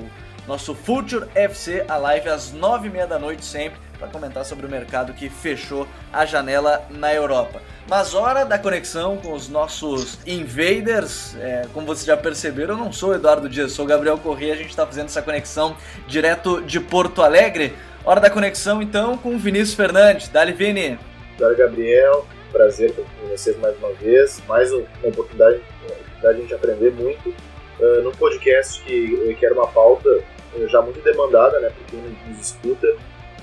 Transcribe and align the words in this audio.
nosso 0.48 0.74
Future 0.74 1.27
FC, 1.36 1.84
a 1.86 1.96
live 1.96 2.28
às 2.30 2.52
nove 2.52 2.88
e 2.88 2.91
meia 2.91 3.06
da 3.06 3.16
noite 3.16 3.44
sempre, 3.44 3.78
para 3.96 4.08
comentar 4.08 4.44
sobre 4.44 4.66
o 4.66 4.69
mercado 4.69 5.12
que 5.12 5.28
fechou 5.28 5.86
a 6.12 6.27
janela 6.27 6.84
na 6.91 7.14
Europa. 7.14 7.62
Mas 7.88 8.12
hora 8.12 8.44
da 8.44 8.58
conexão 8.58 9.19
com 9.19 9.33
os 9.33 9.48
nossos 9.48 10.18
invaders, 10.27 11.36
é, 11.36 11.62
como 11.72 11.86
vocês 11.86 12.05
já 12.05 12.16
perceberam, 12.16 12.74
eu 12.74 12.84
não 12.84 12.92
sou 12.92 13.11
o 13.11 13.14
Eduardo 13.14 13.48
Dias, 13.48 13.70
sou 13.70 13.84
o 13.84 13.89
Gabriel 13.89 14.18
Corrêa, 14.18 14.55
a 14.55 14.56
gente 14.56 14.70
está 14.70 14.84
fazendo 14.84 15.06
essa 15.06 15.22
conexão 15.22 15.77
direto 16.08 16.61
de 16.61 16.80
Porto 16.80 17.22
Alegre. 17.22 17.72
Hora 18.05 18.20
da 18.20 18.28
conexão 18.28 18.83
então 18.83 19.16
com 19.16 19.36
o 19.36 19.39
Vinícius 19.39 19.74
Fernandes. 19.74 20.28
Dali 20.28 20.52
Vini. 20.52 20.98
Dali 21.39 21.56
Gabriel, 21.56 22.27
prazer 22.55 22.91
estar 22.91 23.02
com 23.02 23.28
vocês 23.28 23.58
mais 23.58 23.77
uma 23.78 23.92
vez, 23.94 24.41
mais 24.47 24.72
uma 24.72 24.86
oportunidade, 25.02 25.60
uma 25.83 25.92
oportunidade 25.92 26.20
de 26.20 26.27
a 26.27 26.33
gente 26.33 26.55
aprender 26.55 26.92
muito 26.92 27.28
uh, 27.28 28.02
num 28.02 28.12
podcast 28.12 28.80
que, 28.84 29.34
que 29.34 29.44
era 29.44 29.55
uma 29.55 29.66
pauta 29.66 30.22
já 30.69 30.80
muito 30.80 31.02
demandada, 31.02 31.58
né, 31.58 31.69
por 31.70 31.84
quem 31.86 32.00
nos 32.28 32.41
escuta 32.41 32.86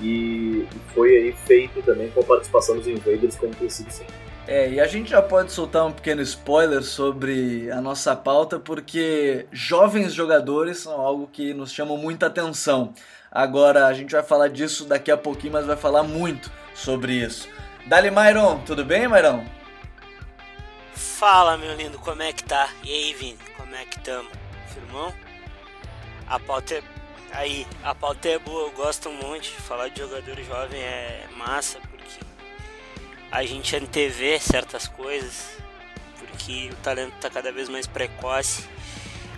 e, 0.00 0.62
e 0.62 0.94
foi 0.94 1.14
aí 1.14 1.32
feito 1.32 1.82
também 1.82 2.08
com 2.10 2.20
a 2.20 2.24
participação 2.24 2.76
dos 2.76 2.86
invaders 2.88 3.36
como 3.36 3.54
tem 3.54 3.68
sido 3.68 3.90
sempre. 3.90 4.14
É, 4.46 4.70
e 4.70 4.80
a 4.80 4.86
gente 4.86 5.10
já 5.10 5.22
pode 5.22 5.52
soltar 5.52 5.86
um 5.86 5.92
pequeno 5.92 6.20
spoiler 6.22 6.82
sobre 6.82 7.70
a 7.70 7.80
nossa 7.80 8.16
pauta, 8.16 8.58
porque 8.58 9.46
jovens 9.52 10.12
jogadores 10.12 10.78
são 10.78 11.00
algo 11.00 11.28
que 11.30 11.54
nos 11.54 11.70
chamam 11.70 11.96
muita 11.96 12.26
atenção. 12.26 12.92
Agora, 13.30 13.86
a 13.86 13.92
gente 13.94 14.10
vai 14.10 14.22
falar 14.22 14.48
disso 14.48 14.84
daqui 14.84 15.12
a 15.12 15.16
pouquinho, 15.16 15.52
mas 15.52 15.64
vai 15.64 15.76
falar 15.76 16.02
muito 16.02 16.50
sobre 16.74 17.12
isso. 17.12 17.48
Dali, 17.86 18.10
Myron, 18.10 18.60
tudo 18.60 18.84
bem, 18.84 19.08
Myron? 19.08 19.44
Fala, 20.94 21.56
meu 21.56 21.74
lindo, 21.74 21.98
como 21.98 22.22
é 22.22 22.32
que 22.32 22.44
tá? 22.44 22.68
E 22.84 22.92
aí, 22.92 23.14
Vini, 23.14 23.38
como 23.56 23.74
é 23.74 23.84
que 23.84 23.98
tamo? 24.00 24.30
Firmão? 24.72 25.12
A 26.26 26.38
pauta 26.38 26.74
é... 26.74 26.82
Aí, 27.32 27.66
a 27.82 27.94
pauta 27.94 28.28
é 28.28 28.38
boa, 28.38 28.68
eu 28.68 28.72
gosto 28.72 29.10
muito. 29.10 29.48
Falar 29.48 29.88
de 29.88 30.00
jogador 30.00 30.36
jovem 30.42 30.80
é 30.80 31.26
massa, 31.36 31.80
porque 31.80 32.20
a 33.32 33.44
gente 33.44 33.74
antevê 33.74 34.38
certas 34.38 34.86
coisas, 34.86 35.58
porque 36.18 36.70
o 36.72 36.76
talento 36.76 37.14
tá 37.20 37.30
cada 37.30 37.50
vez 37.50 37.68
mais 37.68 37.86
precoce, 37.86 38.68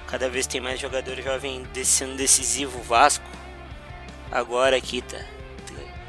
cada 0.07 0.29
vez 0.29 0.47
tem 0.47 0.61
mais 0.61 0.79
jogador 0.79 1.21
jovem 1.23 1.65
sendo 1.83 2.17
decisivo. 2.17 2.83
Vasco, 2.83 3.25
agora 4.31 4.77
aqui 4.77 5.01
tá, 5.01 5.25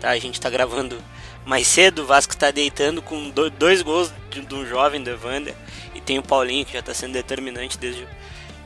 tá, 0.02 0.10
a 0.10 0.20
gente 0.20 0.42
tá 0.42 0.50
gravando 0.50 1.02
mais 1.46 1.68
cedo, 1.68 2.02
o 2.02 2.06
Vasco 2.06 2.34
está 2.34 2.50
deitando 2.50 3.02
com 3.02 3.32
dois 3.58 3.82
gols 3.82 4.12
de, 4.32 4.42
de, 4.42 4.56
um 4.56 4.66
jovem 4.66 5.02
do 5.04 5.12
Evander 5.12 5.54
e 5.94 6.02
tem 6.02 6.18
o 6.18 6.24
Paulinho 6.24 6.66
que 6.66 6.74
já 6.74 6.80
está 6.80 6.94
sendo 6.94 7.14
determinante 7.14 7.78
desde 7.78 8.04
o, 8.04 8.08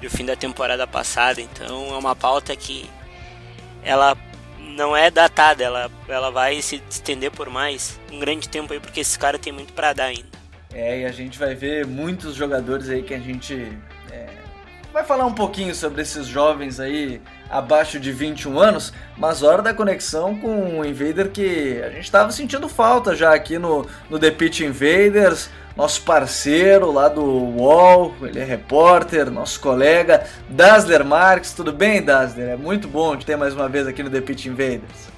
o 0.07 0.09
fim 0.09 0.25
da 0.25 0.35
temporada 0.35 0.88
passada. 0.88 1.41
Então 1.41 1.94
é 1.94 1.97
uma 1.97 2.16
pauta 2.16 2.56
que 2.56 2.90
ela 3.84 4.17
não 4.59 4.95
é 4.95 5.12
datada, 5.12 5.62
ela, 5.62 5.91
ela 6.07 6.31
vai 6.31 6.62
se 6.62 6.81
estender 6.90 7.31
por 7.31 7.50
mais 7.50 8.00
um 8.12 8.19
grande 8.19 8.47
tempo 8.47 8.72
aí 8.72 8.79
porque 8.79 9.01
esse 9.01 9.19
cara 9.19 9.38
tem 9.38 9.51
muito 9.51 9.73
para 9.73 9.91
dar 9.91 10.06
ainda. 10.06 10.40
É, 10.73 11.01
e 11.01 11.06
a 11.06 11.11
gente 11.11 11.38
vai 11.38 11.56
ver 11.56 11.85
muitos 11.85 12.35
jogadores 12.35 12.90
aí 12.90 13.01
que 13.01 13.13
a 13.13 13.19
gente 13.19 13.75
vai 14.91 15.03
falar 15.03 15.25
um 15.25 15.33
pouquinho 15.33 15.73
sobre 15.73 16.01
esses 16.01 16.27
jovens 16.27 16.79
aí 16.79 17.22
abaixo 17.50 18.00
de 18.00 18.11
21 18.11 18.59
anos, 18.59 18.94
mas 19.17 19.44
hora 19.44 19.61
da 19.61 19.73
conexão 19.73 20.38
com 20.38 20.79
o 20.79 20.85
Invader 20.85 21.29
que 21.29 21.81
a 21.83 21.89
gente 21.89 22.03
estava 22.03 22.31
sentindo 22.31 22.67
falta 22.67 23.16
já 23.16 23.33
aqui 23.33 23.57
no, 23.57 23.85
no 24.09 24.19
The 24.19 24.31
Pitch 24.31 24.61
Invaders, 24.61 25.49
nosso 25.75 26.03
parceiro 26.03 26.91
lá 26.91 27.07
do 27.07 27.23
UOL, 27.23 28.13
ele 28.22 28.39
é 28.39 28.44
repórter, 28.44 29.31
nosso 29.31 29.61
colega, 29.61 30.25
Dasler 30.49 31.05
Marques. 31.05 31.53
Tudo 31.53 31.72
bem, 31.72 32.03
Dasler? 32.03 32.49
É 32.49 32.57
muito 32.57 32.88
bom 32.88 33.16
te 33.16 33.25
ter 33.25 33.38
mais 33.38 33.53
uma 33.53 33.69
vez 33.69 33.88
aqui 33.88 34.03
no 34.03 34.09
The 34.09 34.22
Pitch 34.22 34.47
Invaders. 34.47 35.09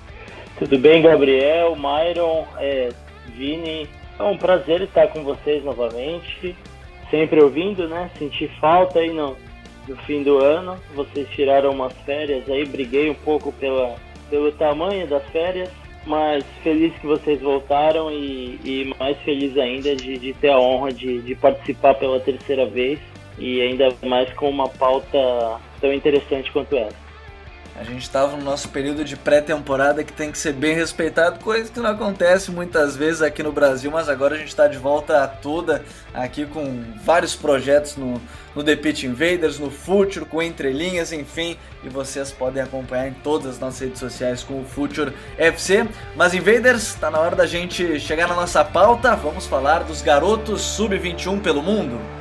Tudo 0.59 0.77
bem, 0.77 1.01
Gabriel, 1.01 1.75
Myron, 1.75 2.45
é, 2.59 2.89
Vini. 3.35 3.89
É 4.19 4.23
um 4.23 4.37
prazer 4.37 4.81
estar 4.81 5.07
com 5.07 5.23
vocês 5.23 5.63
novamente. 5.63 6.55
Sempre 7.09 7.41
ouvindo, 7.41 7.87
né? 7.87 8.11
Senti 8.19 8.47
falta 8.59 8.99
aí 8.99 9.11
no, 9.11 9.35
no 9.87 9.95
fim 9.97 10.23
do 10.23 10.37
ano. 10.37 10.77
Vocês 10.95 11.27
tiraram 11.29 11.71
umas 11.71 11.93
férias 12.05 12.49
aí, 12.49 12.65
briguei 12.65 13.09
um 13.09 13.15
pouco 13.15 13.51
pela, 13.53 13.95
pelo 14.29 14.51
tamanho 14.53 15.07
das 15.07 15.23
férias, 15.29 15.69
mas 16.05 16.43
feliz 16.63 16.93
que 16.99 17.07
vocês 17.07 17.41
voltaram 17.41 18.11
e, 18.11 18.59
e 18.63 18.95
mais 18.99 19.17
feliz 19.19 19.57
ainda 19.57 19.95
de, 19.95 20.17
de 20.17 20.33
ter 20.33 20.49
a 20.49 20.59
honra 20.59 20.91
de, 20.91 21.21
de 21.21 21.35
participar 21.35 21.95
pela 21.95 22.19
terceira 22.19 22.65
vez 22.65 22.99
e 23.37 23.61
ainda 23.61 23.93
mais 24.03 24.31
com 24.33 24.49
uma 24.49 24.67
pauta 24.67 25.17
tão 25.79 25.93
interessante 25.93 26.51
quanto 26.51 26.75
essa. 26.75 27.10
A 27.75 27.83
gente 27.83 28.01
estava 28.01 28.35
no 28.35 28.43
nosso 28.43 28.69
período 28.69 29.03
de 29.03 29.15
pré-temporada 29.15 30.03
que 30.03 30.11
tem 30.11 30.31
que 30.31 30.37
ser 30.37 30.53
bem 30.53 30.75
respeitado, 30.75 31.39
coisa 31.39 31.71
que 31.71 31.79
não 31.79 31.89
acontece 31.89 32.51
muitas 32.51 32.97
vezes 32.97 33.21
aqui 33.21 33.41
no 33.41 33.51
Brasil, 33.51 33.89
mas 33.89 34.09
agora 34.09 34.35
a 34.35 34.37
gente 34.37 34.49
está 34.49 34.67
de 34.67 34.77
volta 34.77 35.23
a 35.23 35.27
toda 35.27 35.83
aqui 36.13 36.45
com 36.45 36.83
vários 37.03 37.33
projetos 37.33 37.95
no, 37.95 38.21
no 38.53 38.63
The 38.63 38.75
Pitch 38.75 39.03
Invaders, 39.03 39.57
no 39.57 39.72
Future, 39.72 40.25
com 40.25 40.41
entrelinhas, 40.41 41.13
enfim, 41.13 41.57
e 41.84 41.90
vocês 41.90 42.31
podem 42.31 42.61
acompanhar 42.61 43.07
em 43.07 43.13
todas 43.13 43.51
as 43.53 43.59
nossas 43.59 43.79
redes 43.79 43.99
sociais 43.99 44.43
com 44.43 44.61
o 44.61 44.66
Future 44.66 45.13
FC. 45.37 45.87
Mas 46.16 46.34
Invaders, 46.34 46.84
está 46.90 47.09
na 47.09 47.19
hora 47.19 47.35
da 47.35 47.47
gente 47.47 47.99
chegar 47.99 48.28
na 48.28 48.35
nossa 48.35 48.66
pauta, 48.66 49.16
vamos 49.16 49.47
falar 49.47 49.84
dos 49.85 50.01
garotos 50.01 50.61
sub-21 50.61 51.41
pelo 51.41 51.63
mundo. 51.63 52.21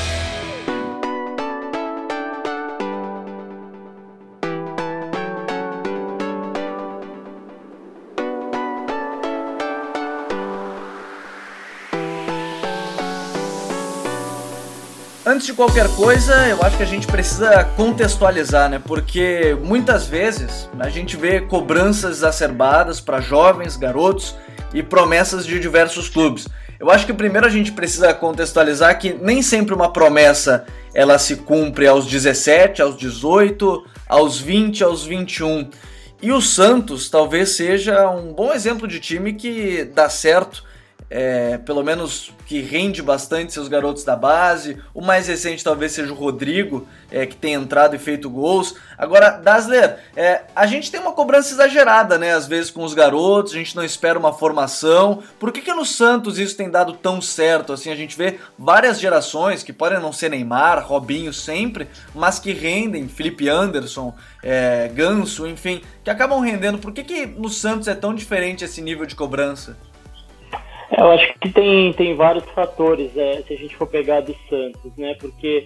Antes 15.41 15.49
de 15.49 15.57
qualquer 15.57 15.87
coisa, 15.95 16.47
eu 16.49 16.61
acho 16.61 16.77
que 16.77 16.83
a 16.83 16.85
gente 16.85 17.07
precisa 17.07 17.63
contextualizar, 17.75 18.69
né? 18.69 18.77
Porque 18.77 19.57
muitas 19.59 20.05
vezes 20.05 20.69
a 20.79 20.87
gente 20.87 21.17
vê 21.17 21.41
cobranças 21.41 22.17
exacerbadas 22.17 23.01
para 23.01 23.19
jovens, 23.19 23.75
garotos 23.75 24.35
e 24.71 24.83
promessas 24.83 25.43
de 25.43 25.59
diversos 25.59 26.07
clubes. 26.07 26.47
Eu 26.79 26.91
acho 26.91 27.07
que 27.07 27.13
primeiro 27.13 27.47
a 27.47 27.49
gente 27.49 27.71
precisa 27.71 28.13
contextualizar 28.13 28.99
que 28.99 29.13
nem 29.13 29.41
sempre 29.41 29.73
uma 29.73 29.91
promessa 29.91 30.63
ela 30.93 31.17
se 31.17 31.37
cumpre 31.37 31.87
aos 31.87 32.05
17, 32.05 32.79
aos 32.79 32.95
18, 32.95 33.83
aos 34.07 34.39
20, 34.39 34.83
aos 34.83 35.03
21. 35.03 35.71
E 36.21 36.31
o 36.31 36.39
Santos 36.39 37.09
talvez 37.09 37.55
seja 37.55 38.07
um 38.11 38.31
bom 38.31 38.53
exemplo 38.53 38.87
de 38.87 38.99
time 38.99 39.33
que 39.33 39.85
dá 39.85 40.07
certo 40.07 40.63
é, 41.11 41.57
pelo 41.57 41.83
menos 41.83 42.31
que 42.45 42.61
rende 42.61 43.01
bastante 43.01 43.51
seus 43.51 43.67
garotos 43.67 44.05
da 44.05 44.15
base. 44.15 44.81
O 44.93 45.01
mais 45.01 45.27
recente 45.27 45.61
talvez 45.61 45.91
seja 45.91 46.13
o 46.13 46.15
Rodrigo, 46.15 46.87
é, 47.11 47.25
que 47.25 47.35
tem 47.35 47.53
entrado 47.53 47.97
e 47.97 47.99
feito 47.99 48.29
gols. 48.29 48.75
Agora, 48.97 49.31
Dasler, 49.31 49.99
é, 50.15 50.43
a 50.55 50.65
gente 50.65 50.89
tem 50.89 51.01
uma 51.01 51.11
cobrança 51.11 51.53
exagerada, 51.53 52.17
né? 52.17 52.33
Às 52.33 52.47
vezes 52.47 52.71
com 52.71 52.85
os 52.85 52.93
garotos, 52.93 53.51
a 53.51 53.57
gente 53.57 53.75
não 53.75 53.83
espera 53.83 54.17
uma 54.17 54.31
formação. 54.31 55.21
Por 55.37 55.51
que, 55.51 55.61
que 55.61 55.73
no 55.73 55.85
Santos 55.85 56.39
isso 56.39 56.55
tem 56.55 56.69
dado 56.69 56.93
tão 56.93 57.21
certo? 57.21 57.73
Assim, 57.73 57.91
a 57.91 57.95
gente 57.95 58.17
vê 58.17 58.39
várias 58.57 58.97
gerações 58.97 59.63
que 59.63 59.73
podem 59.73 59.99
não 59.99 60.13
ser 60.13 60.29
Neymar, 60.29 60.87
Robinho 60.87 61.33
sempre, 61.33 61.89
mas 62.15 62.39
que 62.39 62.53
rendem, 62.53 63.09
Felipe 63.09 63.49
Anderson, 63.49 64.15
é, 64.41 64.89
Ganso, 64.95 65.45
enfim, 65.45 65.81
que 66.05 66.09
acabam 66.09 66.39
rendendo. 66.39 66.77
Por 66.77 66.93
que, 66.93 67.03
que 67.03 67.25
no 67.25 67.49
Santos 67.49 67.89
é 67.89 67.95
tão 67.95 68.15
diferente 68.15 68.63
esse 68.63 68.81
nível 68.81 69.05
de 69.05 69.15
cobrança? 69.15 69.75
Eu 70.97 71.11
acho 71.11 71.33
que 71.39 71.49
tem, 71.49 71.93
tem 71.93 72.15
vários 72.15 72.43
fatores, 72.51 73.15
é, 73.15 73.41
se 73.43 73.53
a 73.53 73.57
gente 73.57 73.75
for 73.75 73.87
pegar 73.87 74.21
do 74.21 74.35
Santos, 74.49 74.95
né? 74.97 75.15
Porque 75.19 75.65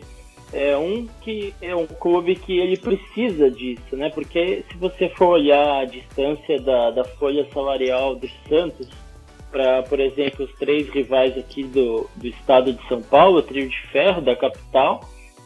é 0.53 0.77
um 0.77 1.07
que 1.21 1.53
é 1.61 1.75
um 1.75 1.87
clube 1.87 2.35
que 2.35 2.59
ele 2.59 2.77
precisa 2.77 3.49
disso, 3.49 3.97
né? 3.97 4.09
Porque 4.09 4.63
se 4.69 4.77
você 4.77 5.09
for 5.09 5.29
olhar 5.29 5.81
a 5.81 5.85
distância 5.85 6.59
da, 6.59 6.91
da 6.91 7.03
folha 7.03 7.47
salarial 7.51 8.15
do 8.15 8.29
Santos 8.47 8.87
para, 9.51 9.83
por 9.83 9.99
exemplo, 9.99 10.45
os 10.45 10.53
três 10.55 10.87
rivais 10.89 11.35
aqui 11.37 11.63
do, 11.63 12.07
do 12.15 12.27
estado 12.27 12.71
de 12.71 12.87
São 12.87 13.01
Paulo, 13.01 13.39
o 13.39 13.43
trio 13.43 13.67
de 13.67 13.79
ferro 13.87 14.21
da 14.21 14.35
capital, 14.35 15.01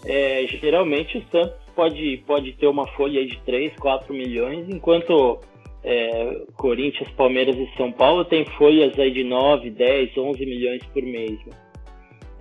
é, 0.05 0.45
geralmente 0.47 1.17
o 1.17 1.23
Santos 1.31 1.57
pode, 1.75 2.23
pode 2.27 2.53
ter 2.53 2.67
uma 2.67 2.87
folha 2.87 3.25
de 3.25 3.37
3, 3.45 3.73
4 3.77 4.13
milhões, 4.13 4.69
enquanto 4.69 5.39
é, 5.83 6.41
Corinthians, 6.57 7.09
Palmeiras 7.11 7.55
e 7.55 7.69
São 7.77 7.91
Paulo 7.91 8.25
tem 8.25 8.45
folhas 8.57 8.97
aí 8.99 9.11
de 9.11 9.23
9, 9.23 9.69
10, 9.69 10.17
11 10.17 10.45
milhões 10.45 10.83
por 10.87 11.03
mês. 11.03 11.39
Né? 11.45 11.53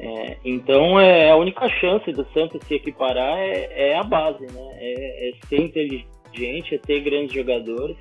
É, 0.00 0.36
então 0.44 0.98
é 0.98 1.30
a 1.30 1.36
única 1.36 1.68
chance 1.68 2.10
do 2.12 2.24
Santos 2.32 2.60
se 2.66 2.74
equiparar 2.74 3.36
é, 3.38 3.90
é 3.90 3.96
a 3.96 4.02
base, 4.04 4.44
né? 4.44 4.70
É, 4.78 5.28
é, 5.28 5.32
ser 5.48 5.60
inteligente, 5.60 6.74
é 6.74 6.78
ter 6.78 7.00
grandes 7.00 7.32
jogadores. 7.32 7.96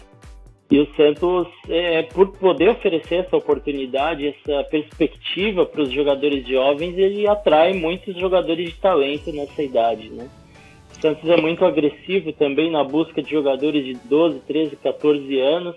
E 0.70 0.80
o 0.80 0.96
Santos, 0.96 1.48
é, 1.70 2.04
por 2.04 2.38
poder 2.38 2.70
oferecer 2.70 3.26
essa 3.26 3.38
oportunidade, 3.38 4.28
essa 4.28 4.64
perspectiva 4.66 5.66
para 5.66 5.82
os 5.82 5.92
jogadores 5.92 6.46
jovens, 6.46 6.98
ele 6.98 7.26
atrai 7.26 7.74
muitos 7.74 8.16
jogadores 8.20 8.74
de 8.74 8.80
talento 8.80 9.32
nessa 9.32 9.64
idade, 9.64 10.10
né? 10.10 10.28
Santos 11.02 11.30
é 11.30 11.38
muito 11.38 11.66
agressivo 11.66 12.32
também 12.34 12.72
na 12.72 12.84
busca 12.84 13.22
de 13.22 13.30
jogadores 13.30 13.86
de 13.86 13.94
12, 14.08 14.40
13, 14.42 14.76
14 14.78 15.40
anos. 15.40 15.76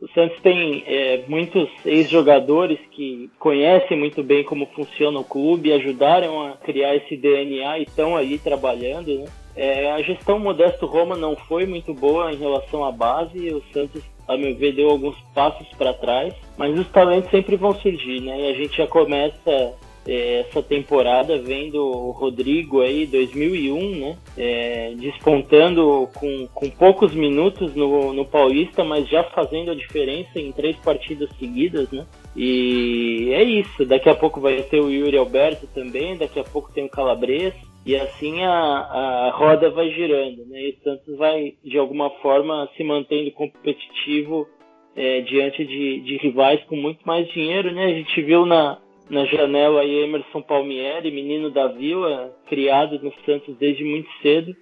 O 0.00 0.08
Santos 0.14 0.40
tem 0.40 0.82
é, 0.86 1.24
muitos 1.28 1.68
ex-jogadores 1.84 2.78
que 2.90 3.30
conhecem 3.38 3.98
muito 3.98 4.22
bem 4.22 4.42
como 4.42 4.66
funciona 4.66 5.18
o 5.18 5.24
clube, 5.24 5.72
ajudaram 5.72 6.46
a 6.46 6.52
criar 6.52 6.96
esse 6.96 7.16
DNA 7.16 7.78
e 7.78 7.82
estão 7.82 8.16
ali 8.16 8.38
trabalhando. 8.38 9.18
Né? 9.18 9.26
É, 9.54 9.92
a 9.92 10.00
gestão 10.00 10.38
Modesto 10.38 10.86
Roma 10.86 11.16
não 11.16 11.36
foi 11.36 11.66
muito 11.66 11.92
boa 11.92 12.32
em 12.32 12.36
relação 12.36 12.82
à 12.82 12.90
base. 12.90 13.52
O 13.52 13.62
Santos, 13.74 14.02
a 14.26 14.38
meu 14.38 14.54
ver, 14.56 14.72
deu 14.72 14.88
alguns 14.88 15.20
passos 15.34 15.68
para 15.76 15.92
trás, 15.92 16.34
mas 16.56 16.78
os 16.78 16.88
talentos 16.88 17.30
sempre 17.30 17.56
vão 17.56 17.74
surgir, 17.74 18.22
né? 18.22 18.40
E 18.40 18.50
a 18.52 18.54
gente 18.54 18.78
já 18.78 18.86
começa 18.86 19.74
essa 20.06 20.62
temporada 20.62 21.38
vendo 21.38 21.82
o 21.82 22.10
Rodrigo 22.10 22.80
aí 22.80 23.06
2001, 23.06 23.96
né, 23.96 24.16
é, 24.36 24.94
despontando 24.96 26.08
com, 26.14 26.48
com 26.54 26.70
poucos 26.70 27.14
minutos 27.14 27.74
no, 27.74 28.12
no 28.12 28.24
Paulista, 28.24 28.82
mas 28.82 29.08
já 29.08 29.22
fazendo 29.24 29.70
a 29.70 29.74
diferença 29.74 30.40
em 30.40 30.52
três 30.52 30.76
partidas 30.76 31.28
seguidas, 31.38 31.90
né? 31.90 32.06
E 32.36 33.30
é 33.32 33.42
isso. 33.42 33.84
Daqui 33.84 34.08
a 34.08 34.14
pouco 34.14 34.40
vai 34.40 34.62
ter 34.62 34.80
o 34.80 34.90
Yuri 34.90 35.16
Alberto 35.16 35.66
também, 35.74 36.16
daqui 36.16 36.38
a 36.38 36.44
pouco 36.44 36.72
tem 36.72 36.84
o 36.84 36.90
Calabres. 36.90 37.54
E 37.84 37.96
assim 37.96 38.42
a, 38.42 38.52
a 38.52 39.30
roda 39.30 39.70
vai 39.70 39.90
girando, 39.90 40.44
né? 40.46 40.60
E 40.60 40.70
o 40.70 40.82
Santos 40.84 41.16
vai, 41.16 41.54
de 41.64 41.78
alguma 41.78 42.10
forma, 42.22 42.68
se 42.76 42.84
mantendo 42.84 43.30
competitivo 43.32 44.46
é, 44.94 45.22
diante 45.22 45.64
de, 45.64 46.00
de 46.00 46.16
rivais 46.18 46.62
com 46.64 46.76
muito 46.76 47.00
mais 47.06 47.26
dinheiro, 47.28 47.72
né? 47.72 47.86
A 47.86 47.94
gente 47.94 48.22
viu 48.22 48.44
na, 48.44 48.78
na 49.10 49.26
janela 49.26 49.80
aí 49.80 50.04
Emerson 50.04 50.40
Palmieri, 50.40 51.10
menino 51.10 51.50
da 51.50 51.66
Vila, 51.66 52.32
criado 52.48 52.98
no 53.02 53.12
Santos 53.26 53.56
desde 53.58 53.84
muito 53.84 54.08
cedo. 54.22 54.54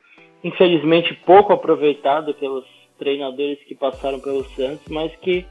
Infelizmente 0.42 1.14
pouco 1.26 1.52
aproveitado 1.52 2.34
pelos 2.34 2.64
treinadores 2.98 3.58
que 3.64 3.74
passaram 3.74 4.18
pelo 4.18 4.44
Santos, 4.50 4.86
mas 4.88 5.14
que 5.16 5.46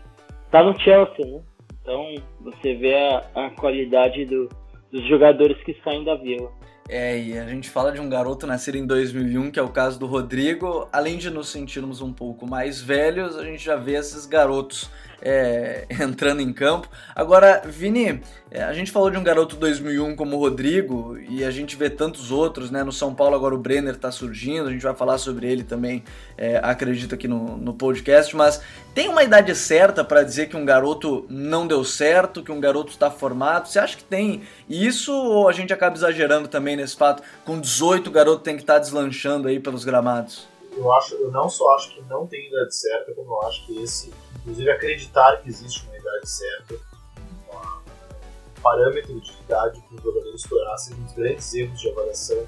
está 0.46 0.64
no 0.64 0.78
Chelsea, 0.80 1.26
né? 1.26 1.42
Então 1.82 2.16
você 2.42 2.74
vê 2.74 2.96
a, 2.96 3.24
a 3.36 3.50
qualidade 3.52 4.26
do, 4.26 4.50
dos 4.92 5.08
jogadores 5.08 5.58
que 5.64 5.74
saem 5.84 6.04
da 6.04 6.16
Vila. 6.16 6.52
É, 6.90 7.20
e 7.20 7.38
a 7.38 7.46
gente 7.46 7.70
fala 7.70 7.92
de 7.92 8.00
um 8.00 8.10
garoto 8.10 8.48
nascido 8.48 8.78
em 8.78 8.88
2001, 8.88 9.52
que 9.52 9.60
é 9.60 9.62
o 9.62 9.70
caso 9.70 10.00
do 10.00 10.06
Rodrigo. 10.06 10.88
Além 10.92 11.18
de 11.18 11.30
nos 11.30 11.50
sentirmos 11.50 12.02
um 12.02 12.14
pouco 12.14 12.48
mais 12.48 12.82
velhos, 12.82 13.38
a 13.38 13.44
gente 13.44 13.64
já 13.64 13.76
vê 13.76 13.96
esses 13.96 14.26
garotos 14.26 14.90
é, 15.22 15.86
entrando 16.02 16.42
em 16.42 16.52
campo. 16.54 16.88
Agora, 17.16 17.62
Vini, 17.66 18.22
é, 18.50 18.64
a 18.64 18.74
gente 18.74 18.92
falou 18.92 19.10
de 19.10 19.18
um 19.18 19.24
garoto 19.24 19.56
2001 19.56 20.16
como 20.16 20.38
o 20.38 20.40
Rodrigo 20.40 21.18
e 21.30 21.44
a 21.44 21.52
gente 21.52 21.76
vê 21.76 21.90
tantos 21.90 22.32
outros, 22.32 22.72
né? 22.72 22.84
No 22.84 22.92
São 22.92 23.14
Paulo 23.14 23.36
agora 23.36 23.54
o 23.54 23.58
Brenner 23.58 23.96
está 23.96 24.12
surgindo, 24.12 24.70
a 24.70 24.72
gente 24.72 24.84
vai 24.84 24.96
falar 24.96 25.18
sobre 25.18 25.52
ele 25.52 25.64
também, 25.64 26.04
é, 26.38 26.60
acredito 26.64 27.14
aqui 27.14 27.28
no, 27.28 27.58
no 27.58 27.74
podcast, 27.74 28.36
mas 28.36 28.62
tem 28.94 29.10
uma 29.10 29.24
idade 29.24 29.54
certa 29.54 30.04
para 30.04 30.24
dizer 30.24 30.48
que 30.48 30.56
um 30.56 30.66
garoto 30.66 31.26
não 31.30 31.68
deu 31.68 31.84
certo, 31.84 32.42
que 32.42 32.52
um 32.52 32.60
garoto 32.60 32.92
está 32.92 33.12
formado? 33.12 33.68
Você 33.68 33.80
acha 33.80 33.98
que 33.98 34.04
tem 34.04 34.44
isso 34.70 35.14
ou 35.14 35.50
a 35.50 35.52
gente 35.52 35.74
acaba 35.74 35.96
exagerando 35.96 36.48
também 36.48 36.78
nesse 36.78 36.96
fato? 36.96 37.22
Com 37.44 37.60
18 37.60 38.08
o 38.08 38.12
garoto 38.12 38.44
tem 38.44 38.56
que 38.56 38.64
estar 38.64 38.76
tá 38.76 38.80
deslanchando 38.80 39.48
aí 39.48 39.60
pelos 39.60 39.84
gramados? 39.84 40.48
Eu, 40.78 40.94
acho, 40.94 41.16
eu 41.16 41.32
não 41.32 41.50
só 41.50 41.76
acho 41.76 41.96
que 41.96 42.02
não 42.08 42.28
tem 42.28 42.48
idade 42.48 42.76
certa, 42.76 43.12
como 43.14 43.34
eu 43.34 43.42
acho 43.48 43.66
que 43.66 43.82
esse 43.82 44.14
inclusive 44.48 44.72
acreditar 44.72 45.42
que 45.42 45.50
existe 45.50 45.86
uma 45.86 45.98
idade 45.98 46.30
certa, 46.30 46.76
um 46.76 48.62
parâmetro 48.62 49.20
de 49.20 49.32
idade 49.42 49.82
para 49.82 49.98
o 49.98 50.02
jogador 50.02 50.34
estourar, 50.34 50.78
seja 50.78 50.96
um 50.96 51.04
dos 51.04 51.14
grandes 51.14 51.54
erros 51.54 51.80
de 51.80 51.90
avaliação 51.90 52.48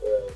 é, 0.00 0.26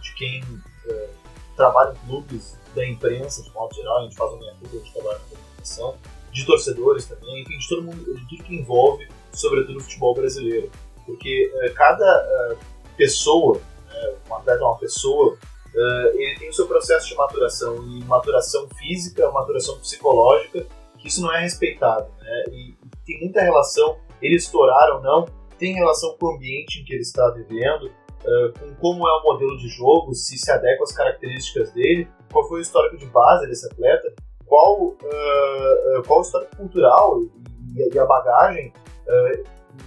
de 0.00 0.14
quem 0.14 0.44
é, 0.86 1.08
trabalha 1.56 1.92
em 1.92 2.06
clubes, 2.06 2.56
da 2.72 2.86
imprensa, 2.86 3.42
de 3.42 3.50
modo 3.50 3.74
geral, 3.74 3.98
a 3.98 4.02
gente 4.04 4.14
faz 4.14 4.30
uma 4.30 4.38
minha 4.38 4.54
culpa 4.54 4.78
de 4.78 4.92
trabalho 4.92 5.18
na 5.18 5.36
comunicação, 5.36 5.96
de 6.30 6.46
torcedores 6.46 7.06
também, 7.06 7.42
enfim, 7.42 7.58
de 7.58 7.68
todo 7.68 7.82
mundo, 7.82 8.14
de 8.14 8.28
tudo 8.28 8.44
que 8.44 8.54
envolve, 8.54 9.08
sobretudo 9.32 9.78
o 9.78 9.80
futebol 9.80 10.14
brasileiro. 10.14 10.70
Porque 11.04 11.52
é, 11.62 11.70
cada 11.70 12.56
pessoa, 12.96 13.60
né, 13.88 14.14
um 14.30 14.50
é 14.50 14.56
uma 14.56 14.78
pessoa, 14.78 15.36
uh, 15.74 16.20
ele 16.20 16.38
tem 16.38 16.48
o 16.48 16.52
seu 16.52 16.66
processo 16.66 17.08
de 17.08 17.14
maturação, 17.14 17.76
e 17.86 18.04
maturação 18.04 18.68
física, 18.78 19.30
maturação 19.30 19.78
psicológica, 19.78 20.66
que 20.98 21.08
isso 21.08 21.22
não 21.22 21.34
é 21.34 21.40
respeitado. 21.40 22.08
Né? 22.20 22.44
E, 22.52 22.74
tem 23.04 23.20
muita 23.20 23.40
relação, 23.40 23.98
ele 24.20 24.36
estourar 24.36 24.94
ou 24.94 25.02
não, 25.02 25.26
tem 25.58 25.74
relação 25.74 26.16
com 26.18 26.26
o 26.26 26.36
ambiente 26.36 26.80
em 26.80 26.84
que 26.84 26.92
ele 26.92 27.02
está 27.02 27.28
vivendo, 27.30 27.84
uh, 27.86 28.58
com 28.58 28.74
como 28.76 29.08
é 29.08 29.12
o 29.12 29.22
modelo 29.22 29.56
de 29.58 29.68
jogo, 29.68 30.14
se 30.14 30.38
se 30.38 30.50
adequa 30.50 30.84
às 30.84 30.92
características 30.92 31.72
dele, 31.72 32.08
qual 32.32 32.46
foi 32.48 32.60
o 32.60 32.62
histórico 32.62 32.96
de 32.96 33.06
base 33.06 33.46
desse 33.46 33.66
atleta, 33.66 34.12
qual, 34.46 34.82
uh, 34.82 36.02
qual 36.06 36.20
o 36.20 36.22
histórico 36.22 36.56
cultural 36.56 37.22
e, 37.22 37.94
e 37.94 37.98
a 37.98 38.04
bagagem, 38.04 38.72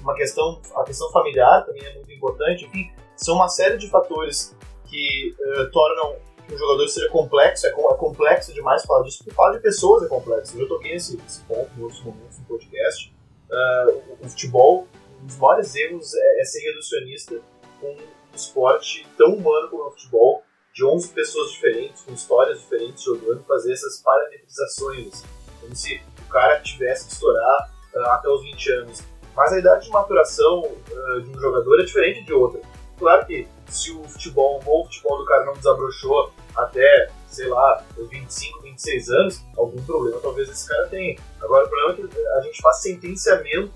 uma 0.02 0.16
questão, 0.16 0.62
a 0.76 0.84
questão 0.84 1.10
familiar 1.12 1.66
também 1.66 1.86
é 1.86 1.94
muito 1.94 2.12
importante, 2.12 2.66
enfim, 2.66 2.92
são 3.16 3.36
uma 3.36 3.48
série 3.48 3.78
de 3.78 3.90
fatores 3.90 4.56
que 4.94 5.36
uh, 5.40 5.72
tornam 5.72 6.16
que 6.48 6.54
um 6.54 6.58
jogador 6.58 6.88
seja 6.88 7.10
complexo, 7.10 7.66
é, 7.66 7.70
é, 7.70 7.74
complexo 7.74 8.54
demais 8.54 8.86
falar 8.86 9.04
disso, 9.04 9.20
porque 9.20 9.34
falar 9.34 9.54
de 9.54 9.60
pessoas 9.60 10.04
é 10.04 10.08
complexo. 10.08 10.60
Eu 10.60 10.68
toquei 10.68 10.94
nesse, 10.94 11.18
nesse 11.18 11.42
ponto 11.42 11.72
em 11.78 11.82
outros 11.82 12.04
momentos 12.04 12.38
no 12.38 12.46
podcast. 12.46 13.14
Uh, 13.50 14.16
o, 14.22 14.30
futebol, 14.30 14.88
um 15.22 15.26
dos 15.26 15.38
maiores 15.38 15.74
erros 15.76 16.14
é, 16.14 16.42
é 16.42 16.46
ser 16.46 16.60
reducionista 16.68 17.40
com 17.80 17.88
um 17.92 18.36
esporte 18.36 19.08
tão 19.18 19.36
humano 19.36 19.70
como 19.70 19.88
o 19.88 19.92
futebol, 19.92 20.44
de 20.74 20.84
11 20.84 21.10
pessoas 21.10 21.52
diferentes, 21.52 22.02
com 22.02 22.14
histórias 22.14 22.60
diferentes 22.60 23.04
jogando, 23.04 23.44
fazer 23.44 23.74
essas 23.74 24.02
parametrizações, 24.02 25.24
como 25.62 25.76
se 25.76 26.02
o 26.26 26.30
cara 26.30 26.60
tivesse 26.62 27.08
que 27.08 27.14
estourar 27.14 27.72
uh, 27.96 28.00
até 28.10 28.28
os 28.28 28.42
20 28.44 28.72
anos. 28.74 29.02
Mas 29.36 29.54
a 29.54 29.60
idade 29.60 29.86
de 29.86 29.92
maturação 29.92 30.62
uh, 30.62 31.22
de 31.22 31.30
um 31.30 31.40
jogador 31.40 31.80
é 31.80 31.86
diferente 31.86 32.24
de 32.24 32.34
outra 32.34 32.62
claro 33.04 33.26
que 33.26 33.46
se 33.68 33.92
o 33.92 34.04
futebol, 34.04 34.60
o 34.60 34.64
bom 34.64 34.86
futebol 34.86 35.18
do 35.18 35.26
cara 35.26 35.46
não 35.46 35.54
desabrochou 35.54 36.32
até, 36.56 37.10
sei 37.28 37.48
lá, 37.48 37.84
25, 37.98 38.62
26 38.62 39.10
anos, 39.10 39.46
algum 39.58 39.84
problema 39.84 40.20
talvez 40.22 40.50
esse 40.50 40.68
cara 40.68 40.88
tenha. 40.88 41.18
Agora, 41.42 41.66
o 41.66 41.70
problema 41.70 41.94
é 41.94 42.08
que 42.08 42.28
a 42.28 42.42
gente 42.42 42.62
faz 42.62 42.82
sentenciamento 42.82 43.72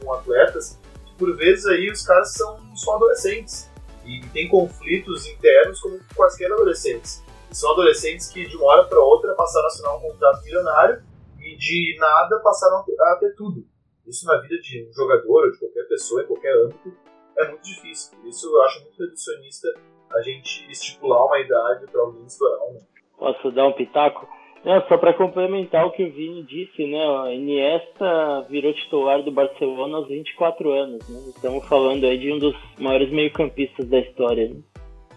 com 0.00 0.12
atletas 0.12 0.78
que, 1.06 1.14
por 1.14 1.36
vezes, 1.36 1.66
aí 1.66 1.90
os 1.90 2.02
caras 2.02 2.32
são 2.32 2.58
só 2.76 2.96
adolescentes 2.96 3.68
e 4.04 4.20
tem 4.32 4.48
conflitos 4.48 5.26
internos 5.26 5.80
como 5.80 6.00
quaisquer 6.14 6.50
adolescentes. 6.52 7.22
E 7.50 7.54
são 7.54 7.72
adolescentes 7.72 8.28
que, 8.28 8.46
de 8.46 8.56
uma 8.56 8.66
hora 8.66 8.84
para 8.84 9.00
outra, 9.00 9.34
passaram 9.34 9.66
a 9.66 9.68
assinar 9.68 9.96
um 9.96 10.00
contrato 10.00 10.42
milionário 10.44 11.02
e 11.38 11.56
de 11.56 11.96
nada 11.98 12.38
passaram 12.40 12.78
a 12.78 13.16
ter 13.16 13.34
tudo. 13.34 13.66
Isso 14.06 14.24
na 14.26 14.40
vida 14.40 14.58
de 14.58 14.88
um 14.88 14.92
jogador 14.92 15.44
ou 15.44 15.50
de 15.50 15.58
qualquer 15.58 15.82
pessoa, 15.84 16.22
em 16.22 16.26
qualquer 16.26 16.54
âmbito, 16.56 16.92
é 17.38 17.48
muito 17.48 17.62
difícil. 17.62 18.18
Por 18.18 18.28
isso 18.28 18.46
eu 18.46 18.62
acho 18.62 18.82
muito 18.82 18.98
reducionista 18.98 19.68
a 20.14 20.22
gente 20.22 20.70
estipular 20.70 21.24
uma 21.24 21.38
idade 21.38 21.86
para 21.90 22.00
alguém 22.00 22.24
estourar 22.24 22.60
um. 22.66 22.78
Posso 23.18 23.50
dar 23.50 23.66
um 23.66 23.72
pitaco? 23.72 24.28
Não, 24.64 24.86
só 24.88 24.98
para 24.98 25.14
complementar 25.14 25.86
o 25.86 25.92
que 25.92 26.04
o 26.04 26.12
Vini 26.12 26.42
disse, 26.42 26.84
né? 26.84 26.98
A 26.98 27.32
Iniesta 27.32 28.46
virou 28.50 28.72
titular 28.74 29.22
do 29.22 29.30
Barcelona 29.30 29.98
aos 29.98 30.08
24 30.08 30.72
anos, 30.72 31.08
né? 31.08 31.20
Estamos 31.28 31.66
falando 31.66 32.04
aí 32.04 32.18
de 32.18 32.32
um 32.32 32.38
dos 32.38 32.56
maiores 32.78 33.10
meio-campistas 33.10 33.88
da 33.88 34.00
história, 34.00 34.48
né? 34.48 34.56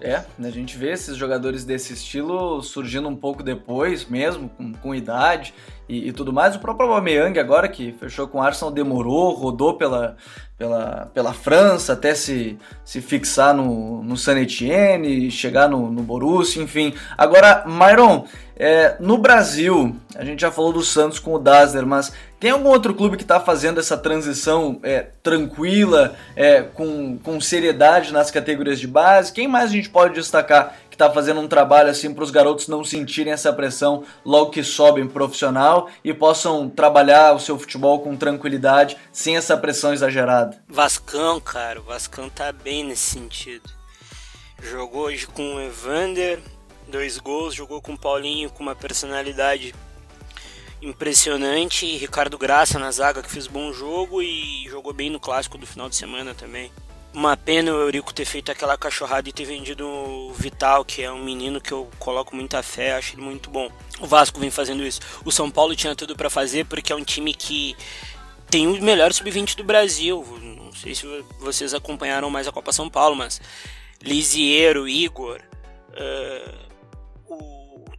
É, 0.03 0.15
a 0.15 0.49
gente 0.49 0.77
vê 0.77 0.91
esses 0.91 1.15
jogadores 1.15 1.63
desse 1.63 1.93
estilo 1.93 2.59
surgindo 2.63 3.07
um 3.07 3.15
pouco 3.15 3.43
depois 3.43 4.09
mesmo, 4.09 4.49
com, 4.49 4.73
com 4.73 4.95
idade 4.95 5.53
e, 5.87 6.07
e, 6.07 6.11
tudo 6.11 6.33
mais. 6.33 6.55
O 6.55 6.59
próprio 6.59 6.87
Aubameyang 6.89 7.39
agora, 7.39 7.67
que 7.67 7.91
fechou 7.91 8.27
com 8.27 8.39
o 8.39 8.41
Arsenal, 8.41 8.73
demorou, 8.73 9.35
rodou 9.35 9.77
pela, 9.77 10.17
pela, 10.61 11.09
pela 11.11 11.33
França 11.33 11.93
até 11.93 12.13
se, 12.13 12.55
se 12.85 13.01
fixar 13.01 13.51
no, 13.51 14.03
no 14.03 14.15
San 14.15 14.37
Etienne, 14.37 15.31
chegar 15.31 15.67
no, 15.67 15.91
no 15.91 16.03
Borussia, 16.03 16.61
enfim. 16.61 16.93
Agora, 17.17 17.63
Myron, 17.65 18.25
é, 18.55 18.95
no 18.99 19.17
Brasil, 19.17 19.95
a 20.15 20.23
gente 20.23 20.41
já 20.41 20.51
falou 20.51 20.71
do 20.71 20.83
Santos 20.83 21.17
com 21.17 21.33
o 21.33 21.39
Dazzler, 21.39 21.87
mas 21.87 22.13
tem 22.39 22.51
algum 22.51 22.69
outro 22.69 22.93
clube 22.93 23.17
que 23.17 23.23
está 23.23 23.39
fazendo 23.39 23.79
essa 23.79 23.97
transição 23.97 24.79
é, 24.83 25.07
tranquila, 25.23 26.13
é, 26.35 26.61
com, 26.61 27.17
com 27.17 27.41
seriedade 27.41 28.13
nas 28.13 28.29
categorias 28.29 28.79
de 28.79 28.85
base? 28.85 29.33
Quem 29.33 29.47
mais 29.47 29.71
a 29.71 29.73
gente 29.73 29.89
pode 29.89 30.13
destacar 30.13 30.75
está 31.01 31.11
fazendo 31.11 31.41
um 31.41 31.47
trabalho 31.47 31.89
assim 31.89 32.13
para 32.13 32.23
os 32.23 32.29
garotos 32.29 32.67
não 32.67 32.83
sentirem 32.83 33.33
essa 33.33 33.51
pressão 33.51 34.03
logo 34.23 34.51
que 34.51 34.63
sobem 34.63 35.07
profissional 35.07 35.89
e 36.03 36.13
possam 36.13 36.69
trabalhar 36.69 37.33
o 37.33 37.39
seu 37.39 37.57
futebol 37.57 38.01
com 38.01 38.15
tranquilidade, 38.15 38.95
sem 39.11 39.35
essa 39.35 39.57
pressão 39.57 39.91
exagerada? 39.91 40.61
Vascão, 40.67 41.39
cara, 41.39 41.79
o 41.79 41.83
Vascão 41.83 42.29
tá 42.29 42.51
bem 42.51 42.83
nesse 42.83 43.09
sentido. 43.09 43.67
Jogou 44.61 45.05
hoje 45.05 45.25
com 45.25 45.55
o 45.55 45.59
Evander, 45.59 46.39
dois 46.87 47.17
gols, 47.17 47.55
jogou 47.55 47.81
com 47.81 47.93
o 47.93 47.97
Paulinho 47.97 48.51
com 48.51 48.61
uma 48.61 48.75
personalidade 48.75 49.73
impressionante, 50.83 51.97
Ricardo 51.97 52.37
Graça 52.37 52.77
na 52.77 52.91
zaga 52.91 53.23
que 53.23 53.31
fez 53.31 53.47
bom 53.47 53.73
jogo 53.73 54.21
e 54.21 54.67
jogou 54.69 54.93
bem 54.93 55.09
no 55.09 55.19
clássico 55.19 55.57
do 55.57 55.65
final 55.65 55.89
de 55.89 55.95
semana 55.95 56.35
também. 56.35 56.71
Uma 57.13 57.35
pena 57.35 57.73
o 57.73 57.81
Eurico 57.81 58.13
ter 58.13 58.23
feito 58.23 58.51
aquela 58.51 58.77
cachorrada 58.77 59.27
e 59.27 59.33
ter 59.33 59.43
vendido 59.43 59.85
o 59.85 60.33
Vital, 60.33 60.85
que 60.85 61.01
é 61.03 61.11
um 61.11 61.23
menino 61.23 61.59
que 61.59 61.71
eu 61.71 61.89
coloco 61.99 62.33
muita 62.35 62.63
fé, 62.63 62.93
acho 62.93 63.15
ele 63.15 63.21
muito 63.21 63.49
bom. 63.49 63.69
O 63.99 64.07
Vasco 64.07 64.39
vem 64.39 64.49
fazendo 64.49 64.81
isso. 64.83 65.01
O 65.25 65.31
São 65.31 65.51
Paulo 65.51 65.75
tinha 65.75 65.95
tudo 65.95 66.15
para 66.15 66.29
fazer 66.29 66.65
porque 66.65 66.93
é 66.93 66.95
um 66.95 67.03
time 67.03 67.33
que 67.33 67.75
tem 68.49 68.65
o 68.65 68.81
melhor 68.81 69.11
sub-20 69.11 69.55
do 69.55 69.63
Brasil. 69.63 70.25
Não 70.41 70.71
sei 70.73 70.95
se 70.95 71.05
vocês 71.37 71.73
acompanharam 71.73 72.29
mais 72.29 72.47
a 72.47 72.51
Copa 72.51 72.71
São 72.71 72.89
Paulo, 72.89 73.15
mas 73.15 73.41
Lisiero, 74.01 74.87
Igor, 74.87 75.41
uh, 75.89 76.71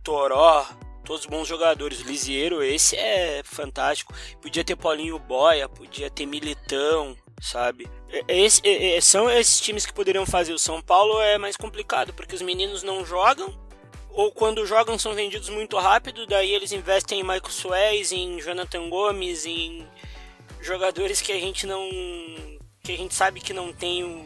Toró, 0.02 0.66
todos 1.04 1.26
bons 1.26 1.46
jogadores. 1.46 2.00
O 2.00 2.04
Lisieiro, 2.04 2.62
esse 2.62 2.96
é 2.96 3.42
fantástico. 3.44 4.14
Podia 4.40 4.64
ter 4.64 4.76
Paulinho 4.76 5.18
Boia, 5.18 5.68
podia 5.68 6.10
ter 6.10 6.26
Militão, 6.26 7.16
sabe? 7.40 7.88
Esse, 8.28 8.60
são 9.00 9.30
esses 9.30 9.60
times 9.60 9.86
que 9.86 9.92
poderiam 9.92 10.26
fazer. 10.26 10.52
O 10.52 10.58
São 10.58 10.82
Paulo 10.82 11.20
é 11.20 11.38
mais 11.38 11.56
complicado, 11.56 12.12
porque 12.12 12.34
os 12.34 12.42
meninos 12.42 12.82
não 12.82 13.04
jogam, 13.06 13.56
ou 14.10 14.30
quando 14.30 14.66
jogam 14.66 14.98
são 14.98 15.14
vendidos 15.14 15.48
muito 15.48 15.78
rápido, 15.78 16.26
daí 16.26 16.52
eles 16.52 16.72
investem 16.72 17.20
em 17.20 17.22
Michael 17.22 17.50
Suez, 17.50 18.12
em 18.12 18.38
Jonathan 18.40 18.88
Gomes, 18.90 19.46
em 19.46 19.86
jogadores 20.60 21.20
que 21.20 21.32
a 21.32 21.40
gente 21.40 21.66
não. 21.66 21.88
que 22.82 22.92
a 22.92 22.96
gente 22.96 23.14
sabe 23.14 23.40
que 23.40 23.52
não 23.52 23.72
tem 23.72 24.04
o 24.04 24.24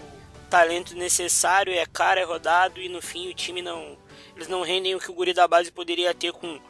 talento 0.51 0.97
necessário, 0.97 1.73
é 1.73 1.87
cara, 1.87 2.21
é 2.21 2.25
rodado 2.25 2.81
e 2.81 2.89
no 2.89 3.01
fim 3.03 3.29
o 3.29 3.35
time 3.35 3.63
não 3.63 3.97
eles 4.35 4.49
não 4.49 4.63
rendem 4.63 4.95
o 4.95 5.01
que 5.01 5.11
o 5.11 5.15
guri 5.15 5.33
da 5.33 5.49
base 5.49 5.73
poderia 5.73 6.13
ter 6.13 6.33
com 6.33 6.61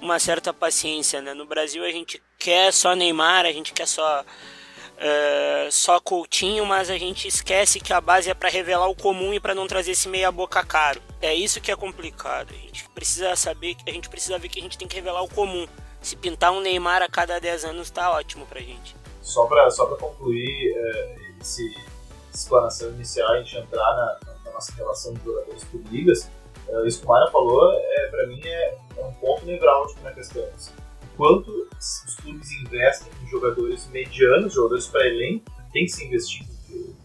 uma 0.00 0.18
certa 0.18 0.52
paciência, 0.52 1.20
né? 1.20 1.34
No 1.34 1.44
Brasil 1.46 1.84
a 1.84 1.90
gente 1.90 2.22
quer 2.38 2.72
só 2.72 2.94
Neymar, 2.94 3.44
a 3.44 3.52
gente 3.52 3.72
quer 3.72 3.86
só 3.86 4.24
uh, 4.98 5.72
só 5.72 6.00
Coutinho, 6.00 6.66
mas 6.66 6.90
a 6.90 6.98
gente 6.98 7.26
esquece 7.26 7.80
que 7.80 7.92
a 7.92 8.00
base 8.00 8.30
é 8.30 8.34
para 8.34 8.48
revelar 8.48 8.88
o 8.88 8.94
comum 8.94 9.32
e 9.32 9.40
para 9.40 9.54
não 9.54 9.66
trazer 9.66 9.92
esse 9.92 10.08
meia 10.08 10.30
boca 10.30 10.64
caro. 10.64 11.00
É 11.20 11.34
isso 11.34 11.60
que 11.60 11.70
é 11.70 11.76
complicado. 11.76 12.50
A 12.50 12.56
gente 12.56 12.88
precisa 12.90 13.34
saber, 13.36 13.76
a 13.86 13.90
gente 13.90 14.08
precisa 14.08 14.38
ver 14.38 14.48
que 14.48 14.60
a 14.60 14.62
gente 14.62 14.78
tem 14.78 14.86
que 14.86 14.96
revelar 14.96 15.22
o 15.22 15.28
comum. 15.28 15.66
Se 16.00 16.16
pintar 16.16 16.52
um 16.52 16.60
Neymar 16.60 17.02
a 17.02 17.08
cada 17.08 17.38
10 17.38 17.64
anos 17.64 17.90
tá 17.90 18.10
ótimo 18.12 18.46
pra 18.46 18.60
gente. 18.60 18.94
Só 19.22 19.46
para 19.46 19.70
só 19.70 19.86
pra 19.86 19.96
concluir 19.96 20.74
é, 20.76 21.16
essa 21.40 21.62
explanação 22.32 22.90
inicial, 22.90 23.32
a 23.32 23.38
gente 23.42 23.56
entrar 23.56 23.94
na, 23.94 24.18
na 24.44 24.52
nossa 24.52 24.72
relação 24.74 25.12
de 25.14 25.24
jogadores 25.24 25.64
por 25.64 25.80
ligas, 25.90 26.28
Uh, 26.68 26.86
isso 26.86 27.00
que 27.00 27.06
o 27.06 27.08
Mara 27.08 27.30
falou, 27.30 27.72
é, 27.72 28.06
para 28.08 28.26
mim, 28.26 28.40
é, 28.44 28.78
é, 28.96 29.04
um 29.04 29.12
ponto 29.14 29.44
nevrálgico 29.46 30.02
na 30.02 30.12
questão. 30.12 30.46
Enquanto 31.14 31.68
os 31.78 32.14
clubes 32.22 32.50
investem 32.52 33.10
em 33.17 33.17
jogadores 33.30 33.88
medianos, 33.90 34.54
jogadores 34.54 34.86
para 34.86 35.06
elenco, 35.06 35.44
tem 35.72 35.84
que 35.84 35.90
se 35.90 36.06
investir, 36.06 36.46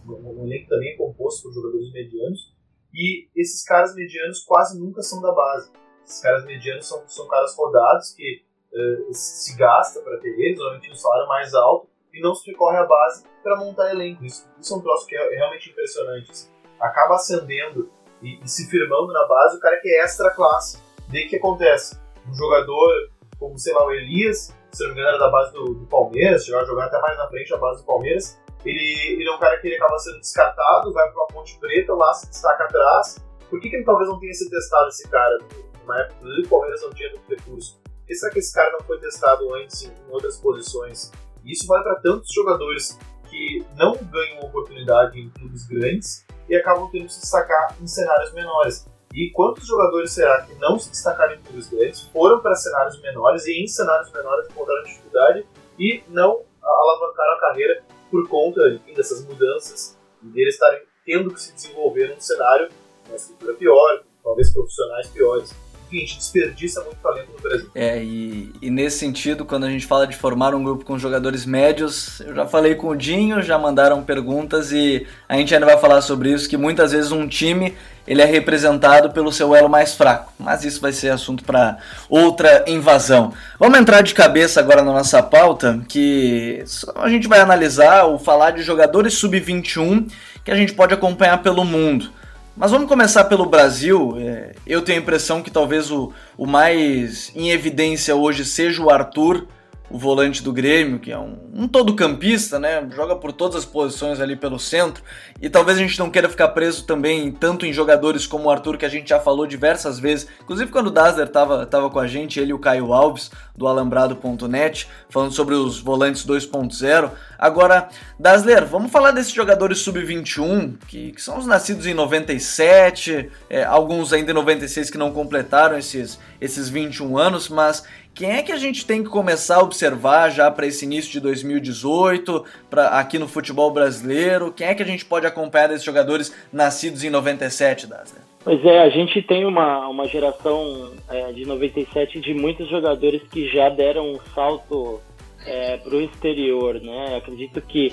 o 0.06 0.44
elenco 0.44 0.68
também 0.68 0.92
é 0.92 0.96
composto 0.96 1.42
por 1.42 1.54
jogadores 1.54 1.92
medianos, 1.92 2.52
e 2.92 3.28
esses 3.34 3.64
caras 3.64 3.94
medianos 3.94 4.44
quase 4.44 4.78
nunca 4.78 5.02
são 5.02 5.20
da 5.20 5.32
base. 5.32 5.70
Esses 6.04 6.20
caras 6.20 6.44
medianos 6.44 6.86
são, 6.86 7.02
são 7.08 7.26
caras 7.26 7.56
rodados 7.56 8.12
que 8.12 8.44
uh, 8.72 9.12
se 9.12 9.56
gasta 9.56 10.00
para 10.00 10.18
ter 10.18 10.28
eles, 10.28 10.58
normalmente 10.58 10.90
um 10.90 10.94
salário 10.94 11.26
mais 11.26 11.54
alto, 11.54 11.88
e 12.12 12.20
não 12.20 12.34
se 12.34 12.48
recorre 12.50 12.76
à 12.76 12.86
base 12.86 13.24
para 13.42 13.56
montar 13.56 13.90
elenco. 13.90 14.24
Isso, 14.24 14.48
isso 14.60 14.74
é 14.74 14.76
um 14.76 14.80
troço 14.80 15.06
que 15.06 15.16
é, 15.16 15.34
é 15.34 15.36
realmente 15.36 15.70
impressionante. 15.70 16.30
Assim. 16.30 16.50
Acaba 16.80 17.16
acendendo 17.16 17.90
e, 18.22 18.40
e, 18.42 18.48
se 18.48 18.70
firmando 18.70 19.12
na 19.12 19.26
base, 19.26 19.56
o 19.56 19.60
cara 19.60 19.80
que 19.80 19.88
é 19.88 20.04
extra 20.04 20.30
classe. 20.30 20.80
Daí 21.08 21.28
que 21.28 21.36
acontece? 21.36 21.98
Um 22.28 22.34
jogador 22.34 23.10
como, 23.38 23.58
sei 23.58 23.74
lá, 23.74 23.84
o 23.84 23.90
Elias, 23.90 24.54
se 24.74 24.82
não 24.82 24.94
me 24.94 25.00
engano 25.00 25.08
era 25.16 25.18
da 25.18 25.30
base 25.30 25.52
do, 25.52 25.74
do 25.74 25.86
Palmeiras, 25.86 26.44
chegou 26.44 26.60
a 26.60 26.64
jogar 26.64 26.86
até 26.86 27.00
mais 27.00 27.16
na 27.16 27.28
frente 27.28 27.50
da 27.50 27.58
base 27.58 27.80
do 27.80 27.86
Palmeiras, 27.86 28.38
ele, 28.64 29.16
ele 29.20 29.28
é 29.28 29.34
um 29.34 29.38
cara 29.38 29.58
que 29.60 29.68
ele 29.68 29.76
acaba 29.76 29.98
sendo 29.98 30.20
descartado, 30.20 30.92
vai 30.92 31.06
para 31.10 31.22
uma 31.22 31.26
ponte 31.28 31.58
preta, 31.58 31.94
lá 31.94 32.12
se 32.14 32.28
destaca 32.28 32.64
atrás. 32.64 33.22
Por 33.50 33.60
que, 33.60 33.68
que 33.68 33.76
ele 33.76 33.84
talvez 33.84 34.08
não 34.08 34.18
tenha 34.18 34.32
sido 34.32 34.50
testado 34.50 34.88
esse 34.88 35.08
cara? 35.08 35.38
Na 35.86 36.00
época 36.00 36.24
do 36.24 36.48
Palmeiras 36.48 36.80
não 36.82 36.90
tinha 36.90 37.12
tanto 37.12 37.28
recurso. 37.28 37.78
Por 37.82 38.06
que 38.06 38.14
será 38.14 38.32
que 38.32 38.38
esse 38.38 38.54
cara 38.54 38.72
não 38.72 38.80
foi 38.80 38.98
testado 38.98 39.54
antes 39.54 39.82
em, 39.82 39.88
em 39.88 40.12
outras 40.12 40.38
posições? 40.38 41.12
E 41.44 41.52
isso 41.52 41.66
vale 41.66 41.84
para 41.84 41.96
tantos 41.96 42.32
jogadores 42.32 42.98
que 43.28 43.64
não 43.76 43.94
ganham 43.96 44.40
oportunidade 44.40 45.20
em 45.20 45.28
clubes 45.30 45.66
grandes 45.66 46.24
e 46.48 46.56
acabam 46.56 46.88
tendo 46.90 47.06
que 47.06 47.12
se 47.12 47.20
destacar 47.20 47.76
em 47.80 47.86
cenários 47.86 48.32
menores. 48.32 48.86
E 49.14 49.30
quantos 49.30 49.66
jogadores 49.66 50.12
será 50.12 50.42
que 50.42 50.54
não 50.56 50.76
se 50.76 50.90
destacaram 50.90 51.34
em 51.34 51.40
clubes 51.40 51.68
grandes, 51.68 52.00
foram 52.08 52.40
para 52.40 52.56
cenários 52.56 53.00
menores 53.00 53.46
e 53.46 53.62
em 53.62 53.66
cenários 53.68 54.10
menores 54.12 54.48
encontraram 54.50 54.82
dificuldade 54.82 55.46
e 55.78 56.02
não 56.08 56.42
alavancaram 56.60 57.32
a 57.34 57.40
carreira 57.40 57.84
por 58.10 58.28
conta 58.28 58.68
enfim, 58.70 58.92
dessas 58.92 59.24
mudanças 59.24 59.96
e 60.20 60.26
deles 60.26 60.54
estarem 60.54 60.82
tendo 61.06 61.32
que 61.32 61.40
se 61.40 61.54
desenvolver 61.54 62.08
num 62.08 62.20
cenário, 62.20 62.68
uma 63.06 63.16
estrutura 63.16 63.54
pior, 63.54 64.02
talvez 64.22 64.52
profissionais 64.52 65.08
piores 65.08 65.54
enfim, 65.94 65.96
a 65.96 66.00
gente 66.00 66.18
desperdiça 66.18 66.82
muito 66.82 66.96
talento 66.96 67.28
no 67.32 67.40
Brasil. 67.40 67.70
É, 67.74 68.02
e, 68.02 68.52
e, 68.60 68.70
nesse 68.70 68.98
sentido, 68.98 69.44
quando 69.44 69.64
a 69.64 69.70
gente 69.70 69.86
fala 69.86 70.06
de 70.06 70.16
formar 70.16 70.54
um 70.54 70.62
grupo 70.62 70.84
com 70.84 70.98
jogadores 70.98 71.46
médios, 71.46 72.20
eu 72.20 72.34
já 72.34 72.46
falei 72.46 72.74
com 72.74 72.88
o 72.88 72.96
Dinho, 72.96 73.40
já 73.42 73.58
mandaram 73.58 74.02
perguntas 74.02 74.72
e 74.72 75.06
a 75.28 75.36
gente 75.36 75.54
ainda 75.54 75.66
vai 75.66 75.78
falar 75.78 76.00
sobre 76.02 76.32
isso, 76.32 76.48
que 76.48 76.56
muitas 76.56 76.92
vezes 76.92 77.12
um 77.12 77.28
time 77.28 77.74
ele 78.06 78.20
é 78.20 78.26
representado 78.26 79.10
pelo 79.12 79.32
seu 79.32 79.54
elo 79.54 79.68
mais 79.68 79.94
fraco, 79.94 80.30
mas 80.38 80.62
isso 80.62 80.78
vai 80.80 80.92
ser 80.92 81.08
assunto 81.08 81.42
para 81.42 81.78
outra 82.08 82.64
invasão. 82.66 83.32
Vamos 83.58 83.78
entrar 83.78 84.02
de 84.02 84.12
cabeça 84.12 84.60
agora 84.60 84.82
na 84.82 84.92
nossa 84.92 85.22
pauta, 85.22 85.82
que 85.88 86.62
a 86.96 87.08
gente 87.08 87.26
vai 87.26 87.40
analisar 87.40 88.04
ou 88.04 88.18
falar 88.18 88.50
de 88.50 88.62
jogadores 88.62 89.14
sub-21 89.14 90.10
que 90.44 90.50
a 90.50 90.54
gente 90.54 90.74
pode 90.74 90.92
acompanhar 90.92 91.42
pelo 91.42 91.64
mundo. 91.64 92.10
Mas 92.56 92.70
vamos 92.70 92.88
começar 92.88 93.24
pelo 93.24 93.46
Brasil. 93.46 94.14
É, 94.18 94.54
eu 94.64 94.82
tenho 94.82 94.98
a 94.98 95.02
impressão 95.02 95.42
que 95.42 95.50
talvez 95.50 95.90
o, 95.90 96.12
o 96.38 96.46
mais 96.46 97.32
em 97.34 97.50
evidência 97.50 98.14
hoje 98.14 98.44
seja 98.44 98.80
o 98.80 98.90
Arthur, 98.90 99.48
o 99.94 99.98
volante 99.98 100.42
do 100.42 100.52
Grêmio, 100.52 100.98
que 100.98 101.12
é 101.12 101.16
um, 101.16 101.38
um 101.54 101.68
todo 101.68 101.94
campista, 101.94 102.58
né? 102.58 102.84
Joga 102.90 103.14
por 103.14 103.32
todas 103.32 103.58
as 103.58 103.64
posições 103.64 104.20
ali 104.20 104.34
pelo 104.34 104.58
centro. 104.58 105.04
E 105.40 105.48
talvez 105.48 105.78
a 105.78 105.80
gente 105.80 106.00
não 106.00 106.10
queira 106.10 106.28
ficar 106.28 106.48
preso 106.48 106.84
também 106.84 107.30
tanto 107.30 107.64
em 107.64 107.72
jogadores 107.72 108.26
como 108.26 108.46
o 108.46 108.50
Arthur, 108.50 108.76
que 108.76 108.84
a 108.84 108.88
gente 108.88 109.10
já 109.10 109.20
falou 109.20 109.46
diversas 109.46 110.00
vezes. 110.00 110.26
Inclusive 110.42 110.72
quando 110.72 110.88
o 110.88 110.90
Dazzler 110.90 111.28
tava, 111.28 111.64
tava 111.64 111.88
com 111.90 112.00
a 112.00 112.08
gente, 112.08 112.40
ele 112.40 112.50
e 112.50 112.52
o 112.52 112.58
Caio 112.58 112.92
Alves, 112.92 113.30
do 113.56 113.68
alambrado.net, 113.68 114.88
falando 115.08 115.30
sobre 115.30 115.54
os 115.54 115.78
volantes 115.78 116.26
2.0. 116.26 117.12
Agora, 117.38 117.88
Dazzler, 118.18 118.66
vamos 118.66 118.90
falar 118.90 119.12
desses 119.12 119.32
jogadores 119.32 119.78
sub-21, 119.78 120.74
que, 120.88 121.12
que, 121.12 121.22
são 121.22 121.38
os 121.38 121.46
nascidos 121.46 121.86
em 121.86 121.94
97, 121.94 123.30
é, 123.48 123.62
alguns 123.62 124.12
ainda 124.12 124.32
em 124.32 124.34
96 124.34 124.90
que 124.90 124.98
não 124.98 125.12
completaram 125.12 125.78
esses, 125.78 126.18
esses 126.40 126.68
21 126.68 127.16
anos, 127.16 127.48
mas 127.48 127.84
quem 128.14 128.30
é 128.30 128.42
que 128.42 128.52
a 128.52 128.56
gente 128.56 128.86
tem 128.86 129.02
que 129.02 129.10
começar 129.10 129.56
a 129.56 129.62
observar 129.62 130.30
já 130.30 130.48
para 130.50 130.66
esse 130.66 130.84
início 130.84 131.10
de 131.10 131.18
2018, 131.18 132.44
para 132.70 132.88
aqui 133.00 133.18
no 133.18 133.26
futebol 133.26 133.70
brasileiro? 133.72 134.52
Quem 134.52 134.68
é 134.68 134.74
que 134.74 134.82
a 134.82 134.86
gente 134.86 135.04
pode 135.04 135.26
acompanhar 135.26 135.66
desses 135.66 135.84
jogadores 135.84 136.34
nascidos 136.52 137.02
em 137.02 137.10
97, 137.10 137.88
Dazzler? 137.88 138.22
Pois 138.44 138.64
é, 138.64 138.82
a 138.82 138.88
gente 138.90 139.20
tem 139.22 139.44
uma, 139.44 139.88
uma 139.88 140.06
geração 140.06 140.92
é, 141.08 141.32
de 141.32 141.44
97 141.44 142.20
de 142.20 142.34
muitos 142.34 142.68
jogadores 142.68 143.22
que 143.32 143.48
já 143.48 143.68
deram 143.68 144.12
um 144.12 144.20
salto 144.32 145.00
é, 145.44 145.78
para 145.78 145.96
o 145.96 146.00
exterior, 146.00 146.80
né? 146.80 147.16
Acredito 147.16 147.60
que 147.62 147.90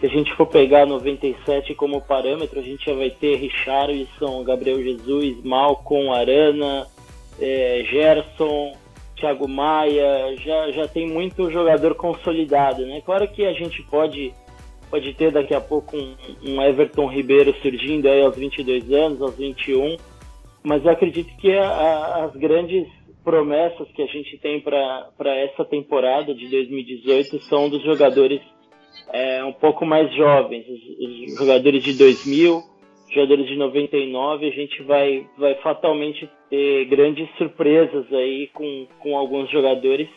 se 0.00 0.06
a 0.06 0.08
gente 0.08 0.34
for 0.34 0.46
pegar 0.46 0.84
97 0.84 1.74
como 1.76 2.02
parâmetro, 2.02 2.58
a 2.58 2.62
gente 2.62 2.84
já 2.84 2.94
vai 2.94 3.08
ter 3.08 3.36
Richarlison, 3.36 4.42
Gabriel 4.42 4.82
Jesus, 4.82 5.42
Malcom, 5.44 6.12
Arana, 6.12 6.86
é, 7.40 7.84
Gerson, 7.88 8.81
Thiago 9.16 9.48
Maia, 9.48 10.36
já, 10.36 10.70
já 10.72 10.88
tem 10.88 11.08
muito 11.08 11.50
jogador 11.50 11.94
consolidado, 11.94 12.84
né? 12.86 13.00
Claro 13.04 13.28
que 13.28 13.44
a 13.44 13.52
gente 13.52 13.82
pode, 13.84 14.32
pode 14.90 15.14
ter 15.14 15.30
daqui 15.30 15.54
a 15.54 15.60
pouco 15.60 15.96
um, 15.96 16.14
um 16.44 16.62
Everton 16.62 17.06
Ribeiro 17.06 17.54
surgindo 17.62 18.08
aí 18.08 18.22
aos 18.22 18.36
22 18.36 18.90
anos, 18.92 19.22
aos 19.22 19.36
21, 19.36 19.96
mas 20.62 20.84
eu 20.84 20.90
acredito 20.90 21.34
que 21.36 21.52
a, 21.52 21.68
a, 21.68 22.24
as 22.24 22.36
grandes 22.36 22.86
promessas 23.24 23.88
que 23.92 24.02
a 24.02 24.06
gente 24.06 24.38
tem 24.38 24.60
para 24.60 25.36
essa 25.36 25.64
temporada 25.64 26.34
de 26.34 26.48
2018 26.48 27.38
são 27.42 27.68
dos 27.68 27.82
jogadores 27.84 28.40
é, 29.12 29.44
um 29.44 29.52
pouco 29.52 29.86
mais 29.86 30.14
jovens, 30.14 30.64
os, 30.68 31.30
os 31.30 31.38
jogadores 31.38 31.82
de 31.82 31.94
2000, 31.94 32.71
jogadores 33.12 33.46
de 33.46 33.56
99, 33.56 34.46
a 34.46 34.50
gente 34.50 34.82
vai, 34.82 35.26
vai 35.36 35.54
fatalmente 35.56 36.28
ter 36.48 36.84
grandes 36.86 37.28
surpresas 37.36 38.10
aí 38.12 38.48
com, 38.52 38.86
com 38.98 39.16
alguns 39.16 39.50
jogadores. 39.50 40.08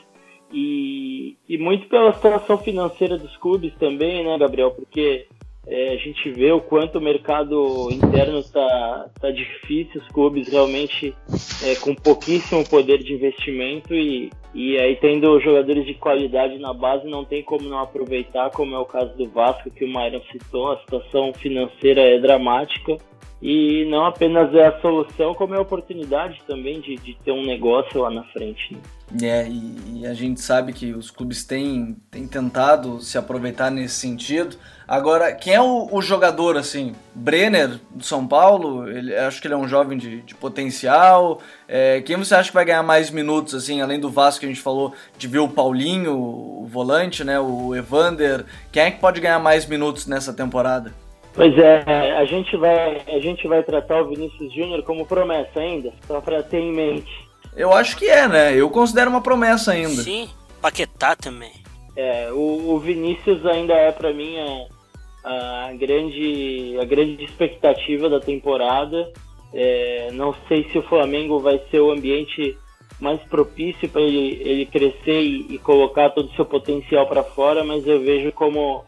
E, 0.53 1.35
e 1.49 1.57
muito 1.57 1.87
pela 1.87 2.13
situação 2.13 2.57
financeira 2.57 3.17
dos 3.17 3.35
clubes 3.37 3.73
também, 3.75 4.23
né, 4.23 4.37
Gabriel? 4.37 4.71
Porque 4.71 5.25
é, 5.67 5.93
a 5.93 5.97
gente 5.97 6.29
vê 6.31 6.51
o 6.51 6.61
quanto 6.61 6.99
o 6.99 7.01
mercado 7.01 7.89
interno 7.91 8.39
está 8.39 9.09
tá 9.19 9.31
difícil, 9.31 9.99
os 9.99 10.07
clubes 10.09 10.47
realmente 10.47 11.15
é, 11.63 11.75
com 11.75 11.95
pouquíssimo 11.95 12.67
poder 12.67 12.99
de 12.99 13.13
investimento 13.13 13.93
e, 13.93 14.29
e 14.53 14.77
aí 14.77 14.95
tendo 14.97 15.39
jogadores 15.39 15.85
de 15.85 15.95
qualidade 15.95 16.59
na 16.59 16.73
base 16.73 17.07
não 17.07 17.25
tem 17.25 17.41
como 17.41 17.67
não 17.67 17.79
aproveitar, 17.79 18.51
como 18.51 18.75
é 18.75 18.79
o 18.79 18.85
caso 18.85 19.15
do 19.17 19.27
Vasco 19.29 19.71
que 19.71 19.83
o 19.83 19.87
Myron 19.87 20.21
citou, 20.31 20.71
a 20.71 20.79
situação 20.79 21.33
financeira 21.33 22.01
é 22.01 22.19
dramática 22.19 22.97
e 23.41 23.85
não 23.85 24.05
apenas 24.05 24.53
é 24.53 24.67
a 24.67 24.79
solução, 24.79 25.35
como 25.35 25.53
é 25.53 25.57
a 25.57 25.61
oportunidade 25.61 26.41
também 26.47 26.79
de, 26.79 26.95
de 26.95 27.15
ter 27.23 27.31
um 27.31 27.45
negócio 27.45 28.01
lá 28.01 28.09
na 28.09 28.23
frente. 28.23 28.73
Né? 28.73 28.79
É, 29.21 29.47
e, 29.47 29.99
e, 30.01 30.07
a 30.07 30.13
gente 30.13 30.41
sabe 30.41 30.73
que 30.73 30.93
os 30.93 31.11
clubes 31.11 31.43
têm, 31.43 31.95
têm 32.09 32.27
tentado 32.27 32.99
se 33.01 33.17
aproveitar 33.17 33.69
nesse 33.69 33.95
sentido. 33.95 34.57
Agora, 34.87 35.31
quem 35.33 35.53
é 35.53 35.61
o, 35.61 35.87
o 35.91 36.01
jogador, 36.01 36.57
assim? 36.57 36.93
Brenner, 37.13 37.79
do 37.91 38.03
São 38.03 38.25
Paulo, 38.25 38.87
ele, 38.89 39.15
acho 39.15 39.41
que 39.41 39.47
ele 39.47 39.53
é 39.53 39.57
um 39.57 39.67
jovem 39.67 39.97
de, 39.97 40.21
de 40.21 40.33
potencial. 40.33 41.39
É, 41.67 42.01
quem 42.01 42.17
você 42.17 42.33
acha 42.33 42.49
que 42.49 42.55
vai 42.55 42.65
ganhar 42.65 42.83
mais 42.83 43.11
minutos, 43.11 43.53
assim, 43.53 43.81
além 43.81 43.99
do 43.99 44.09
Vasco 44.09 44.39
que 44.39 44.45
a 44.45 44.49
gente 44.49 44.61
falou, 44.61 44.93
de 45.17 45.27
ver 45.27 45.39
o 45.39 45.49
Paulinho, 45.49 46.17
o 46.17 46.65
volante, 46.65 47.23
né, 47.23 47.39
o 47.39 47.75
Evander. 47.75 48.45
Quem 48.71 48.83
é 48.83 48.91
que 48.91 48.99
pode 48.99 49.21
ganhar 49.21 49.39
mais 49.39 49.65
minutos 49.67 50.07
nessa 50.07 50.33
temporada? 50.33 51.04
Pois 51.35 51.57
é, 51.57 51.83
a 52.17 52.23
gente 52.23 52.55
vai, 52.55 53.01
a 53.07 53.19
gente 53.19 53.45
vai 53.45 53.61
tratar 53.61 54.01
o 54.01 54.07
Vinícius 54.07 54.53
Júnior 54.53 54.81
como 54.83 55.05
promessa 55.05 55.59
ainda, 55.59 55.91
só 56.07 56.21
para 56.21 56.41
ter 56.41 56.59
em 56.59 56.71
mente. 56.71 57.11
Eu 57.55 57.73
acho 57.73 57.97
que 57.97 58.05
é, 58.05 58.27
né? 58.27 58.55
Eu 58.55 58.69
considero 58.69 59.09
uma 59.09 59.21
promessa 59.21 59.73
ainda. 59.73 60.01
Sim, 60.01 60.29
Paquetá 60.61 61.15
também. 61.15 61.51
É, 61.95 62.31
o, 62.31 62.71
o 62.71 62.79
Vinícius 62.79 63.45
ainda 63.45 63.73
é 63.73 63.91
para 63.91 64.13
mim 64.13 64.37
a, 64.39 65.69
a, 65.69 65.73
grande, 65.73 66.77
a 66.81 66.85
grande 66.85 67.23
expectativa 67.23 68.09
da 68.09 68.19
temporada. 68.19 69.11
É, 69.53 70.09
não 70.13 70.33
sei 70.47 70.69
se 70.71 70.77
o 70.77 70.83
Flamengo 70.83 71.39
vai 71.39 71.61
ser 71.69 71.79
o 71.81 71.91
ambiente 71.91 72.57
mais 72.99 73.21
propício 73.23 73.89
para 73.89 74.01
ele, 74.01 74.41
ele 74.41 74.65
crescer 74.65 75.21
e, 75.21 75.55
e 75.55 75.57
colocar 75.59 76.09
todo 76.11 76.29
o 76.29 76.35
seu 76.35 76.45
potencial 76.45 77.07
para 77.07 77.23
fora, 77.23 77.63
mas 77.63 77.85
eu 77.85 77.99
vejo 77.99 78.31
como 78.31 78.85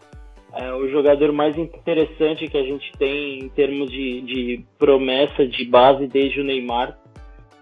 é 0.57 0.73
o 0.73 0.89
jogador 0.89 1.31
mais 1.31 1.57
interessante 1.57 2.47
que 2.47 2.57
a 2.57 2.63
gente 2.63 2.91
tem 2.97 3.39
em 3.39 3.49
termos 3.49 3.89
de, 3.91 4.21
de 4.21 4.65
promessa 4.77 5.45
de 5.45 5.65
base 5.65 6.07
desde 6.07 6.41
o 6.41 6.43
Neymar. 6.43 6.97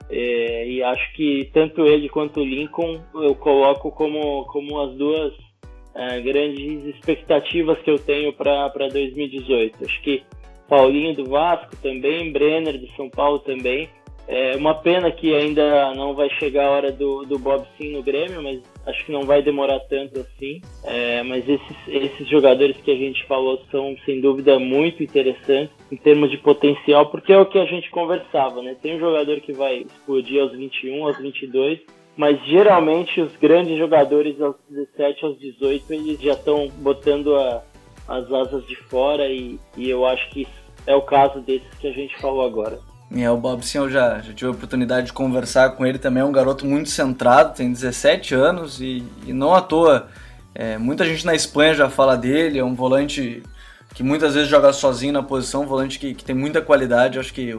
É, 0.10 0.67
e 0.67 0.84
acho 0.84 1.13
que 1.13 1.49
tanto 1.51 1.86
ele 1.86 2.08
quanto 2.08 2.39
o 2.39 2.45
Lincoln 2.45 3.01
eu 3.15 3.34
coloco 3.36 3.91
como, 3.91 4.45
como 4.45 4.79
as 4.79 4.95
duas 4.95 5.34
é, 5.95 6.21
grandes 6.21 6.86
expectativas 6.86 7.79
que 7.79 7.89
eu 7.89 7.97
tenho 7.97 8.31
para 8.34 8.88
2018. 8.91 9.84
Acho 9.84 10.01
que 10.01 10.23
Paulinho 10.67 11.15
do 11.15 11.25
Vasco 11.25 11.75
também, 11.77 12.31
Brenner 12.31 12.79
do 12.79 12.88
São 12.95 13.10
Paulo 13.10 13.39
também. 13.39 13.89
É 14.27 14.55
uma 14.55 14.73
pena 14.73 15.12
que 15.12 15.34
ainda 15.36 15.93
não 15.93 16.15
vai 16.15 16.29
chegar 16.39 16.65
a 16.65 16.71
hora 16.71 16.91
do, 16.91 17.25
do 17.25 17.38
Bob 17.38 17.65
Sim 17.77 17.91
no 17.91 18.01
Grêmio, 18.01 18.41
mas 18.41 18.60
acho 18.85 19.05
que 19.05 19.11
não 19.11 19.23
vai 19.23 19.41
demorar 19.41 19.79
tanto 19.81 20.19
assim. 20.19 20.61
É, 20.83 21.23
mas 21.23 21.47
esses, 21.47 21.77
esses 21.87 22.27
jogadores 22.29 22.77
que 22.77 22.91
a 22.91 22.95
gente 22.95 23.25
falou 23.25 23.61
são, 23.71 23.95
sem 24.05 24.21
dúvida, 24.21 24.59
muito 24.59 25.03
interessantes 25.03 25.75
em 25.91 25.97
termos 25.97 26.31
de 26.31 26.37
potencial, 26.37 27.07
porque 27.07 27.33
é 27.33 27.39
o 27.39 27.45
que 27.45 27.59
a 27.59 27.65
gente 27.65 27.89
conversava, 27.89 28.61
né? 28.61 28.75
Tem 28.81 28.95
um 28.95 28.99
jogador 28.99 29.39
que 29.41 29.53
vai 29.53 29.79
explodir 29.79 30.41
aos 30.41 30.51
21, 30.51 31.05
aos 31.05 31.17
22, 31.17 31.79
mas 32.15 32.39
geralmente 32.45 33.19
os 33.19 33.35
grandes 33.35 33.77
jogadores 33.77 34.39
aos 34.39 34.55
17, 34.69 35.25
aos 35.25 35.39
18, 35.39 35.93
eles 35.93 36.21
já 36.21 36.33
estão 36.33 36.67
botando 36.77 37.35
a, 37.35 37.63
as 38.07 38.31
asas 38.31 38.65
de 38.67 38.75
fora 38.75 39.27
e, 39.27 39.59
e 39.77 39.89
eu 39.89 40.05
acho 40.05 40.29
que 40.29 40.47
é 40.87 40.95
o 40.95 41.01
caso 41.01 41.41
desses 41.41 41.73
que 41.79 41.87
a 41.87 41.91
gente 41.91 42.15
falou 42.17 42.45
agora. 42.45 42.79
É, 43.11 43.29
o 43.29 43.37
Bob 43.37 43.65
sim, 43.65 43.77
eu 43.77 43.89
já, 43.89 44.19
já 44.19 44.33
tive 44.33 44.47
a 44.47 44.51
oportunidade 44.51 45.07
de 45.07 45.13
conversar 45.13 45.71
com 45.71 45.85
ele 45.85 45.97
também, 45.97 46.21
é 46.21 46.25
um 46.25 46.31
garoto 46.31 46.65
muito 46.65 46.89
centrado, 46.89 47.55
tem 47.55 47.71
17 47.71 48.33
anos 48.33 48.81
e, 48.81 49.03
e 49.25 49.33
não 49.33 49.53
à 49.53 49.61
toa. 49.61 50.07
É, 50.53 50.77
muita 50.77 51.05
gente 51.05 51.25
na 51.25 51.35
Espanha 51.35 51.73
já 51.73 51.89
fala 51.89 52.17
dele, 52.17 52.59
é 52.59 52.63
um 52.63 52.73
volante 52.73 53.43
que 53.93 54.03
muitas 54.03 54.33
vezes 54.33 54.49
joga 54.49 54.73
sozinho 54.73 55.13
na 55.13 55.23
posição, 55.23 55.63
um 55.63 55.67
volante 55.67 55.99
que, 55.99 56.13
que 56.13 56.23
tem 56.23 56.35
muita 56.35 56.61
qualidade, 56.61 57.19
acho 57.19 57.33
que 57.33 57.57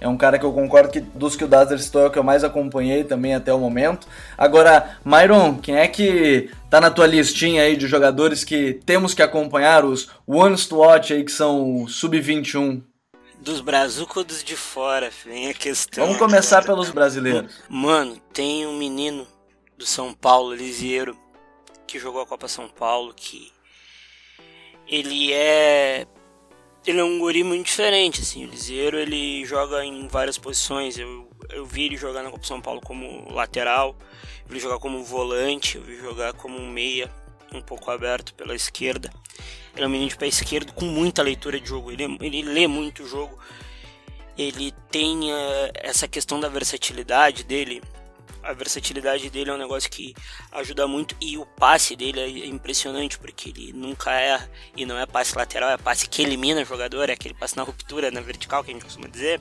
é 0.00 0.08
um 0.08 0.16
cara 0.16 0.38
que 0.38 0.44
eu 0.44 0.52
concordo 0.52 0.90
que 0.90 1.00
dos 1.00 1.34
que 1.34 1.44
o 1.44 1.48
Dazzler 1.48 1.80
citou 1.80 2.02
é 2.02 2.06
o 2.06 2.10
que 2.10 2.18
eu 2.18 2.24
mais 2.24 2.44
acompanhei 2.44 3.04
também 3.04 3.34
até 3.34 3.52
o 3.52 3.58
momento. 3.58 4.06
Agora, 4.36 4.96
Myron, 5.04 5.56
quem 5.56 5.76
é 5.76 5.88
que 5.88 6.50
tá 6.70 6.80
na 6.80 6.90
tua 6.90 7.06
listinha 7.06 7.62
aí 7.62 7.76
de 7.76 7.86
jogadores 7.86 8.44
que 8.44 8.74
temos 8.86 9.14
que 9.14 9.22
acompanhar, 9.22 9.84
os 9.84 10.08
ones 10.26 10.66
to 10.66 10.76
watch 10.76 11.12
aí 11.12 11.24
que 11.24 11.32
são 11.32 11.86
sub-21? 11.88 12.82
Dos 13.40 13.60
brazucos 13.60 14.24
dos 14.24 14.44
de 14.44 14.56
fora, 14.56 15.10
vem 15.24 15.48
a 15.48 15.54
questão. 15.54 16.04
Vamos 16.04 16.18
começar 16.18 16.64
pelos 16.64 16.90
brasileiros. 16.90 17.62
Mano, 17.68 18.20
tem 18.32 18.66
um 18.66 18.76
menino 18.76 19.26
do 19.76 19.86
São 19.86 20.12
Paulo, 20.12 20.54
Lisieiro, 20.54 21.16
que 21.86 21.98
jogou 21.98 22.20
a 22.20 22.26
Copa 22.26 22.48
São 22.48 22.68
Paulo, 22.68 23.14
que 23.14 23.52
ele 24.86 25.32
é 25.32 26.06
ele 26.86 27.00
é 27.00 27.04
um 27.04 27.18
guri 27.18 27.44
muito 27.44 27.66
diferente, 27.66 28.22
assim, 28.22 28.46
o 28.46 28.48
Lisieiro, 28.48 28.98
ele 28.98 29.44
joga 29.44 29.84
em 29.84 30.08
várias 30.08 30.38
posições, 30.38 30.96
eu, 30.96 31.28
eu 31.50 31.66
vi 31.66 31.84
ele 31.84 31.96
jogar 31.96 32.22
na 32.22 32.30
Copa 32.30 32.46
São 32.46 32.60
Paulo 32.60 32.80
como 32.80 33.30
lateral, 33.30 33.94
eu 34.46 34.54
vi 34.54 34.58
jogar 34.58 34.78
como 34.78 35.04
volante, 35.04 35.76
eu 35.76 35.82
vi 35.82 35.96
jogar 35.96 36.32
como 36.32 36.58
meia, 36.60 37.12
um 37.52 37.60
pouco 37.60 37.90
aberto 37.90 38.32
pela 38.34 38.54
esquerda, 38.54 39.10
ele 39.74 39.84
é 39.84 39.86
um 39.86 39.90
menino 39.90 40.10
de 40.10 40.16
pé 40.16 40.26
esquerdo 40.26 40.72
com 40.72 40.84
muita 40.84 41.22
leitura 41.22 41.60
de 41.60 41.68
jogo. 41.68 41.90
Ele, 41.90 42.04
ele 42.20 42.42
lê 42.42 42.66
muito 42.66 43.02
o 43.02 43.08
jogo. 43.08 43.38
Ele 44.36 44.72
tem 44.90 45.32
uh, 45.32 45.70
essa 45.74 46.06
questão 46.06 46.38
da 46.38 46.48
versatilidade 46.48 47.44
dele. 47.44 47.82
A 48.42 48.52
versatilidade 48.52 49.28
dele 49.30 49.50
é 49.50 49.52
um 49.52 49.58
negócio 49.58 49.90
que 49.90 50.14
ajuda 50.52 50.86
muito. 50.86 51.16
E 51.20 51.36
o 51.36 51.44
passe 51.44 51.96
dele 51.96 52.20
é 52.20 52.46
impressionante, 52.46 53.18
porque 53.18 53.50
ele 53.50 53.72
nunca 53.72 54.12
é. 54.12 54.48
E 54.76 54.86
não 54.86 54.98
é 54.98 55.06
passe 55.06 55.36
lateral, 55.36 55.70
é 55.70 55.76
passe 55.76 56.08
que 56.08 56.22
elimina 56.22 56.62
o 56.62 56.64
jogador. 56.64 57.10
É 57.10 57.12
aquele 57.12 57.34
passe 57.34 57.56
na 57.56 57.62
ruptura, 57.62 58.10
na 58.10 58.20
vertical, 58.20 58.62
que 58.62 58.70
a 58.70 58.74
gente 58.74 58.84
costuma 58.84 59.08
dizer. 59.08 59.40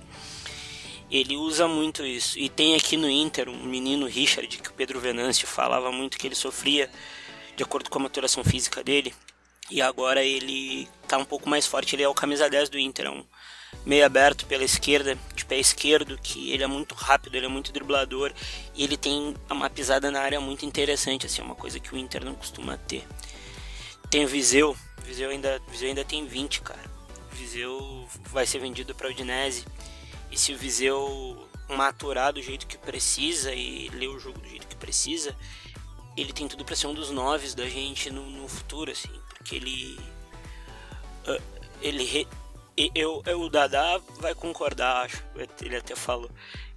Ele 1.09 1.37
usa 1.37 1.67
muito 1.67 2.05
isso. 2.05 2.37
E 2.37 2.49
tem 2.49 2.75
aqui 2.75 2.97
no 2.97 3.09
Inter 3.09 3.47
um 3.49 3.63
menino 3.63 4.07
Richard, 4.07 4.57
que 4.57 4.69
o 4.69 4.73
Pedro 4.73 4.99
Venâncio 4.99 5.47
falava 5.47 5.91
muito 5.91 6.17
que 6.17 6.27
ele 6.27 6.35
sofria 6.35 6.89
de 7.55 7.63
acordo 7.63 7.89
com 7.89 7.97
a 7.97 8.03
maturação 8.03 8.43
física 8.43 8.83
dele. 8.83 9.13
E 9.69 9.81
agora 9.81 10.23
ele 10.23 10.87
tá 11.07 11.17
um 11.17 11.25
pouco 11.25 11.49
mais 11.49 11.65
forte, 11.65 11.95
ele 11.95 12.03
é 12.03 12.07
o 12.07 12.13
camisa 12.13 12.49
10 12.49 12.69
do 12.69 12.79
Inter, 12.79 13.07
é 13.07 13.09
um 13.09 13.25
meio 13.85 14.05
aberto 14.05 14.45
pela 14.45 14.63
esquerda, 14.63 15.17
de 15.35 15.45
pé 15.45 15.57
esquerdo, 15.57 16.17
que 16.17 16.51
ele 16.51 16.63
é 16.63 16.67
muito 16.67 16.95
rápido, 16.95 17.35
ele 17.35 17.45
é 17.45 17.49
muito 17.49 17.71
driblador 17.71 18.33
e 18.73 18.83
ele 18.83 18.97
tem 18.97 19.35
uma 19.49 19.69
pisada 19.69 20.09
na 20.09 20.21
área 20.21 20.39
muito 20.39 20.65
interessante, 20.65 21.25
assim, 21.25 21.41
uma 21.41 21.55
coisa 21.55 21.79
que 21.79 21.93
o 21.93 21.97
Inter 21.97 22.23
não 22.23 22.35
costuma 22.35 22.77
ter. 22.77 23.05
Tem 24.09 24.23
o 24.23 24.27
Viseu, 24.27 24.75
Viseu 25.03 25.29
ainda, 25.29 25.61
Viseu 25.69 25.89
ainda 25.89 26.05
tem 26.05 26.25
20, 26.25 26.61
cara. 26.61 26.97
Viseu 27.31 28.07
vai 28.31 28.45
ser 28.45 28.59
vendido 28.59 28.95
para 28.95 29.07
o 29.07 29.11
Udinese. 29.11 29.65
E 30.31 30.37
se 30.37 30.53
o 30.53 30.57
Viseu 30.57 31.47
maturar 31.69 32.33
do 32.33 32.41
jeito 32.41 32.67
que 32.67 32.77
precisa 32.77 33.53
e 33.53 33.89
ler 33.89 34.07
o 34.07 34.19
jogo 34.19 34.39
do 34.39 34.47
jeito 34.47 34.67
que 34.67 34.75
precisa, 34.75 35.35
ele 36.15 36.33
tem 36.33 36.47
tudo 36.47 36.65
para 36.65 36.75
ser 36.75 36.87
um 36.87 36.93
dos 36.93 37.11
noves 37.11 37.53
da 37.53 37.67
gente 37.67 38.09
no, 38.09 38.29
no 38.29 38.47
futuro, 38.47 38.91
assim, 38.91 39.11
porque 39.47 39.55
ele. 39.55 39.97
Uh, 41.25 41.41
ele. 41.81 42.03
Re, 42.03 42.27
eu, 42.93 43.23
eu, 43.25 43.41
o 43.41 43.49
Dada 43.49 43.99
vai 44.19 44.35
concordar, 44.35 45.05
acho, 45.05 45.23
ele 45.65 45.77
até 45.77 45.95
falou, 45.95 46.29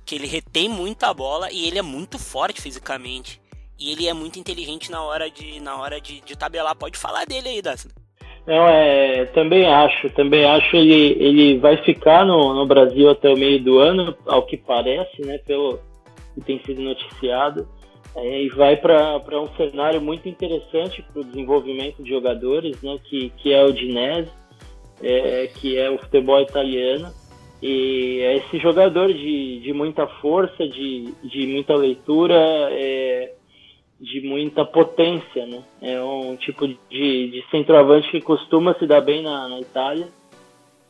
que 0.06 0.14
ele 0.14 0.26
retém 0.26 0.66
muita 0.66 1.12
bola 1.12 1.52
e 1.52 1.66
ele 1.66 1.78
é 1.78 1.82
muito 1.82 2.18
forte 2.18 2.62
fisicamente. 2.62 3.40
E 3.78 3.92
ele 3.92 4.06
é 4.06 4.14
muito 4.14 4.38
inteligente 4.38 4.90
na 4.90 5.02
hora 5.02 5.30
de, 5.30 5.60
na 5.60 5.76
hora 5.76 6.00
de, 6.00 6.20
de 6.20 6.36
tabelar. 6.36 6.74
Pode 6.74 6.96
falar 6.98 7.26
dele 7.26 7.48
aí, 7.48 7.62
Dada. 7.62 7.80
Não, 8.46 8.66
é, 8.66 9.26
também 9.26 9.66
acho, 9.66 10.08
também 10.10 10.44
acho 10.44 10.76
ele, 10.76 11.16
ele 11.22 11.58
vai 11.58 11.76
ficar 11.84 12.24
no, 12.24 12.54
no 12.54 12.66
Brasil 12.66 13.10
até 13.10 13.28
o 13.28 13.36
meio 13.36 13.62
do 13.62 13.78
ano, 13.78 14.16
ao 14.26 14.46
que 14.46 14.56
parece, 14.56 15.22
né, 15.22 15.38
pelo 15.38 15.78
que 16.34 16.40
tem 16.40 16.62
sido 16.64 16.80
noticiado, 16.80 17.68
é, 18.16 18.42
e 18.42 18.48
vai 18.50 18.76
para 18.76 19.40
um 19.40 19.48
cenário 19.56 20.00
muito 20.00 20.28
interessante 20.28 21.02
para 21.02 21.22
o 21.22 21.24
desenvolvimento 21.24 22.02
de 22.02 22.10
jogadores, 22.10 22.80
né, 22.82 22.98
que, 23.04 23.30
que 23.38 23.52
é 23.52 23.64
o 23.64 23.72
Dinese, 23.72 24.30
é, 25.02 25.46
que 25.46 25.78
é 25.78 25.90
o 25.90 25.98
futebol 25.98 26.40
italiano, 26.40 27.12
e 27.62 28.20
é 28.20 28.36
esse 28.36 28.58
jogador 28.58 29.12
de, 29.12 29.60
de 29.60 29.72
muita 29.72 30.06
força, 30.06 30.66
de, 30.66 31.12
de 31.22 31.46
muita 31.46 31.74
leitura, 31.74 32.34
é, 32.70 33.34
de 34.00 34.22
muita 34.22 34.64
potência, 34.64 35.46
né? 35.46 35.62
É 35.82 36.02
um 36.02 36.34
tipo 36.36 36.66
de, 36.66 36.76
de 36.88 37.44
centroavante 37.50 38.10
que 38.10 38.20
costuma 38.22 38.74
se 38.78 38.86
dar 38.86 39.02
bem 39.02 39.22
na, 39.22 39.46
na 39.46 39.60
Itália. 39.60 40.08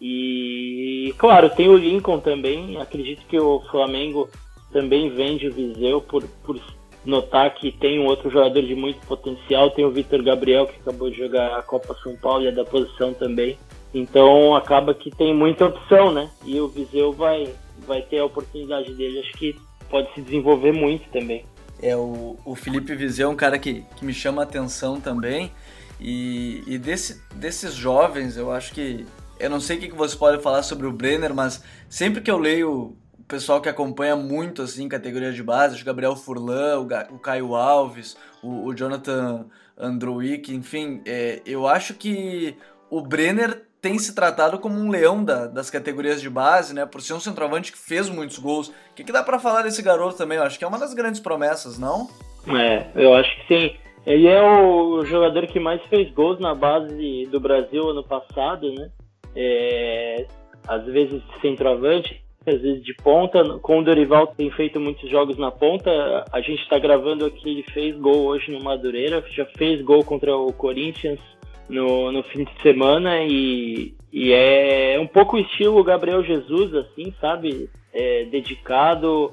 E, 0.00 1.12
claro, 1.18 1.50
tem 1.50 1.68
o 1.68 1.76
Lincoln 1.76 2.20
também. 2.20 2.80
Acredito 2.80 3.26
que 3.26 3.38
o 3.38 3.60
Flamengo 3.68 4.28
também 4.72 5.10
vende 5.10 5.48
o 5.48 5.52
Viseu 5.52 6.00
por, 6.00 6.22
por 6.44 6.56
notar 7.04 7.54
que 7.54 7.72
tem 7.72 7.98
um 7.98 8.06
outro 8.06 8.30
jogador 8.30 8.62
de 8.62 8.74
muito 8.74 9.04
potencial. 9.06 9.70
Tem 9.70 9.84
o 9.84 9.90
Vitor 9.90 10.22
Gabriel, 10.22 10.66
que 10.66 10.80
acabou 10.80 11.10
de 11.10 11.16
jogar 11.16 11.58
a 11.58 11.62
Copa 11.62 11.96
São 12.02 12.16
Paulo 12.16 12.44
e 12.44 12.48
é 12.48 12.52
da 12.52 12.64
posição 12.64 13.14
também. 13.14 13.58
Então 13.92 14.54
acaba 14.54 14.94
que 14.94 15.10
tem 15.10 15.34
muita 15.34 15.66
opção, 15.66 16.12
né? 16.12 16.30
E 16.44 16.60
o 16.60 16.68
Viseu 16.68 17.12
vai, 17.12 17.52
vai 17.86 18.02
ter 18.02 18.18
a 18.18 18.24
oportunidade 18.24 18.94
dele. 18.94 19.20
Acho 19.20 19.32
que 19.32 19.56
pode 19.88 20.12
se 20.14 20.20
desenvolver 20.20 20.72
muito 20.72 21.08
também. 21.10 21.44
É, 21.82 21.96
o, 21.96 22.36
o 22.44 22.54
Felipe 22.54 22.94
Vizeu 22.94 23.28
é 23.28 23.32
um 23.32 23.36
cara 23.36 23.58
que, 23.58 23.84
que 23.96 24.04
me 24.04 24.12
chama 24.12 24.42
a 24.42 24.44
atenção 24.44 25.00
também. 25.00 25.50
E, 25.98 26.62
e 26.66 26.78
desse, 26.78 27.22
desses 27.34 27.74
jovens, 27.74 28.36
eu 28.36 28.50
acho 28.50 28.72
que. 28.72 29.04
Eu 29.38 29.48
não 29.48 29.60
sei 29.60 29.78
o 29.78 29.80
que 29.80 29.90
você 29.92 30.16
pode 30.16 30.42
falar 30.42 30.62
sobre 30.62 30.86
o 30.86 30.92
Brenner, 30.92 31.34
mas 31.34 31.64
sempre 31.88 32.20
que 32.20 32.30
eu 32.30 32.36
leio 32.36 32.94
pessoal 33.30 33.60
que 33.60 33.68
acompanha 33.68 34.16
muito 34.16 34.60
assim 34.60 34.88
categoria 34.88 35.32
de 35.32 35.42
base, 35.42 35.80
o 35.80 35.84
Gabriel 35.84 36.16
Furlan, 36.16 36.80
o, 37.10 37.18
Caio 37.18 37.54
Alves, 37.54 38.16
o, 38.42 38.66
o 38.66 38.74
Jonathan 38.74 39.46
Androwick, 39.78 40.52
enfim, 40.52 41.00
é, 41.06 41.40
eu 41.46 41.66
acho 41.66 41.94
que 41.94 42.56
o 42.90 43.00
Brenner 43.00 43.62
tem 43.80 43.98
se 43.98 44.14
tratado 44.14 44.58
como 44.58 44.78
um 44.78 44.90
leão 44.90 45.24
da, 45.24 45.46
das 45.46 45.70
categorias 45.70 46.20
de 46.20 46.28
base, 46.28 46.74
né? 46.74 46.84
Por 46.84 47.00
ser 47.00 47.14
um 47.14 47.20
centroavante 47.20 47.72
que 47.72 47.78
fez 47.78 48.10
muitos 48.10 48.38
gols. 48.38 48.68
O 48.68 48.94
que, 48.94 49.04
que 49.04 49.12
dá 49.12 49.22
para 49.22 49.38
falar 49.38 49.62
desse 49.62 49.80
garoto 49.80 50.18
também? 50.18 50.36
Eu 50.36 50.44
acho 50.44 50.58
que 50.58 50.64
é 50.64 50.68
uma 50.68 50.78
das 50.78 50.92
grandes 50.92 51.18
promessas, 51.18 51.78
não? 51.78 52.08
É, 52.46 52.88
eu 52.94 53.14
acho 53.14 53.34
que 53.36 53.46
sim. 53.46 53.76
Ele 54.04 54.26
é 54.26 54.42
o 54.42 55.02
jogador 55.06 55.46
que 55.46 55.58
mais 55.58 55.80
fez 55.84 56.12
gols 56.12 56.38
na 56.40 56.54
base 56.54 57.26
do 57.30 57.40
Brasil 57.40 57.88
ano 57.88 58.04
passado, 58.04 58.70
né? 58.74 58.90
É, 59.34 60.26
às 60.68 60.84
vezes 60.84 61.22
centroavante, 61.40 62.22
às 62.46 62.60
vezes 62.60 62.82
de 62.82 62.94
ponta. 62.94 63.58
Com 63.58 63.78
o 63.78 63.84
Dorival 63.84 64.28
tem 64.28 64.50
feito 64.50 64.80
muitos 64.80 65.08
jogos 65.10 65.36
na 65.36 65.50
ponta. 65.50 65.90
A 66.32 66.40
gente 66.40 66.62
está 66.62 66.78
gravando 66.78 67.26
aqui, 67.26 67.50
ele 67.50 67.64
fez 67.72 67.96
gol 67.96 68.26
hoje 68.26 68.50
no 68.50 68.62
Madureira, 68.62 69.22
já 69.30 69.44
fez 69.44 69.82
gol 69.82 70.04
contra 70.04 70.36
o 70.36 70.52
Corinthians 70.52 71.20
no, 71.68 72.10
no 72.10 72.22
fim 72.24 72.44
de 72.44 72.62
semana 72.62 73.22
e, 73.22 73.94
e 74.12 74.32
é 74.32 74.98
um 75.00 75.06
pouco 75.06 75.38
estilo 75.38 75.84
Gabriel 75.84 76.22
Jesus, 76.22 76.74
assim, 76.74 77.14
sabe? 77.20 77.68
É, 77.92 78.24
dedicado, 78.24 79.32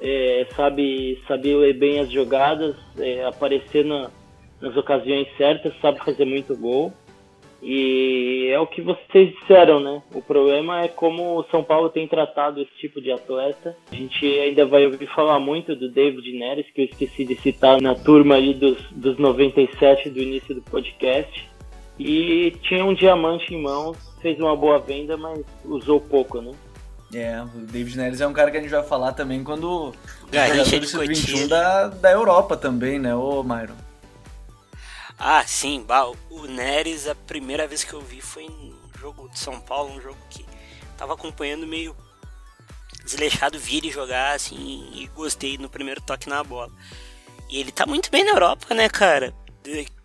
é, 0.00 0.46
sabe, 0.56 1.20
sabe 1.26 1.54
ler 1.54 1.74
bem 1.74 2.00
as 2.00 2.10
jogadas, 2.10 2.74
é, 2.98 3.24
aparecer 3.24 3.84
na, 3.84 4.10
nas 4.60 4.76
ocasiões 4.76 5.28
certas, 5.36 5.72
sabe 5.80 5.98
fazer 6.04 6.24
muito 6.24 6.56
gol. 6.56 6.92
E 7.60 8.50
é 8.52 8.58
o 8.58 8.66
que 8.66 8.80
vocês 8.80 9.34
disseram, 9.34 9.80
né? 9.80 10.00
O 10.14 10.22
problema 10.22 10.82
é 10.82 10.88
como 10.88 11.38
o 11.38 11.44
São 11.50 11.64
Paulo 11.64 11.90
tem 11.90 12.06
tratado 12.06 12.60
esse 12.60 12.70
tipo 12.78 13.00
de 13.00 13.10
atleta. 13.10 13.76
A 13.90 13.94
gente 13.94 14.24
ainda 14.24 14.64
vai 14.64 14.86
ouvir 14.86 15.06
falar 15.08 15.40
muito 15.40 15.74
do 15.74 15.90
David 15.90 16.38
Neres, 16.38 16.66
que 16.72 16.82
eu 16.82 16.84
esqueci 16.84 17.24
de 17.24 17.34
citar 17.36 17.80
na 17.80 17.94
turma 17.94 18.36
ali 18.36 18.54
dos, 18.54 18.80
dos 18.92 19.18
97 19.18 20.08
do 20.10 20.20
início 20.20 20.54
do 20.54 20.62
podcast. 20.62 21.48
E 21.98 22.52
tinha 22.62 22.84
um 22.84 22.94
diamante 22.94 23.52
em 23.52 23.60
mãos, 23.60 23.96
fez 24.22 24.38
uma 24.38 24.54
boa 24.54 24.78
venda, 24.78 25.16
mas 25.16 25.40
usou 25.64 26.00
pouco, 26.00 26.40
né? 26.40 26.52
É, 27.12 27.42
o 27.42 27.66
David 27.66 27.96
Neres 27.96 28.20
é 28.20 28.26
um 28.26 28.32
cara 28.32 28.50
que 28.50 28.58
a 28.58 28.60
gente 28.60 28.70
vai 28.70 28.82
falar 28.82 29.12
também 29.12 29.42
quando 29.42 29.94
Garrincha 30.30 30.78
de 30.78 30.86
21 30.86 31.48
da, 31.48 31.88
da 31.88 32.12
Europa 32.12 32.56
também, 32.56 32.98
né, 32.98 33.14
ô 33.14 33.42
Myron? 33.42 33.87
Ah, 35.18 35.44
sim, 35.46 35.84
o 36.30 36.46
Neres, 36.46 37.08
a 37.08 37.14
primeira 37.14 37.66
vez 37.66 37.82
que 37.82 37.92
eu 37.92 38.00
vi 38.00 38.20
foi 38.20 38.44
em 38.44 38.74
jogo 39.00 39.28
de 39.28 39.38
São 39.38 39.60
Paulo, 39.60 39.92
um 39.92 40.00
jogo 40.00 40.18
que 40.30 40.46
tava 40.96 41.14
acompanhando 41.14 41.66
meio 41.66 41.96
desleixado, 43.04 43.58
vi 43.58 43.78
ele 43.78 43.90
jogar, 43.90 44.34
assim, 44.34 44.90
e 44.94 45.06
gostei 45.08 45.58
no 45.58 45.68
primeiro 45.68 46.00
toque 46.00 46.28
na 46.28 46.44
bola. 46.44 46.70
E 47.48 47.58
ele 47.58 47.72
tá 47.72 47.86
muito 47.86 48.10
bem 48.10 48.24
na 48.24 48.32
Europa, 48.32 48.74
né, 48.74 48.88
cara? 48.88 49.34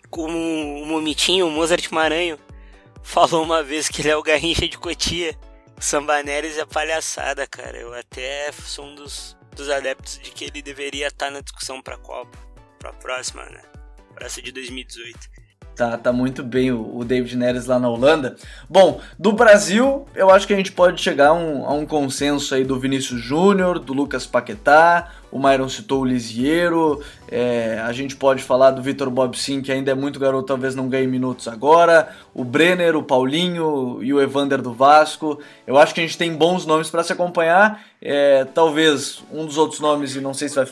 como 0.10 0.38
o 0.38 0.86
Momitinho, 0.86 1.48
o 1.48 1.52
Mozart 1.52 1.92
Maranho, 1.92 2.38
falou 3.02 3.44
uma 3.44 3.64
vez 3.64 3.88
que 3.88 4.02
ele 4.02 4.10
é 4.10 4.16
o 4.16 4.24
Garrincha 4.24 4.68
de 4.68 4.78
Cotia. 4.78 5.38
O 5.76 5.82
Sambaneres 5.82 6.58
é 6.58 6.66
palhaçada, 6.66 7.48
cara. 7.48 7.78
Eu 7.78 7.94
até 7.94 8.52
sou 8.52 8.86
um 8.86 8.96
dos, 8.96 9.36
dos 9.56 9.70
adeptos 9.70 10.20
de 10.20 10.32
que 10.32 10.46
ele 10.46 10.62
deveria 10.62 11.08
estar 11.08 11.32
na 11.32 11.42
discussão 11.42 11.82
pra 11.82 11.98
Copa, 11.98 12.38
pra 12.78 12.94
próxima, 12.94 13.44
né? 13.46 13.73
Pra 14.16 14.26
essa 14.28 14.42
de 14.42 14.52
2018. 14.52 15.44
Tá, 15.76 15.98
tá 15.98 16.14
muito 16.14 16.44
bem 16.44 16.72
o, 16.72 16.98
o, 16.98 17.04
David 17.04 17.36
Neres 17.36 17.66
lá 17.66 17.80
na 17.80 17.90
Holanda. 17.90 18.36
Bom, 18.70 19.02
do 19.18 19.32
Brasil, 19.32 20.06
eu 20.14 20.30
acho 20.30 20.46
que 20.46 20.54
a 20.54 20.56
gente 20.56 20.72
pode 20.72 21.02
chegar 21.02 21.30
a 21.30 21.34
um, 21.34 21.66
a 21.66 21.74
um 21.74 21.84
consenso 21.84 22.54
aí 22.54 22.64
do 22.64 22.80
Vinícius 22.80 23.20
Júnior, 23.20 23.80
do 23.80 23.92
Lucas 23.92 24.28
Paquetá, 24.28 25.12
o 25.32 25.40
Myron 25.40 25.68
citou 25.68 26.02
o 26.02 26.06
Lisiero, 26.06 27.02
é, 27.28 27.82
a 27.84 27.92
gente 27.92 28.16
pode 28.16 28.44
falar 28.44 28.70
do 28.70 28.84
Vitor 28.84 29.10
Bob 29.10 29.36
Sim, 29.36 29.64
que 29.64 29.72
ainda 29.72 29.90
é 29.90 29.96
muito 29.96 30.20
garoto, 30.20 30.46
talvez 30.46 30.76
não 30.76 30.88
ganhe 30.88 31.08
minutos 31.08 31.48
agora, 31.48 32.16
o 32.36 32.44
Brenner, 32.44 32.96
o 32.96 33.02
Paulinho 33.02 33.98
e 34.04 34.14
o 34.14 34.22
Evander 34.22 34.62
do 34.62 34.74
Vasco. 34.74 35.40
Eu 35.66 35.80
acho 35.80 35.92
que 35.96 36.02
a 36.02 36.04
gente 36.04 36.20
tem 36.20 36.36
bons 36.36 36.68
nomes 36.68 36.92
para 36.92 37.04
se 37.04 37.12
acompanhar. 37.12 37.84
É, 38.00 38.46
talvez 38.46 39.24
um 39.32 39.44
dos 39.44 39.58
outros 39.58 39.80
nomes, 39.80 40.16
e 40.16 40.22
não 40.22 40.36
sei 40.36 40.50
se 40.50 40.56
vai. 40.56 40.68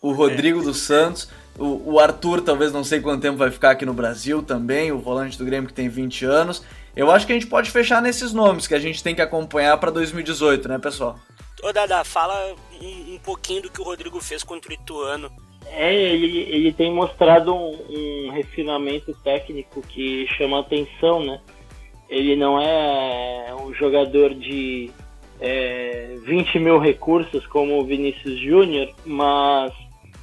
O 0.00 0.12
Rodrigo 0.12 0.62
dos 0.62 0.78
Santos. 0.78 1.28
O, 1.58 1.94
o 1.94 1.98
Arthur, 1.98 2.40
talvez 2.40 2.72
não 2.72 2.84
sei 2.84 3.00
quanto 3.00 3.20
tempo 3.20 3.36
vai 3.36 3.50
ficar 3.50 3.72
aqui 3.72 3.84
no 3.84 3.92
Brasil 3.92 4.42
também, 4.42 4.92
o 4.92 4.98
volante 4.98 5.36
do 5.36 5.44
Grêmio 5.44 5.68
que 5.68 5.74
tem 5.74 5.88
20 5.88 6.24
anos. 6.24 6.62
Eu 6.94 7.10
acho 7.10 7.26
que 7.26 7.32
a 7.32 7.34
gente 7.34 7.46
pode 7.46 7.70
fechar 7.70 8.00
nesses 8.00 8.32
nomes 8.32 8.66
que 8.66 8.74
a 8.74 8.78
gente 8.78 9.02
tem 9.02 9.14
que 9.14 9.22
acompanhar 9.22 9.76
para 9.78 9.90
2018, 9.90 10.68
né, 10.68 10.78
pessoal? 10.78 11.18
Ô 11.62 11.72
Dada, 11.72 12.04
fala 12.04 12.54
um, 12.80 13.14
um, 13.14 13.18
pouquinho 13.18 13.62
do 13.62 13.70
que 13.70 13.80
o 13.80 13.84
Rodrigo 13.84 14.20
fez 14.20 14.44
contra 14.44 14.70
o 14.70 14.74
Ituano. 14.74 15.30
É, 15.66 15.92
ele, 15.94 16.46
ele 16.48 16.72
tem 16.72 16.92
mostrado 16.92 17.52
um, 17.52 17.76
um 17.90 18.30
refinamento 18.30 19.12
técnico 19.24 19.82
que 19.82 20.26
chama 20.36 20.60
atenção, 20.60 21.24
né? 21.24 21.40
Ele 22.08 22.36
não 22.36 22.60
é 22.60 23.54
um 23.60 23.74
jogador 23.74 24.34
de 24.34 24.90
é, 25.40 26.16
20 26.24 26.58
mil 26.58 26.78
recursos 26.78 27.46
como 27.48 27.78
o 27.78 27.84
Vinícius 27.84 28.40
Júnior, 28.40 28.88
mas 29.04 29.72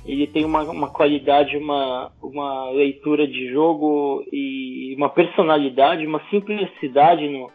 ele 0.06 0.28
tem 0.28 0.46
uma, 0.46 0.62
uma 0.64 0.90
qualidade, 0.90 1.58
uma, 1.58 2.12
uma 2.22 2.70
leitura 2.70 3.28
de 3.28 3.52
jogo 3.52 4.24
e 4.32 4.94
uma 4.98 5.10
personalidade, 5.10 6.06
uma 6.06 6.22
simplicidade 6.30 7.28
no, 7.28 7.50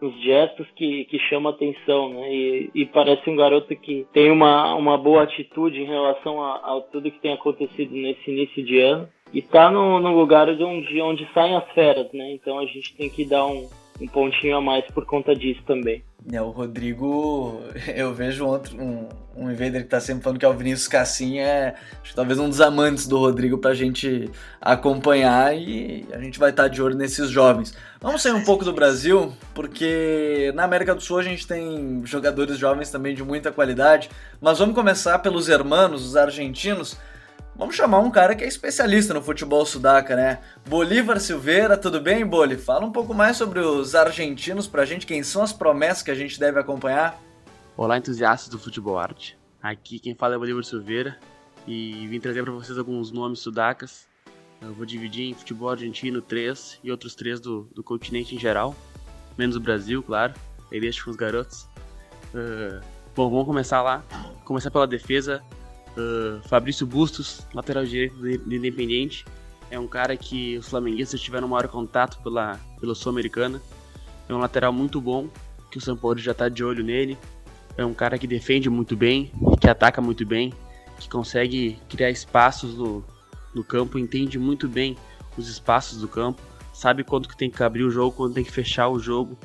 nos 0.00 0.18
gestos 0.22 0.66
que, 0.74 1.04
que 1.04 1.18
chama 1.18 1.50
atenção, 1.50 2.08
né? 2.08 2.32
E, 2.32 2.70
e, 2.74 2.86
parece 2.86 3.28
um 3.28 3.36
garoto 3.36 3.74
que 3.76 4.06
tem 4.12 4.30
uma, 4.30 4.74
uma 4.74 4.96
boa 4.96 5.24
atitude 5.24 5.80
em 5.80 5.86
relação 5.86 6.42
a, 6.42 6.54
a, 6.54 6.80
tudo 6.90 7.10
que 7.10 7.20
tem 7.20 7.34
acontecido 7.34 7.92
nesse 7.92 8.30
início 8.30 8.64
de 8.64 8.80
ano. 8.80 9.08
e 9.32 9.42
tá 9.42 9.70
no, 9.70 10.00
no 10.00 10.18
lugar 10.18 10.54
de 10.54 10.64
onde, 10.64 11.00
onde 11.02 11.28
saem 11.34 11.54
as 11.54 11.70
feras, 11.72 12.10
né? 12.12 12.32
Então 12.32 12.58
a 12.58 12.64
gente 12.64 12.96
tem 12.96 13.10
que 13.10 13.26
dar 13.26 13.44
um, 13.46 13.68
um 14.00 14.06
pontinho 14.06 14.56
a 14.56 14.60
mais 14.60 14.84
por 14.92 15.04
conta 15.04 15.34
disso 15.34 15.60
também. 15.66 16.02
É, 16.32 16.40
o 16.40 16.50
Rodrigo, 16.50 17.60
eu 17.94 18.12
vejo 18.12 18.46
outro, 18.46 18.76
um, 18.80 19.08
um 19.36 19.50
invader 19.50 19.82
que 19.82 19.88
tá 19.88 20.00
sempre 20.00 20.22
falando 20.22 20.38
que 20.38 20.44
é 20.44 20.48
o 20.48 20.54
Vinícius 20.54 20.88
Cassim, 20.88 21.38
é 21.38 21.74
acho, 22.02 22.14
talvez 22.14 22.38
um 22.38 22.48
dos 22.48 22.60
amantes 22.60 23.06
do 23.06 23.18
Rodrigo 23.18 23.58
pra 23.58 23.74
gente 23.74 24.30
acompanhar 24.60 25.56
e 25.56 26.06
a 26.12 26.18
gente 26.18 26.38
vai 26.38 26.50
estar 26.50 26.64
tá 26.64 26.68
de 26.68 26.82
olho 26.82 26.96
nesses 26.96 27.30
jovens. 27.30 27.76
Vamos 28.00 28.22
sair 28.22 28.32
um 28.32 28.44
pouco 28.44 28.64
do 28.64 28.72
Brasil, 28.72 29.32
porque 29.54 30.52
na 30.54 30.64
América 30.64 30.94
do 30.94 31.02
Sul 31.02 31.18
a 31.18 31.22
gente 31.22 31.46
tem 31.46 32.02
jogadores 32.04 32.58
jovens 32.58 32.90
também 32.90 33.14
de 33.14 33.22
muita 33.22 33.52
qualidade, 33.52 34.10
mas 34.40 34.58
vamos 34.58 34.74
começar 34.74 35.18
pelos 35.18 35.48
hermanos, 35.48 36.04
os 36.04 36.16
argentinos. 36.16 36.98
Vamos 37.54 37.74
chamar 37.74 37.98
um 37.98 38.10
cara 38.10 38.34
que 38.34 38.42
é 38.42 38.48
especialista 38.48 39.12
no 39.12 39.22
futebol 39.22 39.66
sudaca, 39.66 40.16
né? 40.16 40.40
Bolívar 40.66 41.20
Silveira, 41.20 41.76
tudo 41.76 42.00
bem, 42.00 42.24
Boli? 42.24 42.56
Fala 42.56 42.86
um 42.86 42.92
pouco 42.92 43.12
mais 43.12 43.36
sobre 43.36 43.60
os 43.60 43.94
argentinos 43.94 44.66
pra 44.66 44.84
gente, 44.84 45.06
quem 45.06 45.22
são 45.22 45.42
as 45.42 45.52
promessas 45.52 46.02
que 46.02 46.10
a 46.10 46.14
gente 46.14 46.40
deve 46.40 46.58
acompanhar. 46.58 47.20
Olá, 47.76 47.98
entusiastas 47.98 48.48
do 48.48 48.58
futebol 48.58 48.98
arte. 48.98 49.38
Aqui 49.62 49.98
quem 49.98 50.14
fala 50.14 50.36
é 50.36 50.38
Bolívar 50.38 50.64
Silveira 50.64 51.18
e 51.66 52.06
vim 52.06 52.18
trazer 52.18 52.42
para 52.42 52.52
vocês 52.52 52.78
alguns 52.78 53.12
nomes 53.12 53.40
sudacas. 53.40 54.08
Eu 54.62 54.72
vou 54.72 54.86
dividir 54.86 55.30
em 55.30 55.34
futebol 55.34 55.68
argentino 55.70 56.22
três 56.22 56.78
e 56.82 56.90
outros 56.90 57.14
três 57.14 57.40
do, 57.40 57.68
do 57.74 57.82
continente 57.82 58.34
em 58.34 58.38
geral, 58.38 58.74
menos 59.36 59.56
o 59.56 59.60
Brasil, 59.60 60.02
claro. 60.02 60.34
Aí 60.72 60.80
deixo 60.80 61.04
com 61.04 61.10
os 61.10 61.16
garotos. 61.16 61.64
Uh, 62.34 62.80
bom, 63.14 63.28
vamos 63.28 63.46
começar 63.46 63.82
lá. 63.82 64.02
Começar 64.44 64.70
pela 64.70 64.86
defesa. 64.86 65.42
Uh, 65.96 66.40
Fabrício 66.48 66.86
Bustos, 66.86 67.46
lateral 67.52 67.84
direito 67.84 68.16
do 68.16 68.54
Independiente, 68.54 69.24
é 69.70 69.78
um 69.78 69.86
cara 69.86 70.16
que 70.16 70.58
os 70.58 70.68
flamenguistas 70.68 71.20
tiveram 71.20 71.48
maior 71.48 71.68
contato 71.68 72.20
pela, 72.22 72.58
pela 72.80 72.94
Sul-Americana. 72.94 73.60
É 74.28 74.34
um 74.34 74.38
lateral 74.38 74.72
muito 74.72 75.00
bom, 75.00 75.28
que 75.70 75.78
o 75.78 75.80
São 75.80 75.96
Paulo 75.96 76.18
já 76.18 76.32
está 76.32 76.48
de 76.48 76.64
olho 76.64 76.84
nele. 76.84 77.16
É 77.76 77.84
um 77.84 77.94
cara 77.94 78.18
que 78.18 78.26
defende 78.26 78.68
muito 78.68 78.96
bem, 78.96 79.32
que 79.60 79.68
ataca 79.68 80.00
muito 80.00 80.26
bem, 80.26 80.52
que 80.98 81.08
consegue 81.08 81.78
criar 81.88 82.10
espaços 82.10 82.74
no, 82.74 83.04
no 83.54 83.62
campo, 83.62 83.98
entende 83.98 84.38
muito 84.38 84.68
bem 84.68 84.96
os 85.36 85.48
espaços 85.48 85.98
do 85.98 86.08
campo, 86.08 86.42
sabe 86.72 87.04
quando 87.04 87.28
que 87.28 87.36
tem 87.36 87.48
que 87.48 87.62
abrir 87.62 87.84
o 87.84 87.90
jogo, 87.90 88.16
quando 88.16 88.34
tem 88.34 88.44
que 88.44 88.50
fechar 88.50 88.88
o 88.88 88.98
jogo. 88.98 89.38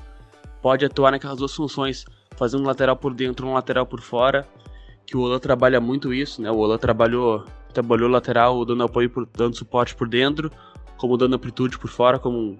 Pode 0.61 0.83
atuar 0.83 1.11
naquelas 1.11 1.37
duas 1.37 1.53
funções, 1.53 2.05
fazer 2.35 2.57
um 2.57 2.63
lateral 2.63 2.97
por 2.97 3.13
dentro, 3.13 3.47
um 3.47 3.53
lateral 3.53 3.85
por 3.85 4.01
fora 4.01 4.47
que 5.05 5.15
o 5.15 5.21
Olan 5.21 5.39
trabalha 5.39 5.79
muito 5.79 6.13
isso, 6.13 6.41
né? 6.41 6.49
O 6.49 6.57
Olan 6.57 6.77
trabalhou, 6.77 7.45
trabalhou 7.73 8.09
lateral 8.09 8.65
dando 8.65 8.83
apoio, 8.83 9.09
por, 9.09 9.27
dando 9.33 9.55
suporte 9.55 9.95
por 9.95 10.07
dentro, 10.07 10.51
como 10.97 11.17
dando 11.17 11.35
amplitude 11.35 11.77
por 11.77 11.89
fora, 11.89 12.17
como 12.17 12.37
um, 12.37 12.57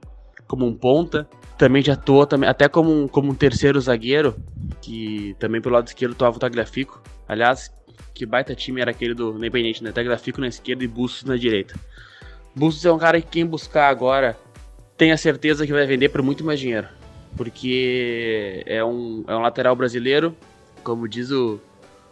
como 0.48 0.66
um 0.66 0.74
ponta. 0.74 1.28
Também 1.58 1.82
já 1.82 1.94
atuou 1.94 2.26
também, 2.26 2.50
até 2.50 2.68
como 2.68 2.92
um, 2.92 3.08
como 3.08 3.32
um 3.32 3.36
terceiro 3.36 3.80
zagueiro, 3.80 4.36
que 4.82 5.36
também 5.40 5.62
pelo 5.62 5.76
lado 5.76 5.88
esquerdo 5.88 6.12
atuava 6.14 6.38
o 6.38 6.40
Tagliafico. 6.40 7.02
Aliás, 7.28 7.74
que 8.14 8.26
baita 8.26 8.54
time 8.54 8.82
era 8.82 8.92
aquele 8.92 9.14
do 9.14 9.36
Independente, 9.38 9.84
né? 9.84 9.92
Tagliafico 9.92 10.42
na 10.42 10.48
esquerda 10.48 10.84
e 10.84 10.88
Bustos 10.88 11.24
na 11.24 11.36
direita. 11.36 11.76
Bustos 12.56 12.86
é 12.86 12.92
um 12.92 12.98
cara 12.98 13.20
que 13.22 13.28
quem 13.28 13.46
buscar 13.46 13.90
agora 13.90 14.38
tem 14.98 15.12
a 15.12 15.18
certeza 15.18 15.66
que 15.66 15.74
vai 15.74 15.86
vender 15.86 16.10
por 16.10 16.22
muito 16.22 16.44
mais 16.44 16.60
dinheiro. 16.60 16.88
Porque 17.36 18.64
é 18.66 18.84
um, 18.84 19.26
é 19.28 19.36
um 19.36 19.42
lateral 19.42 19.76
brasileiro, 19.76 20.36
como 20.84 21.08
diz 21.08 21.32
o, 21.32 21.60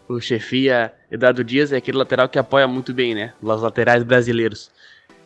o 0.07 0.19
chefia 0.19 0.93
Eduardo 1.11 1.43
Dias 1.43 1.71
é 1.71 1.77
aquele 1.77 1.97
lateral 1.97 2.27
que 2.27 2.37
apoia 2.37 2.67
muito 2.67 2.93
bem, 2.93 3.15
né? 3.15 3.33
Os 3.41 3.61
laterais 3.61 4.03
brasileiros. 4.03 4.69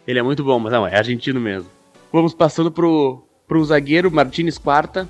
Ele 0.05 0.19
é 0.19 0.23
muito 0.23 0.43
bom, 0.43 0.59
mas 0.59 0.71
não, 0.71 0.85
é 0.87 0.95
argentino 0.95 1.39
mesmo. 1.39 1.69
Vamos 2.11 2.33
passando 2.33 2.71
pro, 2.71 3.23
pro 3.47 3.63
zagueiro 3.65 4.11
Martins 4.11 4.57
Quarta, 4.57 5.09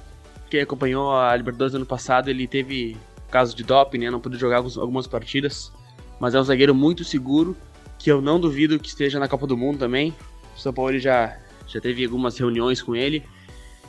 que 0.49 0.59
acompanhou 0.59 1.15
a 1.15 1.35
Libertadores 1.35 1.75
ano 1.75 1.85
passado. 1.85 2.29
Ele 2.29 2.47
teve 2.47 2.97
caso 3.29 3.55
de 3.55 3.63
doping, 3.63 3.99
né? 3.99 4.09
Não 4.09 4.19
pôde 4.19 4.37
jogar 4.37 4.57
algumas 4.57 5.05
partidas. 5.05 5.71
Mas 6.19 6.33
é 6.33 6.39
um 6.39 6.43
zagueiro 6.43 6.73
muito 6.73 7.03
seguro, 7.03 7.55
que 7.99 8.11
eu 8.11 8.21
não 8.21 8.39
duvido 8.39 8.79
que 8.79 8.87
esteja 8.87 9.19
na 9.19 9.27
Copa 9.27 9.45
do 9.45 9.57
Mundo 9.57 9.77
também. 9.77 10.15
O 10.55 10.59
São 10.59 10.73
Paulo 10.73 10.97
já, 10.97 11.37
já 11.67 11.79
teve 11.79 12.03
algumas 12.03 12.37
reuniões 12.37 12.81
com 12.81 12.95
ele. 12.95 13.23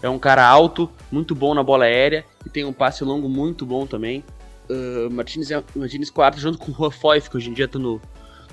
É 0.03 0.09
um 0.09 0.19
cara 0.19 0.47
alto, 0.47 0.91
muito 1.11 1.35
bom 1.35 1.55
na 1.55 1.63
bola 1.63 1.85
aérea 1.85 2.25
e 2.45 2.51
tem 2.51 2.65
um 2.65 2.73
passe 2.73 3.03
longo 3.03 3.29
muito 3.29 3.65
bom 3.65 3.87
também 3.87 4.23
uh, 4.71 5.11
Martins, 5.11 5.49
Martins 5.75 6.11
quarto 6.11 6.39
junto 6.39 6.59
com 6.59 6.73
o 6.85 6.91
Foyth, 6.91 7.29
que 7.29 7.37
hoje 7.37 7.51
em 7.51 7.53
dia 7.53 7.69
tá 7.69 7.79
no, 7.79 8.01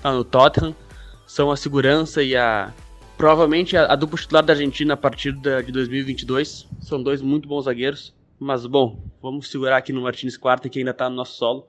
tá 0.02 0.12
no 0.12 0.24
Tottenham, 0.24 0.76
são 1.26 1.52
a 1.52 1.58
segurança 1.58 2.22
e 2.24 2.36
a 2.36 2.74
provavelmente 3.18 3.78
a, 3.78 3.86
a 3.86 3.96
dupla 3.96 4.18
titular 4.18 4.44
da 4.44 4.54
Argentina 4.54 4.94
a 4.94 4.98
partir 4.98 5.32
da, 5.34 5.62
de 5.62 5.72
2022. 5.72 6.68
São 6.82 7.02
dois 7.02 7.22
muito 7.22 7.48
bons 7.48 7.66
zagueiros, 7.66 8.14
mas 8.40 8.66
bom, 8.66 9.04
vamos 9.22 9.50
segurar 9.50 9.78
aqui 9.78 9.94
no 9.94 10.02
Martins 10.02 10.38
quarto 10.38 10.70
que 10.70 10.80
ainda 10.80 10.94
tá 10.94 11.10
no 11.10 11.16
nosso 11.16 11.38
solo 11.38 11.68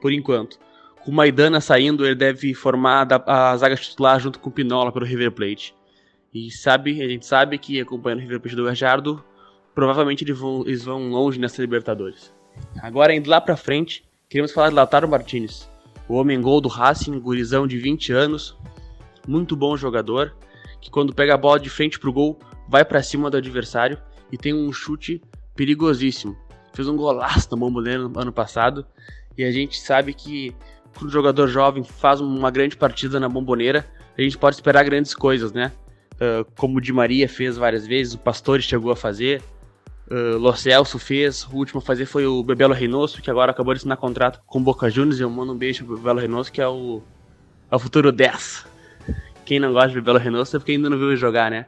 por 0.00 0.12
enquanto. 0.12 0.58
Com 1.04 1.10
o 1.10 1.14
Maidana 1.14 1.60
saindo, 1.60 2.04
ele 2.04 2.14
deve 2.14 2.52
formar 2.52 3.06
a, 3.12 3.52
a 3.52 3.56
zaga 3.56 3.76
titular 3.76 4.18
junto 4.18 4.40
com 4.40 4.48
o 4.48 4.52
Pinola 4.52 4.90
pelo 4.90 5.06
River 5.06 5.30
Plate. 5.30 5.74
E 6.34 6.50
sabe, 6.50 7.00
a 7.02 7.08
gente 7.08 7.24
sabe 7.24 7.56
que 7.58 7.80
acompanhando 7.80 8.18
o 8.18 8.22
River 8.22 8.40
Plate 8.40 8.56
do 8.56 8.64
Gajardo, 8.64 9.24
provavelmente 9.74 10.24
eles 10.24 10.84
vão 10.84 11.08
longe 11.10 11.38
nessa 11.38 11.62
Libertadores. 11.62 12.34
Agora, 12.80 13.14
indo 13.14 13.30
lá 13.30 13.40
pra 13.40 13.56
frente, 13.56 14.04
queremos 14.28 14.52
falar 14.52 14.68
de 14.68 14.74
Lautaro 14.74 15.08
Martinez. 15.08 15.68
O 16.08 16.14
homem 16.14 16.40
gol 16.40 16.60
do 16.60 16.68
Racing, 16.68 17.18
gurizão 17.18 17.66
de 17.66 17.78
20 17.78 18.12
anos, 18.12 18.56
muito 19.26 19.56
bom 19.56 19.76
jogador, 19.76 20.36
que 20.80 20.90
quando 20.90 21.14
pega 21.14 21.34
a 21.34 21.38
bola 21.38 21.58
de 21.58 21.68
frente 21.68 21.98
pro 21.98 22.12
gol, 22.12 22.38
vai 22.68 22.84
para 22.84 23.02
cima 23.02 23.30
do 23.30 23.36
adversário 23.36 23.98
e 24.30 24.36
tem 24.36 24.54
um 24.54 24.72
chute 24.72 25.20
perigosíssimo. 25.54 26.36
Fez 26.72 26.86
um 26.88 26.96
golaço 26.96 27.48
no 27.50 27.56
Bomboneira 27.56 28.06
no 28.06 28.20
ano 28.20 28.32
passado 28.32 28.86
e 29.36 29.44
a 29.44 29.50
gente 29.50 29.80
sabe 29.80 30.14
que 30.14 30.54
quando 30.96 31.08
o 31.08 31.12
jogador 31.12 31.48
jovem 31.48 31.84
faz 31.84 32.20
uma 32.20 32.50
grande 32.50 32.76
partida 32.76 33.20
na 33.20 33.28
Bomboneira, 33.28 33.86
a 34.16 34.22
gente 34.22 34.38
pode 34.38 34.56
esperar 34.56 34.84
grandes 34.84 35.14
coisas, 35.14 35.52
né? 35.52 35.72
Uh, 36.14 36.50
como 36.56 36.78
o 36.78 36.80
Di 36.80 36.92
Maria 36.92 37.28
fez 37.28 37.56
várias 37.56 37.86
vezes, 37.86 38.14
o 38.14 38.18
Pastore 38.18 38.62
chegou 38.62 38.90
a 38.90 38.96
fazer, 38.96 39.42
Uh, 40.08 40.38
Lo 40.38 40.54
Celso 40.54 40.98
fez, 41.00 41.44
o 41.50 41.56
último 41.56 41.78
a 41.78 41.82
fazer 41.82 42.06
foi 42.06 42.26
o 42.26 42.42
Bebelo 42.42 42.72
Reynoso, 42.72 43.20
que 43.20 43.30
agora 43.30 43.50
acabou 43.50 43.74
de 43.74 43.78
assinar 43.78 43.96
contrato 43.96 44.40
com 44.46 44.62
Boca 44.62 44.88
Juniors. 44.88 45.18
Eu 45.18 45.28
mando 45.28 45.52
um 45.52 45.56
beijo 45.56 45.84
pro 45.84 45.96
Bebelo 45.96 46.20
Reynoso, 46.20 46.52
que 46.52 46.60
é 46.60 46.68
o, 46.68 47.02
é 47.70 47.74
o 47.74 47.78
futuro 47.78 48.12
10. 48.12 48.66
Quem 49.44 49.58
não 49.58 49.72
gosta 49.72 49.88
de 49.88 49.94
Bebelo 49.96 50.18
Reynoso 50.18 50.56
é 50.56 50.58
porque 50.60 50.72
ainda 50.72 50.88
não 50.88 50.96
viu 50.96 51.08
ele 51.08 51.16
jogar, 51.16 51.50
né? 51.50 51.66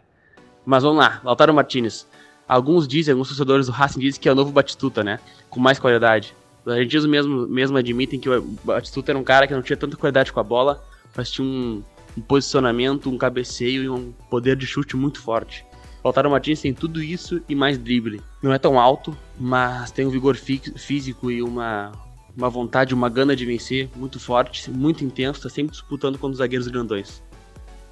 Mas 0.64 0.82
vamos 0.82 0.98
lá, 0.98 1.20
Lautaro 1.24 1.52
Martinez. 1.52 2.06
Alguns 2.48 2.86
dizem, 2.86 3.12
alguns 3.12 3.28
torcedores 3.28 3.66
do 3.66 3.72
Racing 3.72 4.00
dizem 4.00 4.20
que 4.20 4.28
é 4.28 4.32
o 4.32 4.34
novo 4.34 4.52
Batistuta, 4.52 5.02
né? 5.02 5.18
Com 5.50 5.58
mais 5.58 5.78
qualidade. 5.78 6.34
Os 6.64 6.72
argentinos 6.72 7.06
mesmo, 7.06 7.48
mesmo 7.48 7.76
admitem 7.76 8.20
que 8.20 8.28
o 8.28 8.42
Batistuta 8.64 9.12
era 9.12 9.18
um 9.18 9.24
cara 9.24 9.46
que 9.46 9.54
não 9.54 9.62
tinha 9.62 9.76
tanta 9.76 9.96
qualidade 9.96 10.32
com 10.32 10.38
a 10.38 10.42
bola, 10.42 10.82
mas 11.16 11.30
tinha 11.30 11.46
um, 11.46 11.82
um 12.16 12.20
posicionamento, 12.20 13.10
um 13.10 13.18
cabeceio 13.18 13.82
e 13.82 13.88
um 13.88 14.12
poder 14.30 14.56
de 14.56 14.66
chute 14.66 14.96
muito 14.96 15.20
forte. 15.20 15.64
Lautaro 16.04 16.30
Martins 16.30 16.60
tem 16.60 16.72
tudo 16.72 17.02
isso 17.02 17.42
e 17.48 17.54
mais 17.54 17.76
drible. 17.76 18.20
Não 18.42 18.52
é 18.52 18.58
tão 18.58 18.78
alto, 18.78 19.16
mas 19.38 19.90
tem 19.90 20.06
um 20.06 20.10
vigor 20.10 20.36
físico 20.36 21.30
e 21.30 21.42
uma, 21.42 21.92
uma 22.36 22.48
vontade, 22.48 22.94
uma 22.94 23.08
gana 23.08 23.34
de 23.34 23.44
vencer 23.44 23.88
muito 23.96 24.20
forte, 24.20 24.70
muito 24.70 25.04
intenso, 25.04 25.38
está 25.38 25.48
sempre 25.48 25.72
disputando 25.72 26.18
com 26.18 26.28
os 26.28 26.38
zagueiros 26.38 26.68
grandões. 26.68 27.22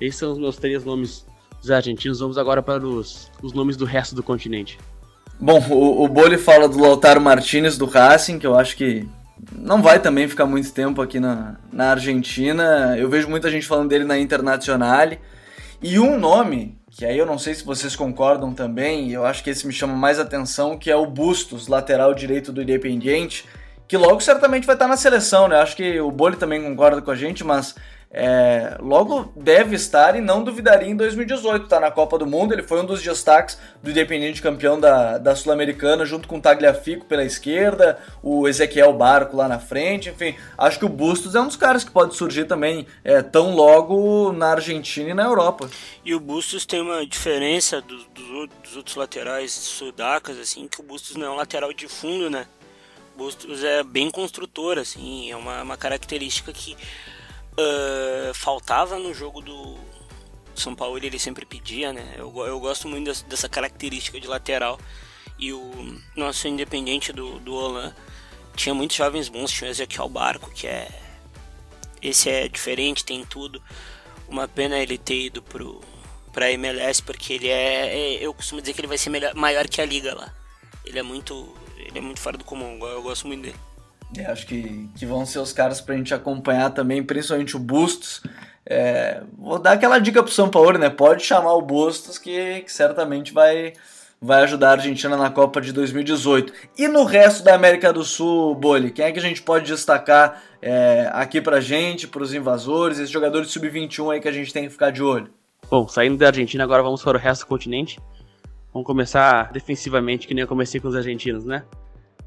Esses 0.01 0.19
são 0.19 0.33
os 0.33 0.39
meus 0.39 0.57
três 0.57 0.85
nomes 0.85 1.27
dos 1.61 1.71
argentinos. 1.71 2.21
Vamos 2.21 2.39
agora 2.39 2.63
para 2.63 2.87
os, 2.87 3.31
os 3.43 3.53
nomes 3.53 3.77
do 3.77 3.85
resto 3.85 4.15
do 4.15 4.23
continente. 4.23 4.79
Bom, 5.39 5.61
o, 5.71 6.05
o 6.05 6.09
Boli 6.09 6.39
fala 6.39 6.69
do 6.69 6.79
Lautaro 6.79 7.21
Martinez 7.21 7.77
do 7.77 7.87
Racing, 7.87 8.39
que 8.39 8.47
eu 8.47 8.57
acho 8.57 8.77
que 8.77 9.07
não 9.53 9.83
vai 9.83 10.01
também 10.01 10.29
ficar 10.29 10.47
muito 10.47 10.73
tempo 10.73 11.03
aqui 11.03 11.21
na, 11.21 11.57
na 11.73 11.91
Argentina. 11.91 12.97
Eu 12.97 13.09
vejo 13.09 13.29
muita 13.29 13.51
gente 13.51 13.67
falando 13.67 13.89
dele 13.89 14.05
na 14.05 14.19
Internacional. 14.19 15.11
E 15.83 15.99
um 15.99 16.19
nome 16.19 16.79
que 16.97 17.05
aí 17.05 17.19
eu 17.19 17.27
não 17.27 17.39
sei 17.39 17.55
se 17.55 17.63
vocês 17.63 17.95
concordam 17.95 18.55
também, 18.55 19.13
eu 19.13 19.27
acho 19.27 19.45
que 19.45 19.51
esse 19.51 19.67
me 19.67 19.73
chama 19.73 19.95
mais 19.95 20.19
atenção, 20.19 20.79
que 20.79 20.91
é 20.91 20.97
o 20.97 21.05
Bustos, 21.05 21.69
lateral 21.69 22.15
direito 22.15 22.51
do 22.51 22.63
Independiente, 22.63 23.45
que 23.87 23.99
logo 23.99 24.19
certamente 24.21 24.67
vai 24.67 24.77
estar 24.77 24.89
na 24.89 24.97
seleção, 24.97 25.47
né? 25.47 25.57
Acho 25.57 25.77
que 25.77 26.01
o 26.01 26.11
Boli 26.11 26.37
também 26.37 26.63
concorda 26.63 27.03
com 27.03 27.11
a 27.11 27.15
gente, 27.15 27.45
mas 27.45 27.75
é, 28.11 28.77
logo 28.81 29.33
deve 29.37 29.75
estar 29.75 30.17
e 30.17 30.21
não 30.21 30.45
duvidaria 30.45 30.89
em 30.89 30.97
2018, 30.97 31.67
tá 31.67 31.81
na 31.81 31.91
Copa 31.91 32.17
do 32.17 32.27
Mundo, 32.27 32.53
ele 32.53 32.63
foi 32.63 32.81
um 32.81 32.85
dos 32.87 33.03
destaques 33.03 33.59
do 33.83 33.91
Independiente 33.91 34.41
campeão 34.41 34.79
da, 34.79 35.19
da 35.19 35.35
Sul-Americana, 35.35 36.07
junto 36.07 36.29
com 36.29 36.39
o 36.39 36.41
Tagliafico 36.41 37.05
pela 37.05 37.25
esquerda, 37.25 37.99
o 38.23 38.49
Ezequiel 38.49 38.93
Barco 38.93 39.37
lá 39.37 39.49
na 39.49 39.59
frente, 39.59 40.09
enfim, 40.09 40.37
acho 40.57 40.79
que 40.79 40.85
o 40.85 40.89
Bustos 40.89 41.35
é 41.35 41.41
um 41.41 41.47
dos 41.47 41.57
caras 41.57 41.85
que 41.85 41.91
pode 41.91 42.15
surgir 42.15 42.45
também 42.45 42.87
é, 43.03 43.21
tão 43.23 43.55
logo 43.55 44.33
na 44.33 44.53
Argentina 44.53 45.11
e 45.11 45.15
na 45.15 45.25
Europa. 45.25 45.69
E 46.05 46.15
o 46.15 46.21
Bustos 46.21 46.65
tem 46.65 46.81
uma 46.81 47.05
diferença 47.05 47.81
dos, 47.81 48.07
dos, 48.15 48.49
dos 48.63 48.77
outros 48.77 48.97
laterais 48.97 49.53
sudacas, 49.53 50.39
assim, 50.39 50.69
que 50.69 50.81
o 50.81 50.85
Bustos 50.85 51.17
não 51.17 51.27
é 51.27 51.31
um 51.31 51.37
lateral 51.37 51.73
de 51.73 51.89
fundo, 51.89 52.31
né? 52.31 52.47
O 53.15 53.19
Bustos 53.19 53.65
é 53.65 53.83
bem 53.83 54.11
construtor, 54.11 54.79
assim, 54.79 55.31
é 55.31 55.37
uma, 55.37 55.63
uma 55.63 55.77
característica 55.77 56.53
que 56.53 56.77
uh, 57.59 58.35
faltava 58.35 58.99
no 58.99 59.13
jogo 59.13 59.41
do, 59.41 59.77
São 60.55 60.75
Paulo 60.75 60.99
ele 60.99 61.19
sempre 61.19 61.45
pedia, 61.45 61.93
né? 61.93 62.15
Eu, 62.17 62.33
eu 62.47 62.61
gosto 62.61 62.89
muito 62.89 63.13
dessa 63.25 63.49
característica 63.49 64.21
de 64.21 64.27
lateral. 64.27 64.79
E 65.39 65.53
o 65.53 66.01
nosso 66.17 66.49
independente 66.49 67.13
do, 67.13 67.39
do 67.41 67.55
Olan 67.55 67.95
tinha 68.55 68.75
muitos 68.75 68.97
jovens 68.97 69.29
bons, 69.29 69.51
tinha 69.53 69.69
o 69.69 69.71
Ezequiel 69.71 70.09
Barco, 70.09 70.51
que 70.51 70.67
é. 70.67 70.89
Esse 72.01 72.31
é 72.31 72.49
diferente, 72.49 73.05
tem 73.05 73.25
tudo. 73.25 73.63
Uma 74.29 74.49
pena 74.49 74.79
ele 74.79 74.97
ter 74.97 75.27
ido 75.27 75.43
pro, 75.43 75.81
pra 76.33 76.51
MLS, 76.53 77.03
porque 77.03 77.35
ele 77.35 77.49
é, 77.49 78.15
é. 78.17 78.27
Eu 78.27 78.33
costumo 78.33 78.61
dizer 78.61 78.73
que 78.73 78.81
ele 78.81 78.89
vai 78.89 78.99
ser 78.99 79.11
melhor, 79.11 79.35
maior 79.35 79.69
que 79.69 79.81
a 79.81 79.85
liga 79.85 80.15
lá. 80.15 80.33
Ele 80.85 80.99
é 80.99 81.03
muito. 81.03 81.55
Ele 81.77 81.99
é 81.99 82.01
muito 82.01 82.21
fora 82.21 82.39
do 82.39 82.45
comum, 82.45 82.79
eu 82.87 83.03
gosto 83.03 83.27
muito 83.27 83.43
dele. 83.43 83.59
É, 84.17 84.27
acho 84.27 84.47
que, 84.47 84.89
que 84.95 85.07
vão 85.07 85.27
ser 85.27 85.39
os 85.39 85.53
caras 85.53 85.81
pra 85.81 85.97
gente 85.97 86.15
acompanhar 86.15 86.71
também, 86.71 87.03
principalmente 87.03 87.57
o 87.57 87.61
Bustos. 87.61 88.23
É, 88.65 89.23
vou 89.39 89.59
dar 89.59 89.73
aquela 89.73 89.99
dica 89.99 90.23
pro 90.23 90.33
São 90.33 90.49
Paulo, 90.49 90.79
né? 90.79 90.91
Pode 90.91 91.25
chamar 91.25 91.55
o 91.55 91.63
Bustos 91.63 92.19
que, 92.19 92.63
que 92.63 92.73
certamente 92.73 93.33
vai, 93.33 93.73
vai 94.21 94.43
ajudar 94.43 94.71
a 94.71 94.73
Argentina 94.73 95.17
na 95.17 95.31
Copa 95.31 95.61
de 95.61 95.73
2018. 95.73 96.53
E 96.79 96.89
no 96.89 97.05
resto 97.05 97.45
da 97.45 97.55
América 97.55 97.93
do 97.93 98.05
Sul, 98.05 98.55
Boli, 98.55 98.91
quem 98.91 99.05
é 99.05 99.13
que 99.13 99.19
a 99.19 99.23
gente 99.23 99.43
pode 99.43 99.67
destacar 99.67 100.43
é, 100.61 101.09
aqui 101.13 101.41
pra 101.41 101.61
gente, 101.61 102.09
pros 102.09 102.35
invasores, 102.35 102.99
esses 102.99 103.11
jogadores 103.11 103.51
sub-21 103.51 104.15
aí 104.15 104.21
que 104.21 104.29
a 104.29 104.33
gente 104.33 104.53
tem 104.53 104.65
que 104.65 104.71
ficar 104.71 104.91
de 104.91 105.03
olho? 105.03 105.31
Bom, 105.71 105.87
saindo 105.89 106.17
da 106.17 106.29
Argentina, 106.29 106.63
agora 106.63 106.83
vamos 106.83 107.03
para 107.03 107.17
o 107.17 107.21
resto 107.21 107.43
do 107.43 107.49
continente. 107.49 107.99
Vamos 108.73 108.87
começar 108.87 109.53
defensivamente, 109.53 110.27
que 110.27 110.35
nem 110.35 110.43
eu 110.43 110.49
comecei 110.49 110.81
com 110.81 110.89
os 110.89 110.95
argentinos, 110.95 111.45
né? 111.45 111.65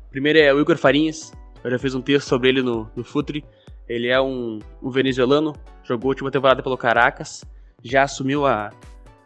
Primeiro 0.10 0.40
é 0.40 0.54
o 0.54 0.60
Igor 0.60 0.78
Farinhas, 0.78 1.32
eu 1.64 1.72
já 1.72 1.80
fiz 1.80 1.96
um 1.96 2.02
texto 2.02 2.28
sobre 2.28 2.50
ele 2.50 2.62
no, 2.62 2.90
no 2.96 3.04
Futuri. 3.04 3.44
Ele 3.88 4.08
é 4.08 4.22
um, 4.22 4.60
um 4.82 4.90
venezuelano, 4.90 5.56
jogou 5.84 6.10
a 6.10 6.12
última 6.12 6.32
temporada 6.32 6.62
pelo 6.62 6.78
Caracas, 6.78 7.44
já 7.84 8.04
assumiu 8.04 8.46
a, 8.46 8.72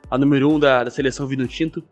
a 0.10 0.18
número 0.18 0.50
1 0.50 0.54
um 0.54 0.60
da, 0.60 0.84
da 0.84 0.92
seleção 0.92 1.28
Vino 1.28 1.46
Tinto. 1.48 1.84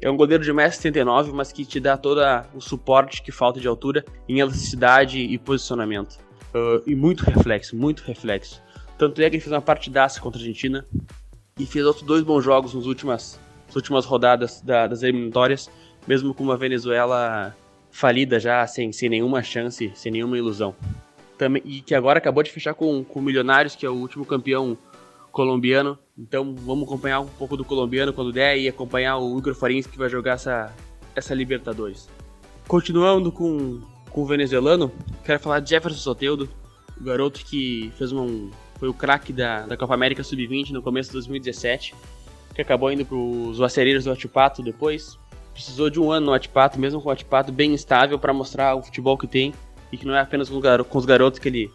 É 0.00 0.10
um 0.10 0.16
goleiro 0.16 0.42
de 0.42 0.52
1,79m, 0.52 1.32
mas 1.32 1.52
que 1.52 1.64
te 1.64 1.78
dá 1.78 1.96
todo 1.96 2.20
o 2.54 2.60
suporte 2.60 3.22
que 3.22 3.30
falta 3.30 3.60
de 3.60 3.68
altura 3.68 4.04
em 4.28 4.40
elasticidade 4.40 5.18
e 5.18 5.38
posicionamento. 5.38 6.18
Uh, 6.54 6.82
e 6.86 6.94
muito 6.94 7.22
reflexo, 7.22 7.76
muito 7.76 8.02
reflexo. 8.02 8.62
Tanto 8.98 9.20
é 9.22 9.30
que 9.30 9.36
ele 9.36 9.42
fez 9.42 9.52
uma 9.52 9.62
partidaça 9.62 10.20
contra 10.20 10.38
a 10.38 10.42
Argentina 10.42 10.84
e 11.58 11.64
fez 11.64 11.84
outros 11.84 12.04
dois 12.04 12.22
bons 12.22 12.42
jogos 12.42 12.74
nas 12.74 12.86
últimas, 12.86 13.38
nas 13.66 13.76
últimas 13.76 14.04
rodadas 14.04 14.60
da, 14.60 14.86
das 14.86 15.02
eliminatórias, 15.02 15.70
mesmo 16.08 16.34
com 16.34 16.42
uma 16.42 16.56
Venezuela 16.56 17.54
falida 17.90 18.38
já, 18.38 18.66
sem, 18.66 18.92
sem 18.92 19.08
nenhuma 19.08 19.42
chance, 19.42 19.90
sem 19.94 20.12
nenhuma 20.12 20.36
ilusão 20.38 20.74
também, 21.40 21.62
e 21.64 21.80
que 21.80 21.94
agora 21.94 22.18
acabou 22.18 22.42
de 22.42 22.50
fechar 22.50 22.74
com, 22.74 23.02
com 23.02 23.18
o 23.18 23.22
Milionários, 23.22 23.74
que 23.74 23.86
é 23.86 23.88
o 23.88 23.94
último 23.94 24.26
campeão 24.26 24.76
colombiano. 25.32 25.98
Então 26.18 26.54
vamos 26.54 26.84
acompanhar 26.84 27.20
um 27.20 27.26
pouco 27.26 27.56
do 27.56 27.64
colombiano 27.64 28.12
quando 28.12 28.30
der 28.30 28.58
e 28.58 28.68
acompanhar 28.68 29.16
o 29.16 29.38
Igor 29.38 29.54
Farinhas 29.54 29.86
que 29.86 29.96
vai 29.96 30.10
jogar 30.10 30.34
essa, 30.34 30.74
essa 31.16 31.34
Libertadores. 31.34 32.10
Continuando 32.68 33.32
com, 33.32 33.80
com 34.10 34.22
o 34.22 34.26
venezuelano, 34.26 34.92
quero 35.24 35.40
falar 35.40 35.60
de 35.60 35.70
Jefferson 35.70 35.98
Soteldo, 35.98 36.48
o 37.00 37.04
garoto 37.04 37.42
que 37.42 37.90
fez 37.96 38.12
um, 38.12 38.50
foi 38.78 38.88
o 38.90 38.94
craque 38.94 39.32
da, 39.32 39.66
da 39.66 39.76
Copa 39.78 39.94
América 39.94 40.22
Sub-20 40.22 40.70
no 40.70 40.82
começo 40.82 41.08
de 41.08 41.14
2017, 41.14 41.94
que 42.54 42.60
acabou 42.60 42.92
indo 42.92 43.06
para 43.06 43.16
os 43.16 43.56
Vacereiros 43.56 44.04
do 44.04 44.12
Atipato 44.12 44.62
depois. 44.62 45.18
Precisou 45.52 45.90
de 45.90 46.00
um 46.00 46.10
ano 46.10 46.26
no 46.26 46.32
Atipato, 46.32 46.78
mesmo 46.78 47.00
com 47.00 47.08
o 47.08 47.12
Atipato 47.12 47.52
bem 47.52 47.72
instável, 47.72 48.18
para 48.18 48.32
mostrar 48.32 48.74
o 48.74 48.82
futebol 48.82 49.18
que 49.18 49.26
tem 49.26 49.52
e 49.92 49.96
que 49.96 50.06
não 50.06 50.14
é 50.14 50.20
apenas 50.20 50.48
com 50.48 50.56
os 50.98 51.04
garotos 51.04 51.38
que 51.38 51.48
ele, 51.48 51.70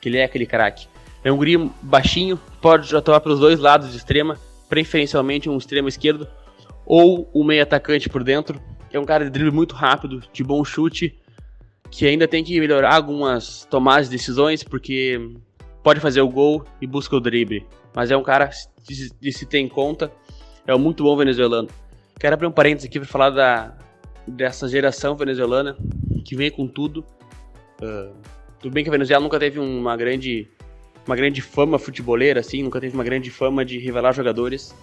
que 0.00 0.08
ele 0.08 0.18
é 0.18 0.24
aquele 0.24 0.46
craque. 0.46 0.86
É 1.22 1.30
um 1.30 1.36
guri 1.36 1.70
baixinho, 1.82 2.40
pode 2.60 2.94
atuar 2.94 3.20
pelos 3.20 3.40
dois 3.40 3.58
lados 3.58 3.90
de 3.90 3.96
extrema, 3.96 4.38
preferencialmente 4.68 5.48
um 5.48 5.56
extremo 5.56 5.88
esquerdo 5.88 6.28
ou 6.86 7.30
um 7.34 7.44
meio 7.44 7.62
atacante 7.62 8.08
por 8.08 8.24
dentro. 8.24 8.60
É 8.92 8.98
um 8.98 9.04
cara 9.04 9.24
de 9.24 9.30
drible 9.30 9.50
muito 9.50 9.74
rápido, 9.74 10.22
de 10.32 10.42
bom 10.42 10.64
chute, 10.64 11.18
que 11.90 12.06
ainda 12.06 12.26
tem 12.26 12.42
que 12.42 12.58
melhorar 12.58 12.94
algumas 12.94 13.66
tomadas 13.66 14.06
de 14.06 14.16
decisões, 14.16 14.62
porque 14.62 15.20
pode 15.82 16.00
fazer 16.00 16.20
o 16.20 16.28
gol 16.28 16.64
e 16.80 16.86
busca 16.86 17.16
o 17.16 17.20
drible. 17.20 17.66
Mas 17.94 18.10
é 18.10 18.16
um 18.16 18.22
cara 18.22 18.50
de 19.20 19.32
se 19.32 19.46
ter 19.46 19.58
em 19.58 19.68
conta, 19.68 20.10
é 20.66 20.74
um 20.74 20.78
muito 20.78 21.02
bom 21.02 21.16
venezuelano. 21.16 21.68
Quero 22.18 22.34
abrir 22.34 22.46
um 22.46 22.52
parênteses 22.52 22.88
aqui 22.88 22.98
para 22.98 23.08
falar 23.08 23.30
da, 23.30 23.74
dessa 24.26 24.68
geração 24.68 25.16
venezuelana 25.16 25.76
que 26.24 26.34
vem 26.34 26.50
com 26.50 26.66
tudo 26.66 27.04
Uh, 27.80 28.12
tudo 28.58 28.72
bem 28.72 28.82
que 28.82 28.90
a 28.90 28.92
Venezuela 28.92 29.22
nunca 29.22 29.38
teve 29.38 29.60
uma 29.60 29.96
grande, 29.96 30.48
uma 31.06 31.14
grande 31.14 31.40
fama 31.40 31.78
futeboleira, 31.78 32.40
assim, 32.40 32.62
nunca 32.62 32.80
teve 32.80 32.94
uma 32.94 33.04
grande 33.04 33.30
fama 33.30 33.64
de 33.64 33.78
revelar 33.78 34.12
jogadores, 34.12 34.74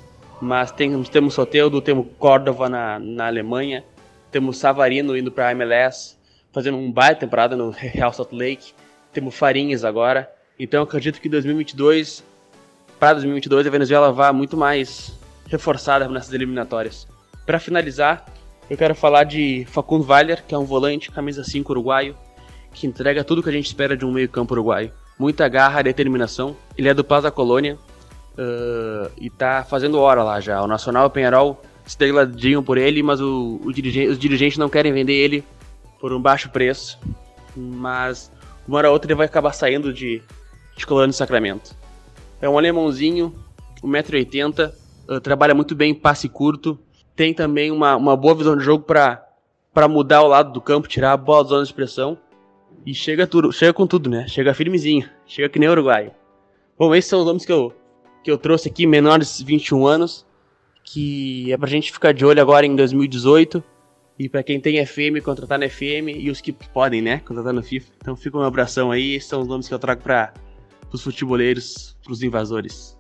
mas 0.42 0.72
tem, 0.72 1.04
temos 1.04 1.34
Soteldo, 1.34 1.82
temos 1.82 2.08
Córdoba 2.18 2.70
na, 2.70 3.00
na 3.00 3.28
Alemanha, 3.28 3.84
temos 4.32 4.58
Savarino 4.58 5.18
indo 5.18 5.30
para 5.30 5.50
a 5.50 5.52
MLS, 5.52 6.18
fazendo 6.54 6.78
um 6.78 6.90
baita 6.90 7.22
temporada 7.22 7.58
no 7.58 7.70
Real 7.76 8.14
Salt 8.14 8.32
Lake, 8.32 8.74
temos 9.12 9.36
Farinhas 9.36 9.84
agora, 9.84 10.32
então 10.58 10.80
eu 10.80 10.84
acredito 10.86 11.20
que 11.20 11.28
2022, 11.28 12.24
para 12.98 13.14
2022, 13.14 13.68
a 13.68 13.70
Venezuela 13.70 14.12
vá 14.14 14.32
muito 14.32 14.56
mais 14.56 15.20
reforçada 15.50 16.08
nessas 16.08 16.34
eliminatórias. 16.34 17.06
Para 17.46 17.60
finalizar, 17.60 18.26
eu 18.70 18.76
quero 18.76 18.96
falar 18.96 19.24
de 19.24 19.66
Facundo 19.70 20.04
Valer, 20.04 20.44
que 20.48 20.56
é 20.56 20.58
um 20.58 20.66
volante, 20.66 21.12
camisa 21.12 21.44
5 21.44 21.72
uruguaio, 21.72 22.16
que 22.74 22.88
entrega 22.88 23.24
tudo 23.24 23.44
que 23.44 23.50
a 23.50 23.52
gente 23.52 23.68
espera 23.68 23.96
de 23.96 24.04
um 24.04 24.12
meio-campo 24.12 24.54
uruguaio. 24.54 24.92
Muita 25.20 25.48
garra, 25.48 25.84
determinação. 25.84 26.56
Ele 26.76 26.90
é 26.90 26.94
do 26.94 27.04
Plaza 27.04 27.30
Colônia 27.30 27.78
uh, 28.38 29.12
e 29.18 29.30
tá 29.30 29.64
fazendo 29.64 30.00
hora 30.00 30.24
lá 30.24 30.40
já. 30.40 30.62
O 30.62 30.68
Nacional 30.68 31.04
e 31.04 31.08
o 31.08 31.10
Penharol 31.10 31.62
se 31.86 31.98
degladiam 31.98 32.64
por 32.64 32.80
ele, 32.80 33.04
mas 33.04 33.22
o, 33.22 33.62
o 33.64 33.72
dirigente, 33.72 34.10
os 34.10 34.18
dirigentes 34.18 34.58
não 34.58 34.68
querem 34.68 34.92
vender 34.92 35.14
ele 35.14 35.44
por 36.02 36.12
um 36.12 36.20
baixo 36.20 36.50
preço. 36.50 37.00
Mas 37.56 38.32
uma 38.68 38.80
hora 38.80 38.88
ou 38.88 38.94
outra 38.94 39.08
ele 39.08 39.18
vai 39.18 39.28
acabar 39.28 39.54
saindo 39.54 39.94
de, 39.94 40.22
de 40.76 40.86
Colônia 40.86 41.10
de 41.10 41.16
Sacramento. 41.16 41.76
É 42.42 42.50
um 42.50 42.58
alemãozinho, 42.58 43.34
1,80m, 43.84 44.74
uh, 45.08 45.22
trabalha 45.22 45.54
muito 45.54 45.76
bem 45.76 45.92
em 45.92 45.96
passe 45.96 46.28
curto, 46.28 46.78
tem 47.16 47.34
também 47.34 47.72
uma, 47.72 47.96
uma 47.96 48.16
boa 48.16 48.36
visão 48.36 48.58
de 48.58 48.64
jogo 48.64 48.84
para 48.84 49.88
mudar 49.90 50.22
o 50.22 50.28
lado 50.28 50.52
do 50.52 50.62
campo, 50.62 50.88
tirar 50.88 51.14
a 51.14 51.18
bola 51.18 51.44
da 51.44 51.50
zona 51.50 51.64
de 51.64 51.70
expressão. 51.70 52.18
E 52.86 52.94
chega 52.94 53.26
tudo, 53.26 53.52
chega 53.52 53.74
com 53.74 53.88
tudo, 53.88 54.10
né? 54.10 54.28
Chega 54.28 54.54
firmezinho, 54.54 55.10
chega 55.26 55.50
que 55.50 55.58
nem 55.58 55.70
Uruguai. 55.70 56.12
Bom, 56.78 56.94
esses 56.94 57.10
são 57.10 57.20
os 57.20 57.26
nomes 57.26 57.46
que 57.46 57.52
eu, 57.52 57.74
que 58.24 58.30
eu 58.30 58.38
trouxe 58.38 58.68
aqui, 58.68 58.86
menores 58.86 59.38
de 59.38 59.46
21 59.46 59.88
anos, 59.88 60.26
que 60.84 61.52
é 61.52 61.58
pra 61.58 61.68
gente 61.68 61.92
ficar 61.92 62.14
de 62.14 62.26
olho 62.26 62.42
agora 62.42 62.66
em 62.66 62.76
2018. 62.76 63.64
E 64.18 64.30
para 64.30 64.44
quem 64.44 64.62
tem 64.62 64.86
FM, 64.86 65.22
contratar 65.24 65.60
na 65.60 65.68
FM 65.68 66.08
e 66.16 66.30
os 66.30 66.40
que 66.40 66.54
podem, 66.54 67.02
né, 67.02 67.20
contratar 67.20 67.54
no 67.54 67.62
FIFA. 67.62 67.92
Então 67.98 68.16
fica 68.16 68.38
um 68.38 68.42
abração 68.42 68.92
aí, 68.92 69.16
esses 69.16 69.28
são 69.28 69.42
os 69.42 69.48
nomes 69.48 69.68
que 69.68 69.74
eu 69.74 69.80
trago 69.80 70.02
para 70.02 70.34
os 70.92 71.04
futeboleiros, 71.04 71.98
para 72.02 72.14
os 72.14 72.24
invasores. 72.24 72.95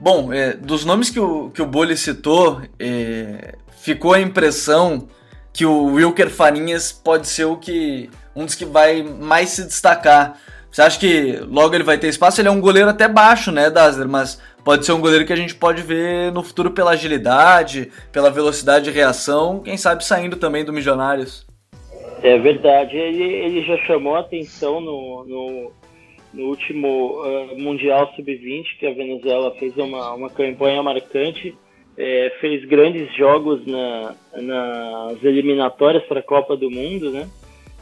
Bom, 0.00 0.32
é, 0.32 0.52
dos 0.52 0.84
nomes 0.84 1.10
que 1.10 1.18
o, 1.18 1.50
que 1.50 1.60
o 1.60 1.66
Bolli 1.66 1.96
citou, 1.96 2.62
é, 2.78 3.56
ficou 3.80 4.12
a 4.12 4.20
impressão 4.20 5.08
que 5.52 5.66
o 5.66 5.94
Wilker 5.94 6.30
Farinhas 6.30 6.92
pode 6.92 7.26
ser 7.26 7.44
o 7.44 7.56
que 7.56 8.08
um 8.34 8.44
dos 8.44 8.54
que 8.54 8.64
vai 8.64 9.02
mais 9.02 9.50
se 9.50 9.64
destacar. 9.64 10.38
Você 10.70 10.82
acha 10.82 11.00
que 11.00 11.40
logo 11.48 11.74
ele 11.74 11.82
vai 11.82 11.98
ter 11.98 12.08
espaço? 12.08 12.40
Ele 12.40 12.48
é 12.48 12.52
um 12.52 12.60
goleiro 12.60 12.88
até 12.88 13.08
baixo, 13.08 13.50
né, 13.50 13.68
Dazer? 13.68 14.06
Mas 14.06 14.40
pode 14.62 14.86
ser 14.86 14.92
um 14.92 15.00
goleiro 15.00 15.24
que 15.24 15.32
a 15.32 15.36
gente 15.36 15.54
pode 15.54 15.82
ver 15.82 16.30
no 16.30 16.42
futuro 16.42 16.70
pela 16.70 16.92
agilidade, 16.92 17.90
pela 18.12 18.30
velocidade 18.30 18.84
de 18.84 18.90
reação, 18.90 19.60
quem 19.60 19.76
sabe 19.76 20.04
saindo 20.04 20.36
também 20.36 20.64
do 20.64 20.72
Milionários. 20.72 21.46
É 22.22 22.38
verdade, 22.38 22.96
ele, 22.96 23.22
ele 23.22 23.62
já 23.62 23.76
chamou 23.78 24.16
atenção 24.16 24.80
no, 24.80 25.24
no, 25.24 25.72
no 26.32 26.46
último 26.46 27.22
uh, 27.22 27.58
Mundial 27.58 28.12
Sub-20, 28.14 28.78
que 28.78 28.86
a 28.86 28.92
Venezuela 28.92 29.54
fez 29.56 29.76
uma, 29.76 30.14
uma 30.14 30.30
campanha 30.30 30.82
marcante 30.82 31.56
é, 31.98 32.32
fez 32.40 32.64
grandes 32.64 33.12
jogos 33.16 33.66
na, 33.66 34.14
nas 34.36 35.24
eliminatórias 35.24 36.04
para 36.04 36.20
a 36.20 36.22
Copa 36.22 36.56
do 36.56 36.70
Mundo, 36.70 37.10
né? 37.10 37.28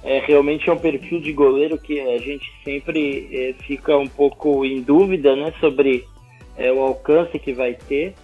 É, 0.03 0.21
realmente 0.21 0.71
é 0.71 0.73
um 0.73 0.79
perfil 0.79 1.21
de 1.21 1.33
goleiro 1.33 1.77
que 1.77 2.01
a 2.01 2.17
gente 2.19 2.51
sempre 2.65 3.29
é, 3.31 3.53
fica 3.65 3.97
um 3.99 4.07
pouco 4.07 4.65
em 4.65 4.81
dúvida 4.81 5.37
né, 5.37 5.53
sobre 5.61 6.05
é, 6.57 6.73
o 6.73 6.81
alcance 6.81 7.39
que 7.39 7.53
vai 7.53 7.75
ter, 7.75 8.15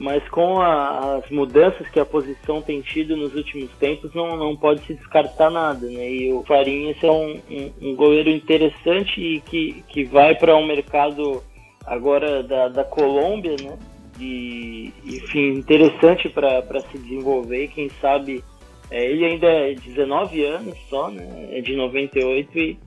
mas 0.00 0.26
com 0.30 0.58
a, 0.62 1.18
as 1.18 1.30
mudanças 1.30 1.86
que 1.90 2.00
a 2.00 2.06
posição 2.06 2.62
tem 2.62 2.80
tido 2.80 3.14
nos 3.18 3.34
últimos 3.34 3.70
tempos, 3.72 4.14
não, 4.14 4.34
não 4.34 4.56
pode 4.56 4.80
se 4.86 4.94
descartar 4.94 5.50
nada. 5.50 5.86
Né? 5.86 6.10
E 6.10 6.32
o 6.32 6.42
Farinhas 6.42 6.96
é 7.04 7.10
um, 7.10 7.38
um, 7.50 7.72
um 7.82 7.94
goleiro 7.94 8.30
interessante 8.30 9.20
e 9.20 9.40
que, 9.42 9.84
que 9.88 10.04
vai 10.04 10.34
para 10.34 10.56
um 10.56 10.66
mercado 10.66 11.42
agora 11.84 12.42
da, 12.42 12.68
da 12.68 12.82
Colômbia, 12.82 13.56
né? 13.62 13.78
de 14.16 14.90
enfim, 15.04 15.52
interessante 15.52 16.30
para 16.30 16.80
se 16.90 16.96
desenvolver. 16.96 17.68
Quem 17.68 17.90
sabe 18.00 18.42
é, 18.90 19.04
ele 19.04 19.26
ainda 19.26 19.48
é 19.48 19.74
19 19.74 20.44
anos 20.46 20.78
só, 20.88 21.10
né? 21.10 21.28
É 21.52 21.60
de 21.60 21.76
98 21.76 22.58
e 22.58 22.78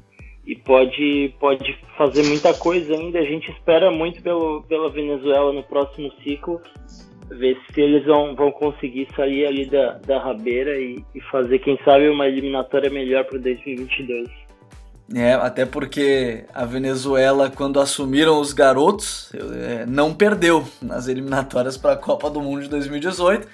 e 0.46 0.56
pode, 0.56 1.34
pode 1.40 1.78
fazer 1.98 2.24
muita 2.24 2.54
coisa 2.54 2.94
ainda. 2.94 3.20
A 3.20 3.26
gente 3.26 3.50
espera 3.52 3.92
muito 3.92 4.22
pelo, 4.22 4.64
pela 4.64 4.90
Venezuela 4.90 5.54
no 5.54 5.64
próximo 5.64 6.12
ciclo, 6.24 6.62
ver 7.30 7.58
se 7.72 7.82
eles 7.82 8.06
vão, 8.06 8.36
vão 8.36 8.52
conseguir 8.52 9.08
sair 9.16 9.46
ali 9.46 9.66
da, 9.66 10.00
da 10.06 10.22
rabeira 10.22 10.78
e, 10.78 11.04
e 11.16 11.22
fazer, 11.32 11.60
quem 11.60 11.80
sabe, 11.86 12.10
uma 12.10 12.28
eliminatória 12.28 12.90
melhor 12.90 13.24
para 13.26 13.40
2022. 13.40 14.30
É, 15.16 15.34
até 15.34 15.66
porque 15.66 16.46
a 16.54 16.66
Venezuela, 16.66 17.50
quando 17.50 17.80
assumiram 17.80 18.40
os 18.40 18.54
garotos, 18.54 19.32
é, 19.34 19.86
não 19.86 20.14
perdeu 20.14 20.66
nas 20.82 21.08
eliminatórias 21.08 21.78
para 21.78 21.94
a 21.94 21.98
Copa 21.98 22.30
do 22.30 22.42
Mundo 22.42 22.64
de 22.64 22.70
2018. 22.70 23.48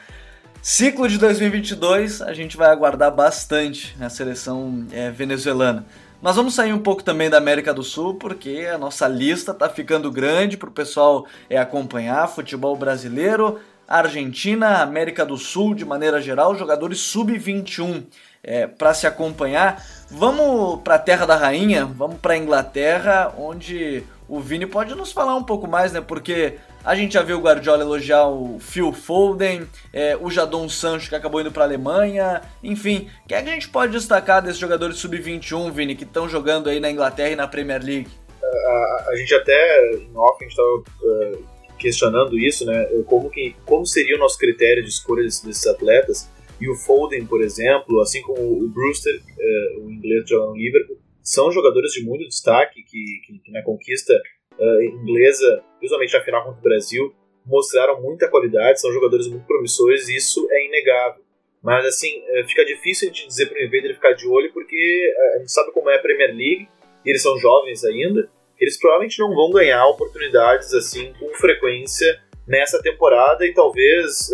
Ciclo 0.61 1.07
de 1.07 1.17
2022, 1.17 2.21
a 2.21 2.33
gente 2.33 2.57
vai 2.57 2.69
aguardar 2.69 3.13
bastante 3.13 3.97
na 3.97 4.09
seleção 4.09 4.85
é, 4.91 5.09
venezuelana. 5.09 5.85
Mas 6.21 6.35
vamos 6.35 6.53
sair 6.53 6.73
um 6.73 6.79
pouco 6.79 7.01
também 7.01 7.29
da 7.29 7.37
América 7.37 7.73
do 7.73 7.81
Sul, 7.81 8.15
porque 8.15 8.67
a 8.73 8.77
nossa 8.77 9.07
lista 9.07 9.51
está 9.51 9.69
ficando 9.69 10.11
grande 10.11 10.57
para 10.57 10.67
o 10.67 10.71
pessoal 10.71 11.25
é, 11.49 11.57
acompanhar 11.57 12.27
futebol 12.27 12.75
brasileiro, 12.75 13.59
Argentina, 13.87 14.81
América 14.81 15.25
do 15.25 15.37
Sul 15.37 15.73
de 15.73 15.85
maneira 15.85 16.21
geral, 16.21 16.55
jogadores 16.55 16.99
sub-21 16.99 18.03
é, 18.43 18.67
para 18.67 18.93
se 18.93 19.07
acompanhar. 19.07 19.81
Vamos 20.11 20.81
para 20.81 20.95
a 20.95 20.99
Terra 20.99 21.25
da 21.25 21.37
Rainha, 21.37 21.85
vamos 21.85 22.17
para 22.19 22.33
a 22.33 22.37
Inglaterra, 22.37 23.33
onde 23.37 24.03
o 24.27 24.41
Vini 24.41 24.65
pode 24.65 24.93
nos 24.95 25.13
falar 25.13 25.35
um 25.35 25.43
pouco 25.43 25.67
mais, 25.67 25.93
né? 25.93 26.01
Porque 26.01 26.57
a 26.83 26.95
gente 26.95 27.13
já 27.13 27.21
viu 27.21 27.37
o 27.37 27.41
Guardiola 27.41 27.83
elogiar 27.83 28.27
o 28.27 28.57
Phil 28.59 28.93
Foden, 28.93 29.67
é, 29.91 30.15
o 30.17 30.29
Jadon 30.29 30.69
Sancho 30.69 31.09
que 31.09 31.15
acabou 31.15 31.41
indo 31.41 31.51
para 31.51 31.63
a 31.63 31.67
Alemanha, 31.67 32.41
enfim. 32.63 33.09
O 33.25 33.27
que 33.27 33.33
é 33.33 33.41
que 33.41 33.49
a 33.49 33.53
gente 33.53 33.69
pode 33.69 33.91
destacar 33.91 34.41
desses 34.41 34.57
jogadores 34.57 34.97
sub-21, 34.97 35.71
Vini, 35.71 35.95
que 35.95 36.03
estão 36.03 36.29
jogando 36.29 36.69
aí 36.69 36.79
na 36.79 36.89
Inglaterra 36.89 37.31
e 37.31 37.35
na 37.35 37.47
Premier 37.47 37.83
League? 37.83 38.09
A, 38.41 39.05
a 39.09 39.15
gente 39.15 39.33
até, 39.35 39.95
em 39.95 40.15
off, 40.15 40.37
a 40.39 40.47
gente 40.47 40.51
estava 40.51 40.77
uh, 40.77 41.45
questionando 41.77 42.39
isso, 42.39 42.65
né? 42.65 42.85
Como, 43.05 43.29
que, 43.29 43.55
como 43.65 43.85
seria 43.85 44.15
o 44.15 44.19
nosso 44.19 44.37
critério 44.37 44.83
de 44.83 44.89
escolha 44.89 45.23
desses, 45.23 45.43
desses 45.43 45.67
atletas? 45.67 46.29
E 46.59 46.69
o 46.69 46.75
Foden, 46.75 47.25
por 47.25 47.41
exemplo, 47.41 48.01
assim 48.01 48.21
como 48.21 48.41
o 48.41 48.69
Brewster, 48.69 49.15
uh, 49.15 49.85
o 49.85 49.91
inglês 49.91 50.23
que 50.23 50.29
joga 50.29 50.57
Liverpool, 50.57 50.97
são 51.21 51.51
jogadores 51.51 51.91
de 51.91 52.03
muito 52.03 52.27
destaque 52.27 52.81
que, 52.83 53.21
que, 53.25 53.39
que 53.39 53.51
na 53.51 53.61
conquista 53.61 54.13
uh, 54.57 54.81
inglesa, 54.81 55.63
principalmente 55.79 56.13
na 56.13 56.21
final 56.21 56.43
contra 56.43 56.59
o 56.59 56.63
Brasil, 56.63 57.13
mostraram 57.45 58.01
muita 58.01 58.29
qualidade, 58.29 58.79
são 58.79 58.91
jogadores 58.91 59.27
muito 59.27 59.45
promissores 59.47 60.07
e 60.07 60.17
isso 60.17 60.47
é 60.51 60.67
inegável. 60.67 61.23
Mas 61.63 61.85
assim, 61.85 62.19
uh, 62.19 62.47
fica 62.47 62.63
difícil 62.63 63.07
gente 63.07 63.27
dizer 63.27 63.47
para 63.47 63.59
o 63.59 63.63
Invader 63.63 63.95
ficar 63.95 64.13
de 64.13 64.27
olho 64.27 64.51
porque 64.53 65.13
a 65.35 65.39
gente 65.39 65.51
sabe 65.51 65.71
como 65.71 65.89
é 65.89 65.95
a 65.95 65.99
Premier 65.99 66.29
League, 66.29 66.69
e 67.05 67.09
eles 67.09 67.21
são 67.21 67.37
jovens 67.37 67.83
ainda, 67.83 68.29
eles 68.59 68.77
provavelmente 68.77 69.17
não 69.19 69.33
vão 69.33 69.51
ganhar 69.51 69.85
oportunidades 69.87 70.73
assim 70.73 71.13
com 71.19 71.33
frequência 71.35 72.21
nessa 72.45 72.81
temporada 72.81 73.45
e 73.45 73.53
talvez 73.53 74.29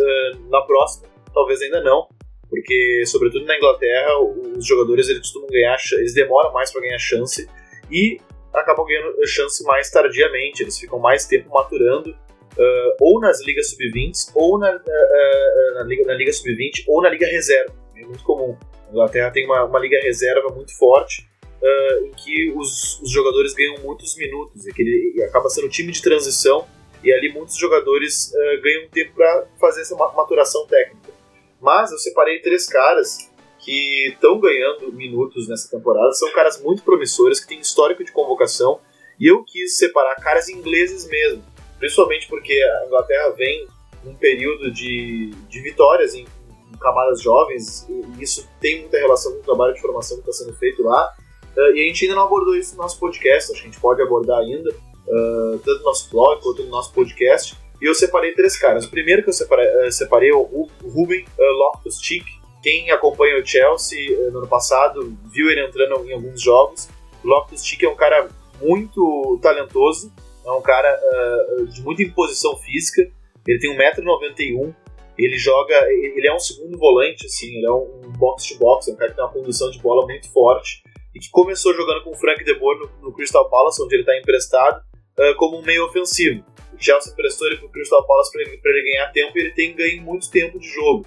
na 0.49 0.61
próxima, 0.61 1.07
talvez 1.33 1.61
ainda 1.61 1.81
não 1.81 2.07
porque 2.49 3.03
sobretudo 3.05 3.45
na 3.45 3.57
Inglaterra 3.57 4.17
os 4.55 4.65
jogadores 4.65 5.09
eles 5.09 5.19
costumam 5.19 5.49
ganhar, 5.49 5.77
eles 5.97 6.13
demoram 6.13 6.53
mais 6.53 6.71
para 6.71 6.81
ganhar 6.81 6.97
chance 6.97 7.47
e 7.91 8.19
acabam 8.55 8.85
ganhando 8.85 9.15
chance 9.27 9.63
mais 9.63 9.89
tardiamente, 9.89 10.63
eles 10.63 10.77
ficam 10.77 10.99
mais 10.99 11.25
tempo 11.25 11.49
maturando 11.49 12.09
uh, 12.09 12.95
ou 12.99 13.19
nas 13.19 13.41
ligas 13.45 13.69
sub-20 13.69 14.31
ou 14.33 14.57
na, 14.57 14.75
uh, 14.75 15.73
na, 15.75 15.83
liga, 15.83 16.05
na 16.05 16.13
liga 16.13 16.31
sub-20 16.31 16.85
ou 16.87 17.01
na 17.01 17.09
liga 17.09 17.25
reserva, 17.27 17.73
é 17.95 18.05
muito 18.05 18.23
comum. 18.23 18.57
A 18.87 18.91
Inglaterra 18.91 19.31
tem 19.31 19.45
uma, 19.45 19.63
uma 19.65 19.79
liga 19.79 19.99
reserva 20.01 20.49
muito 20.49 20.77
forte 20.77 21.27
uh, 21.61 22.05
em 22.05 22.11
que 22.11 22.53
os, 22.55 23.01
os, 23.01 23.11
jogadores 23.11 23.53
ganham 23.53 23.77
muitos 23.79 24.15
minutos, 24.17 24.65
e 24.65 24.73
que 24.73 24.81
ele 24.81 25.23
acaba 25.23 25.49
sendo 25.49 25.67
um 25.67 25.69
time 25.69 25.91
de 25.91 26.01
transição 26.01 26.67
e 27.03 27.11
ali 27.11 27.31
muitos 27.31 27.55
jogadores 27.55 28.31
ganham 28.63 28.89
tempo 28.89 29.13
para 29.13 29.47
fazer 29.59 29.81
essa 29.81 29.95
maturação 29.95 30.65
técnica. 30.65 31.13
Mas 31.61 31.91
eu 31.91 31.99
separei 31.99 32.41
três 32.41 32.65
caras 32.65 33.29
que 33.65 34.09
estão 34.09 34.39
ganhando 34.39 34.93
minutos 34.93 35.49
nessa 35.49 35.67
temporada. 35.75 36.13
São 36.13 36.31
caras 36.31 36.61
muito 36.61 36.83
promissores, 36.83 37.39
que 37.39 37.47
têm 37.47 37.59
histórico 37.59 38.03
de 38.03 38.11
convocação. 38.11 38.79
E 39.19 39.25
eu 39.25 39.43
quis 39.43 39.77
separar 39.77 40.15
caras 40.17 40.47
ingleses 40.47 41.07
mesmo. 41.09 41.43
Principalmente 41.79 42.27
porque 42.27 42.53
a 42.53 42.85
Inglaterra 42.85 43.29
vem 43.31 43.67
num 44.03 44.13
período 44.13 44.71
de, 44.71 45.31
de 45.49 45.61
vitórias 45.61 46.13
em, 46.13 46.27
em 46.71 46.77
camadas 46.77 47.19
jovens. 47.19 47.87
E 47.89 48.21
isso 48.23 48.47
tem 48.61 48.81
muita 48.81 48.99
relação 48.99 49.31
com 49.31 49.39
o 49.39 49.43
trabalho 49.43 49.73
de 49.73 49.81
formação 49.81 50.17
que 50.21 50.29
está 50.29 50.43
sendo 50.43 50.55
feito 50.57 50.83
lá. 50.83 51.11
Uh, 51.57 51.75
e 51.75 51.83
a 51.83 51.87
gente 51.87 52.05
ainda 52.05 52.17
não 52.17 52.25
abordou 52.25 52.55
isso 52.55 52.75
no 52.75 52.83
nosso 52.83 52.99
podcast. 52.99 53.51
Acho 53.51 53.61
que 53.61 53.67
a 53.67 53.71
gente 53.71 53.81
pode 53.81 53.99
abordar 53.99 54.41
ainda, 54.41 54.69
uh, 54.69 55.59
tanto 55.65 55.79
no 55.79 55.85
nosso 55.85 56.11
blog 56.11 56.39
quanto 56.43 56.61
no 56.61 56.69
nosso 56.69 56.93
podcast. 56.93 57.57
E 57.81 57.85
eu 57.85 57.95
separei 57.95 58.33
três 58.33 58.59
caras. 58.59 58.85
O 58.85 58.91
primeiro 58.91 59.23
que 59.23 59.29
eu 59.29 59.33
separei, 59.33 59.87
uh, 59.87 59.91
separei 59.91 60.29
é 60.29 60.35
o 60.35 60.69
Ruben 60.83 61.25
uh, 61.25 61.51
Loftus-Cheek. 61.57 62.25
Quem 62.65 62.89
acompanha 62.89 63.39
o 63.39 63.45
Chelsea 63.45 64.11
uh, 64.11 64.31
no 64.31 64.39
ano 64.39 64.47
passado 64.47 65.15
viu 65.31 65.51
ele 65.51 65.63
entrando 65.63 66.03
em 66.09 66.13
alguns 66.13 66.41
jogos. 66.41 66.89
O 67.23 67.27
Loftus-Cheek 67.27 67.85
é 67.85 67.89
um 67.89 67.95
cara 67.95 68.27
muito 68.59 69.37
talentoso, 69.39 70.11
é 70.43 70.49
um 70.49 70.63
cara 70.63 70.99
uh, 70.99 71.67
de 71.67 71.83
muita 71.83 72.01
imposição 72.01 72.57
física. 72.57 73.07
Ele 73.47 73.59
tem 73.59 73.77
1,91m, 73.77 74.73
ele 75.15 75.37
joga, 75.37 75.75
ele 75.91 76.27
é 76.27 76.33
um 76.33 76.39
segundo 76.39 76.75
volante, 76.79 77.27
assim, 77.27 77.55
ele 77.55 77.67
é 77.67 77.71
um 77.71 78.11
box-to-box, 78.17 78.87
é 78.87 78.93
um 78.93 78.95
cara 78.95 79.11
que 79.11 79.15
tem 79.15 79.25
uma 79.25 79.31
condução 79.31 79.69
de 79.69 79.79
bola 79.79 80.03
muito 80.07 80.27
forte 80.31 80.81
e 81.13 81.19
que 81.19 81.29
começou 81.29 81.71
jogando 81.71 82.03
com 82.03 82.13
o 82.13 82.15
Frank 82.15 82.43
De 82.43 82.55
Boer 82.55 82.79
no, 82.79 83.09
no 83.09 83.13
Crystal 83.13 83.47
Palace, 83.47 83.79
onde 83.79 83.93
ele 83.93 84.01
está 84.01 84.17
emprestado, 84.17 84.81
uh, 85.19 85.35
como 85.37 85.59
um 85.59 85.61
meio 85.61 85.85
ofensivo. 85.85 86.43
O 86.73 86.83
Chelsea 86.83 87.13
prestou 87.15 87.45
ele 87.45 87.57
pro 87.57 87.69
Crystal 87.69 88.03
Palace 88.07 88.31
para 88.31 88.41
ele, 88.41 88.59
ele, 88.59 88.91
ganhar 88.91 89.11
tempo 89.11 89.37
e 89.37 89.41
ele 89.41 89.51
tem 89.51 89.75
ganho 89.75 90.01
muito 90.01 90.31
tempo 90.31 90.57
de 90.57 90.67
jogo. 90.67 91.05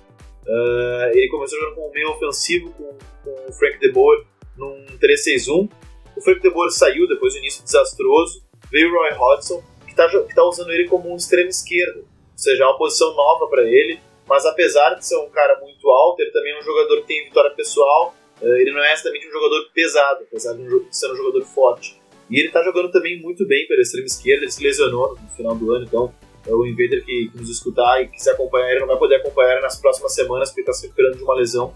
Uh, 0.49 1.11
ele 1.13 1.29
começou 1.29 1.59
jogando 1.59 1.75
com 1.75 1.89
um 1.89 1.93
meio 1.93 2.11
ofensivo 2.11 2.73
com, 2.73 2.97
com 3.23 3.51
o 3.51 3.53
Frank 3.53 3.79
De 3.79 3.93
Boer 3.93 4.25
num 4.57 4.87
3-6-1. 4.99 5.71
O 6.17 6.21
Frank 6.23 6.41
De 6.41 6.51
Boer 6.51 6.71
saiu 6.71 7.07
depois 7.07 7.35
do 7.35 7.41
início 7.41 7.63
desastroso. 7.63 8.43
Veio 8.71 8.89
o 8.89 8.93
Roy 8.93 9.11
Hodgson, 9.13 9.63
que 9.85 9.91
está 9.91 10.09
tá 10.09 10.45
usando 10.45 10.71
ele 10.73 10.89
como 10.89 11.13
um 11.13 11.17
extremo 11.17 11.51
esquerdo. 11.51 11.99
Ou 11.99 12.39
seja, 12.39 12.65
é 12.65 12.67
uma 12.67 12.79
posição 12.79 13.15
nova 13.15 13.47
para 13.49 13.63
ele. 13.63 14.01
Mas 14.27 14.47
apesar 14.47 14.95
de 14.95 15.07
ser 15.07 15.17
um 15.17 15.29
cara 15.29 15.59
muito 15.61 15.89
alto, 15.89 16.21
ele 16.21 16.31
também 16.31 16.55
é 16.55 16.59
um 16.59 16.63
jogador 16.63 17.01
que 17.03 17.07
tem 17.07 17.25
vitória 17.25 17.51
pessoal. 17.51 18.15
Uh, 18.41 18.55
ele 18.55 18.73
não 18.73 18.83
é 18.83 18.93
exatamente 18.93 19.29
um 19.29 19.33
jogador 19.33 19.71
pesado, 19.75 20.25
apesar 20.25 20.55
de 20.55 20.63
ser 20.91 21.13
um 21.13 21.17
jogador 21.17 21.45
forte. 21.45 22.01
E 22.31 22.41
ele 22.41 22.51
tá 22.51 22.63
jogando 22.63 22.91
também 22.91 23.21
muito 23.21 23.47
bem 23.47 23.67
pela 23.67 23.81
extrema 23.81 24.07
esquerda, 24.07 24.45
ele 24.45 24.51
se 24.51 24.63
lesionou 24.63 25.17
no 25.21 25.29
final 25.31 25.55
do 25.55 25.73
ano, 25.73 25.87
então 25.87 26.15
o 26.55 26.67
Invader 26.67 27.05
que, 27.05 27.29
que 27.31 27.39
nos 27.39 27.49
escutar 27.49 28.03
e 28.03 28.09
quiser 28.09 28.33
acompanhar 28.33 28.71
ele 28.71 28.81
não 28.81 28.87
vai 28.87 28.97
poder 28.97 29.17
acompanhar 29.17 29.61
nas 29.61 29.81
próximas 29.81 30.15
semanas 30.15 30.51
porque 30.51 30.63
está 30.63 30.73
se 30.73 30.83
recuperando 30.83 31.17
de 31.17 31.23
uma 31.23 31.35
lesão. 31.35 31.75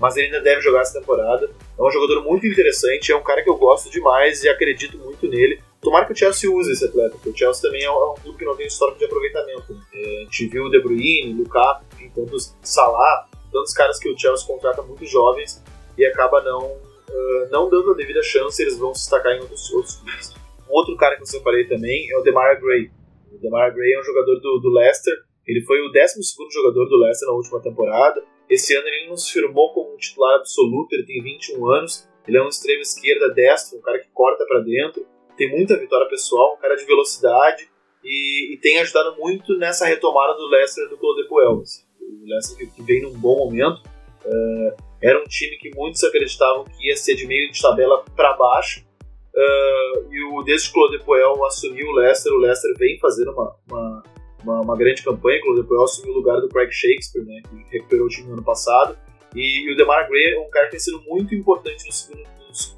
Mas 0.00 0.16
ele 0.16 0.26
ainda 0.26 0.40
deve 0.40 0.60
jogar 0.60 0.80
essa 0.80 0.98
temporada. 0.98 1.48
É 1.78 1.82
um 1.82 1.90
jogador 1.90 2.24
muito 2.24 2.46
interessante, 2.46 3.12
é 3.12 3.16
um 3.16 3.22
cara 3.22 3.42
que 3.42 3.48
eu 3.48 3.56
gosto 3.56 3.90
demais 3.90 4.42
e 4.42 4.48
acredito 4.48 4.98
muito 4.98 5.28
nele. 5.28 5.60
Tomara 5.80 6.06
que 6.06 6.12
o 6.12 6.16
Chelsea 6.16 6.50
use 6.50 6.72
esse 6.72 6.84
atleta, 6.84 7.10
porque 7.10 7.28
o 7.28 7.36
Chelsea 7.36 7.62
também 7.62 7.84
é 7.84 7.90
um, 7.90 7.94
é 7.94 8.10
um 8.10 8.14
clube 8.14 8.38
que 8.38 8.44
não 8.44 8.56
tem 8.56 8.66
histórico 8.66 8.98
de 8.98 9.04
aproveitamento. 9.04 9.72
Né? 9.72 9.80
É, 9.94 10.20
a 10.22 10.24
gente 10.24 10.48
viu 10.48 10.64
o 10.64 10.70
De 10.70 10.80
Bruyne, 10.80 11.34
Lukaku, 11.34 11.84
tantos 12.14 12.56
Salah, 12.62 13.28
tantos 13.52 13.72
caras 13.72 13.98
que 13.98 14.08
o 14.08 14.18
Chelsea 14.18 14.46
contrata 14.46 14.82
muito 14.82 15.04
jovens 15.06 15.62
e 15.96 16.04
acaba 16.04 16.42
não 16.42 16.64
uh, 17.14 17.48
não 17.50 17.68
dando 17.68 17.92
a 17.92 17.94
devida 17.94 18.22
chance, 18.22 18.60
eles 18.60 18.76
vão 18.78 18.94
se 18.94 19.02
destacar 19.02 19.32
em 19.32 19.40
outros, 19.40 19.70
outros 19.72 19.96
clubes. 19.96 20.34
Um 20.68 20.72
outro 20.74 20.96
cara 20.96 21.16
que 21.16 21.22
eu 21.22 21.26
separei 21.26 21.64
também 21.66 22.10
é 22.10 22.18
o 22.18 22.22
Demar 22.22 22.60
Gray. 22.60 22.90
Demar 23.44 23.72
Gray 23.72 23.92
é 23.92 24.00
um 24.00 24.04
jogador 24.04 24.40
do, 24.40 24.58
do 24.58 24.70
Leicester, 24.70 25.14
ele 25.46 25.60
foi 25.62 25.80
o 25.80 25.92
12 25.92 26.20
jogador 26.50 26.86
do 26.86 26.96
Leicester 26.96 27.28
na 27.28 27.34
última 27.34 27.60
temporada. 27.60 28.24
Esse 28.48 28.74
ano 28.74 28.88
ele 28.88 29.08
não 29.08 29.16
se 29.16 29.32
firmou 29.32 29.72
como 29.72 29.94
um 29.94 29.96
titular 29.98 30.36
absoluto, 30.36 30.94
ele 30.94 31.04
tem 31.04 31.22
21 31.22 31.70
anos, 31.70 32.08
ele 32.26 32.38
é 32.38 32.42
um 32.42 32.48
extremo 32.48 32.80
esquerda 32.80 33.28
destro, 33.30 33.78
um 33.78 33.82
cara 33.82 33.98
que 33.98 34.08
corta 34.12 34.44
para 34.46 34.60
dentro, 34.60 35.06
tem 35.36 35.50
muita 35.50 35.78
vitória 35.78 36.08
pessoal, 36.08 36.54
um 36.54 36.60
cara 36.60 36.76
de 36.76 36.84
velocidade 36.84 37.68
e, 38.02 38.54
e, 38.54 38.58
tem 38.58 38.78
ajudado 38.80 39.16
muito 39.16 39.56
nessa 39.58 39.86
retomada 39.86 40.34
do 40.34 40.46
Leicester 40.48 40.88
do 40.88 40.96
Claude 40.96 41.26
Puel. 41.28 41.62
O 42.00 42.26
Leicester 42.26 42.56
que, 42.58 42.66
que 42.74 42.82
vem 42.82 43.02
num 43.02 43.12
bom 43.18 43.36
momento. 43.36 43.82
Uh, 44.24 44.94
era 45.02 45.20
um 45.20 45.24
time 45.24 45.56
que 45.58 45.70
muitos 45.74 46.02
acreditavam 46.02 46.64
que 46.64 46.88
ia 46.88 46.96
ser 46.96 47.14
de 47.14 47.26
meio 47.26 47.50
de 47.50 47.60
tabela 47.60 48.04
para 48.16 48.32
baixo. 48.34 48.83
Uh, 49.34 50.12
e 50.12 50.22
o 50.32 50.42
desde 50.44 50.70
que 50.70 50.78
o 50.78 50.80
Claude 50.80 51.04
Puel 51.04 51.44
assumiu 51.44 51.88
o 51.88 51.92
Leicester, 51.92 52.32
o 52.32 52.38
Leicester 52.38 52.72
vem 52.78 52.98
fazendo 53.00 53.32
uma, 53.32 53.56
uma, 53.68 54.02
uma, 54.42 54.60
uma 54.60 54.76
grande 54.76 55.02
campanha. 55.02 55.40
O 55.40 55.42
Claude 55.42 55.64
Puel 55.64 55.82
assumiu 55.82 56.12
o 56.12 56.16
lugar 56.16 56.40
do 56.40 56.48
Craig 56.48 56.70
Shakespeare, 56.70 57.24
né, 57.24 57.42
que 57.42 57.76
recuperou 57.76 58.06
o 58.06 58.08
time 58.08 58.28
no 58.28 58.34
ano 58.34 58.44
passado. 58.44 58.96
E, 59.34 59.66
e 59.68 59.72
o 59.72 59.76
Demar 59.76 60.08
Gray 60.08 60.34
é 60.34 60.38
um 60.38 60.48
cara 60.50 60.66
que 60.66 60.72
tem 60.72 60.80
sido 60.80 61.02
muito 61.02 61.34
importante, 61.34 61.84
no 61.84 61.92
segundo, 61.92 62.22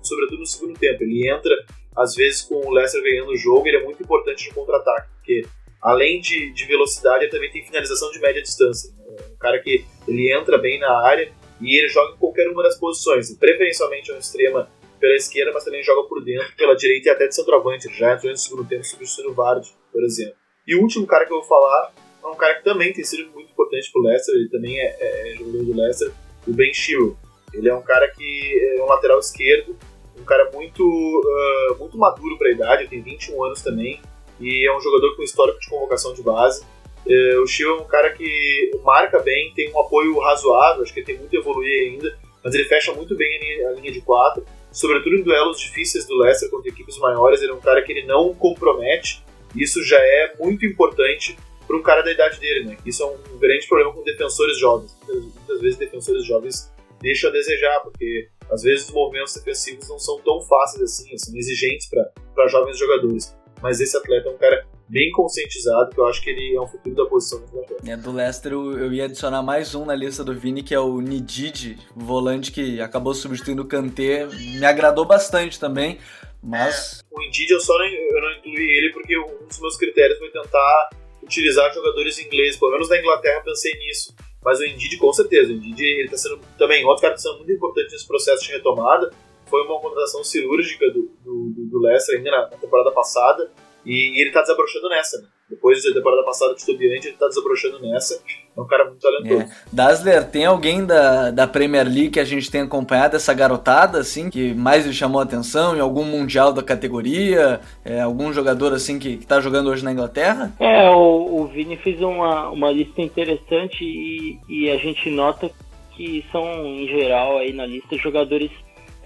sobretudo 0.02 0.38
no 0.38 0.46
segundo 0.46 0.78
tempo. 0.78 1.02
Ele 1.02 1.28
entra, 1.28 1.54
às 1.94 2.14
vezes, 2.14 2.42
com 2.42 2.54
o 2.54 2.70
Leicester 2.70 3.02
ganhando 3.02 3.32
o 3.32 3.36
jogo, 3.36 3.68
ele 3.68 3.76
é 3.76 3.84
muito 3.84 4.02
importante 4.02 4.48
no 4.48 4.54
contra-ataque, 4.54 5.09
porque 5.16 5.46
além 5.82 6.20
de, 6.20 6.52
de 6.54 6.64
velocidade, 6.64 7.24
ele 7.24 7.30
também 7.30 7.50
tem 7.50 7.64
finalização 7.64 8.11
de 8.11 8.18
média 8.18 8.40
distância. 8.40 8.90
É 9.07 9.32
um 9.32 9.36
cara 9.36 9.59
que 9.61 9.84
ele 10.09 10.32
entra 10.32 10.57
bem 10.57 10.80
na 10.80 10.90
área 11.04 11.30
e 11.61 11.78
ele 11.78 11.88
joga 11.88 12.14
em 12.14 12.16
qualquer 12.16 12.48
uma 12.48 12.62
das 12.62 12.78
posições, 12.78 13.32
preferencialmente 13.36 14.11
uma 14.11 14.18
extrema 14.18 14.68
pela 14.99 15.14
esquerda, 15.14 15.53
mas 15.53 15.64
também 15.64 15.82
joga 15.82 16.09
por 16.09 16.24
dentro, 16.24 16.55
pela 16.57 16.74
direita 16.74 17.09
e 17.09 17.12
até 17.12 17.26
de 17.26 17.34
centroavante. 17.34 17.92
Já 17.94 18.14
entrou 18.14 18.30
no 18.30 18.38
segundo 18.38 18.68
tempo 18.68 18.84
substituindo 18.84 19.30
o 19.30 19.34
Vardy, 19.34 19.72
por 19.92 20.05
exemplo. 20.05 20.34
E 20.66 20.74
o 20.74 20.82
último 20.82 21.07
cara 21.07 21.24
que 21.24 21.32
eu 21.32 21.38
vou 21.38 21.47
falar 21.47 21.92
é 22.22 22.26
um 22.26 22.34
cara 22.34 22.55
que 22.57 22.64
também 22.64 22.92
tem 22.92 23.05
sido 23.05 23.30
muito 23.30 23.51
importante 23.53 23.90
pro 23.92 24.03
Leicester, 24.03 24.34
ele 24.34 24.49
também 24.49 24.78
é, 24.78 24.97
é, 24.99 25.32
é 25.32 25.36
jogador 25.36 25.64
do 25.64 25.76
Leicester, 25.76 26.12
o 26.47 26.53
Ben 26.53 26.74
Chilwell. 26.74 27.16
Ele 27.55 27.68
é 27.68 27.74
um 27.74 27.82
cara 27.82 28.09
que 28.09 28.76
é 28.76 28.82
um 28.82 28.86
lateral 28.86 29.18
esquerdo, 29.18 29.76
um 30.18 30.24
cara 30.24 30.51
muito, 30.53 30.82
uh, 30.82 31.78
muito 31.78 31.97
maduro 31.97 32.36
para 32.36 32.49
a 32.49 32.53
idade, 32.53 32.88
tem 32.88 33.01
21 33.01 33.44
anos 33.44 33.62
também, 33.62 34.01
e 34.40 34.68
é 34.68 34.76
um 34.76 34.80
jogador 34.80 35.14
com 35.16 35.22
histórico 35.22 35.61
de 35.61 35.68
convocação 35.68 36.12
de 36.12 36.22
base. 36.22 36.64
Uh, 37.07 37.40
o 37.42 37.47
Chilwell 37.47 37.78
é 37.78 37.82
um 37.82 37.86
cara 37.86 38.12
que 38.12 38.72
marca 38.82 39.20
bem, 39.20 39.53
tem 39.55 39.72
um 39.72 39.80
apoio 39.80 40.18
razoável, 40.18 40.82
acho 40.82 40.92
que 40.92 41.01
ele 41.01 41.07
tem 41.07 41.18
muito 41.18 41.34
a 41.36 41.38
evoluir 41.38 41.92
ainda, 41.92 42.18
mas 42.42 42.55
ele 42.55 42.64
fecha 42.64 42.92
muito 42.92 43.16
bem 43.16 43.36
a 43.36 43.40
linha, 43.40 43.68
a 43.68 43.72
linha 43.72 43.92
de 43.92 44.01
quatro, 44.01 44.44
sobretudo 44.77 45.16
em 45.16 45.22
duelos 45.22 45.59
difíceis 45.59 46.07
do 46.07 46.14
Leicester 46.18 46.51
contra 46.51 46.68
equipes 46.68 46.99
maiores, 46.99 47.41
ele 47.41 47.51
é 47.51 47.55
um 47.55 47.61
cara 47.61 47.83
que 47.83 47.91
ele 47.91 48.07
não 48.07 48.35
compromete, 48.35 49.24
isso 49.57 49.83
já 49.83 49.99
é 49.99 50.35
muito 50.39 50.66
importante 50.66 51.37
para 51.66 51.77
um 51.77 51.83
cara 51.83 52.03
da 52.03 52.12
idade 52.12 52.39
dele, 52.39 52.66
né? 52.66 52.77
Isso 52.85 53.03
é 53.03 53.07
um 53.07 53.39
grande 53.39 53.66
problema 53.66 53.93
com 53.93 54.03
defensores 54.03 54.59
jovens. 54.59 54.95
Muitas 55.09 55.61
vezes 55.61 55.79
defensores 55.79 56.24
jovens 56.27 56.70
deixam 57.01 57.31
a 57.31 57.33
desejar, 57.33 57.81
porque 57.81 58.29
às 58.51 58.62
vezes 58.62 58.87
os 58.87 58.95
movimentos 58.95 59.35
defensivos 59.35 59.89
não 59.89 59.99
são 59.99 60.20
tão 60.20 60.43
fáceis 60.43 60.83
assim, 60.83 61.16
são 61.16 61.35
exigentes 61.35 61.89
para 61.89 62.49
jovens 62.49 62.79
jogadores. 62.79 63.35
Mas 63.62 63.81
esse 63.81 63.97
atleta 63.97 64.29
é 64.29 64.33
um 64.33 64.37
cara 64.37 64.66
bem 64.89 65.11
conscientizado, 65.12 65.91
que 65.91 66.01
eu 66.01 66.07
acho 66.07 66.22
que 66.22 66.30
ele 66.30 66.57
é 66.57 66.61
um 66.61 66.66
futuro 66.66 66.95
da 66.95 67.07
posição 67.07 67.41
do 67.41 67.47
Inglaterra. 67.47 67.80
É, 67.87 67.97
do 67.97 68.12
Leicester 68.12 68.53
eu 68.53 68.93
ia 68.93 69.05
adicionar 69.05 69.43
mais 69.43 69.74
um 69.74 69.84
na 69.84 69.95
lista 69.95 70.22
do 70.22 70.34
Vini, 70.34 70.62
que 70.62 70.74
é 70.74 70.80
o 70.80 71.01
Nidid, 71.01 71.78
volante 71.95 72.53
que 72.53 72.80
acabou 72.80 73.14
substituindo 73.14 73.62
o 73.62 73.66
Kanté. 73.66 74.26
Me 74.26 74.64
agradou 74.64 75.05
bastante 75.05 75.59
também, 75.59 75.99
mas... 76.43 77.01
É, 77.01 77.16
o 77.16 77.28
Ndidi 77.28 77.53
eu 77.53 77.61
só 77.61 77.76
não, 77.78 77.87
eu 77.87 78.20
não 78.20 78.32
incluí 78.39 78.78
ele 78.78 78.93
porque 78.93 79.18
um 79.18 79.47
dos 79.47 79.61
meus 79.61 79.76
critérios 79.76 80.18
foi 80.18 80.30
tentar 80.30 80.91
utilizar 81.22 81.72
jogadores 81.74 82.18
ingleses, 82.20 82.57
pelo 82.59 82.72
menos 82.72 82.89
na 82.89 82.99
Inglaterra 82.99 83.43
pensei 83.45 83.72
nisso. 83.78 84.14
Mas 84.45 84.61
o 84.61 84.64
Indeed, 84.64 84.97
com 84.99 85.12
certeza, 85.12 85.51
o 85.51 85.57
Indeed 85.57 86.05
está 86.05 86.16
sendo 86.16 86.39
também 86.57 86.84
outro 86.84 87.03
cara 87.03 87.14
que 87.14 87.18
está 87.18 87.30
sendo 87.30 87.39
muito 87.39 87.53
importante 87.53 87.91
nesse 87.91 88.07
processo 88.07 88.45
de 88.45 88.53
retomada. 88.53 89.11
Foi 89.47 89.61
uma 89.62 89.80
contratação 89.80 90.22
cirúrgica 90.22 90.89
do, 90.91 91.11
do, 91.24 91.53
do 91.68 91.78
Leicester 91.80 92.16
ainda 92.16 92.30
na, 92.30 92.43
na 92.43 92.57
temporada 92.57 92.93
passada 92.93 93.51
e, 93.87 94.18
e 94.18 94.20
ele 94.20 94.30
está 94.30 94.43
desabrochando 94.43 94.89
nessa, 94.89 95.22
né? 95.22 95.28
Depois 95.49 95.80
da 95.84 95.95
temporada 95.95 96.24
passada 96.24 96.55
de 96.55 96.61
Estudiante, 96.61 97.07
ele 97.07 97.14
está 97.14 97.28
desabrochando 97.28 97.80
nessa. 97.80 98.20
É 98.57 98.61
um 98.61 98.66
cara 98.66 98.87
muito 98.87 99.01
talentoso. 99.01 99.43
É. 99.43 99.49
Dasler, 99.72 100.28
tem 100.28 100.45
alguém 100.45 100.84
da, 100.84 101.30
da 101.30 101.47
Premier 101.47 101.87
League 101.87 102.11
que 102.11 102.20
a 102.20 102.24
gente 102.24 102.51
tem 102.51 102.62
acompanhado 102.62 103.14
essa 103.14 103.32
garotada, 103.32 103.99
assim, 103.99 104.28
que 104.28 104.53
mais 104.55 104.84
lhe 104.84 104.93
chamou 104.93 105.20
a 105.20 105.24
atenção 105.24 105.76
em 105.76 105.80
algum 105.80 106.05
mundial 106.05 106.53
da 106.53 106.64
categoria? 106.64 107.61
É, 107.84 108.01
algum 108.01 108.32
jogador, 108.32 108.72
assim, 108.72 108.99
que, 108.99 109.11
está 109.11 109.41
jogando 109.41 109.70
hoje 109.70 109.84
na 109.84 109.93
Inglaterra? 109.93 110.53
É, 110.59 110.91
o, 110.91 111.43
o 111.43 111.47
Vini 111.47 111.76
fez 111.76 112.01
uma, 112.03 112.49
uma 112.51 112.72
lista 112.72 113.01
interessante 113.01 113.84
e, 113.84 114.41
e 114.49 114.68
a 114.68 114.76
gente 114.78 115.09
nota 115.11 115.49
que 115.97 116.24
são, 116.32 116.45
em 116.66 116.89
geral, 116.89 117.39
aí 117.39 117.53
na 117.53 117.64
lista, 117.64 117.97
jogadores 117.97 118.51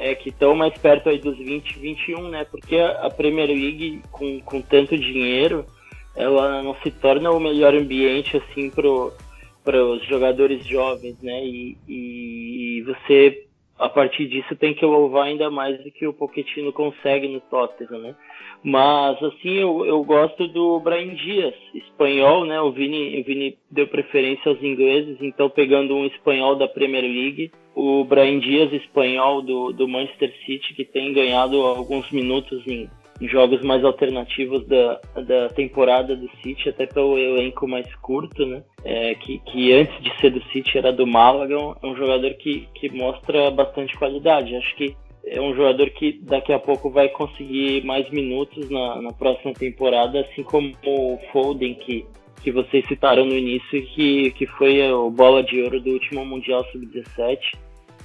é, 0.00 0.14
que 0.14 0.30
estão 0.30 0.54
mais 0.54 0.76
perto 0.78 1.08
aí 1.08 1.18
dos 1.18 1.36
20, 1.36 1.78
21, 1.78 2.28
né? 2.28 2.44
Porque 2.50 2.76
a 2.76 3.10
Premier 3.10 3.48
League, 3.48 4.02
com, 4.10 4.40
com 4.40 4.60
tanto 4.60 4.96
dinheiro 4.96 5.66
ela 6.14 6.62
não 6.62 6.74
se 6.82 6.90
torna 6.90 7.30
o 7.30 7.40
melhor 7.40 7.74
ambiente 7.74 8.36
assim 8.36 8.70
para 8.70 9.84
os 9.84 10.04
jogadores 10.06 10.66
jovens, 10.66 11.20
né? 11.22 11.44
E, 11.44 11.76
e, 11.88 12.82
você 12.82 13.46
a 13.78 13.88
partir 13.88 14.26
disso 14.26 14.54
tem 14.56 14.74
que 14.74 14.84
louvar 14.84 15.26
ainda 15.26 15.50
mais 15.50 15.82
do 15.82 15.90
que 15.90 16.06
o 16.06 16.12
Pochettino 16.12 16.72
consegue 16.72 17.28
no 17.28 17.40
Tottenham, 17.40 18.00
né? 18.00 18.14
Mas 18.62 19.22
assim 19.22 19.54
eu, 19.54 19.86
eu 19.86 20.04
gosto 20.04 20.46
do 20.48 20.78
Brian 20.80 21.14
Dias, 21.14 21.54
espanhol, 21.74 22.44
né? 22.44 22.60
O 22.60 22.70
Vini, 22.70 23.20
o 23.20 23.24
Vini 23.24 23.56
deu 23.70 23.86
preferência 23.86 24.50
aos 24.50 24.62
ingleses, 24.62 25.16
então 25.20 25.48
pegando 25.48 25.94
um 25.94 26.04
espanhol 26.06 26.56
da 26.56 26.68
Premier 26.68 27.02
League, 27.02 27.50
o 27.74 28.04
Brian 28.04 28.38
Dias, 28.38 28.72
espanhol 28.72 29.40
do, 29.40 29.72
do 29.72 29.88
Manchester 29.88 30.34
City, 30.44 30.74
que 30.74 30.84
tem 30.84 31.12
ganhado 31.12 31.56
alguns 31.62 32.10
minutos 32.10 32.66
em, 32.66 32.88
jogos 33.22 33.62
mais 33.62 33.84
alternativos 33.84 34.66
da, 34.66 35.00
da 35.26 35.48
temporada 35.50 36.16
do 36.16 36.28
City, 36.42 36.68
até 36.68 36.86
pelo 36.86 37.18
elenco 37.18 37.66
mais 37.68 37.92
curto, 37.96 38.46
né? 38.46 38.62
É, 38.84 39.14
que, 39.14 39.38
que 39.40 39.72
antes 39.72 40.02
de 40.02 40.20
ser 40.20 40.30
do 40.30 40.42
City 40.50 40.78
era 40.78 40.92
do 40.92 41.06
Málaga, 41.06 41.54
é 41.54 41.86
um 41.86 41.96
jogador 41.96 42.32
que, 42.34 42.66
que 42.74 42.90
mostra 42.90 43.50
bastante 43.50 43.96
qualidade. 43.98 44.56
Acho 44.56 44.76
que 44.76 44.96
é 45.24 45.40
um 45.40 45.54
jogador 45.54 45.90
que 45.90 46.18
daqui 46.22 46.52
a 46.52 46.58
pouco 46.58 46.90
vai 46.90 47.08
conseguir 47.08 47.84
mais 47.84 48.08
minutos 48.10 48.68
na, 48.70 49.02
na 49.02 49.12
próxima 49.12 49.52
temporada, 49.52 50.20
assim 50.20 50.42
como 50.42 50.74
o 50.84 51.18
Foden, 51.32 51.74
que, 51.74 52.06
que 52.42 52.50
vocês 52.50 52.86
citaram 52.88 53.24
no 53.24 53.36
início, 53.36 53.86
que, 53.86 54.30
que 54.32 54.46
foi 54.46 54.80
o 54.90 55.10
bola 55.10 55.42
de 55.42 55.62
ouro 55.62 55.80
do 55.80 55.90
último 55.90 56.24
Mundial 56.24 56.64
Sub-17. 56.72 57.38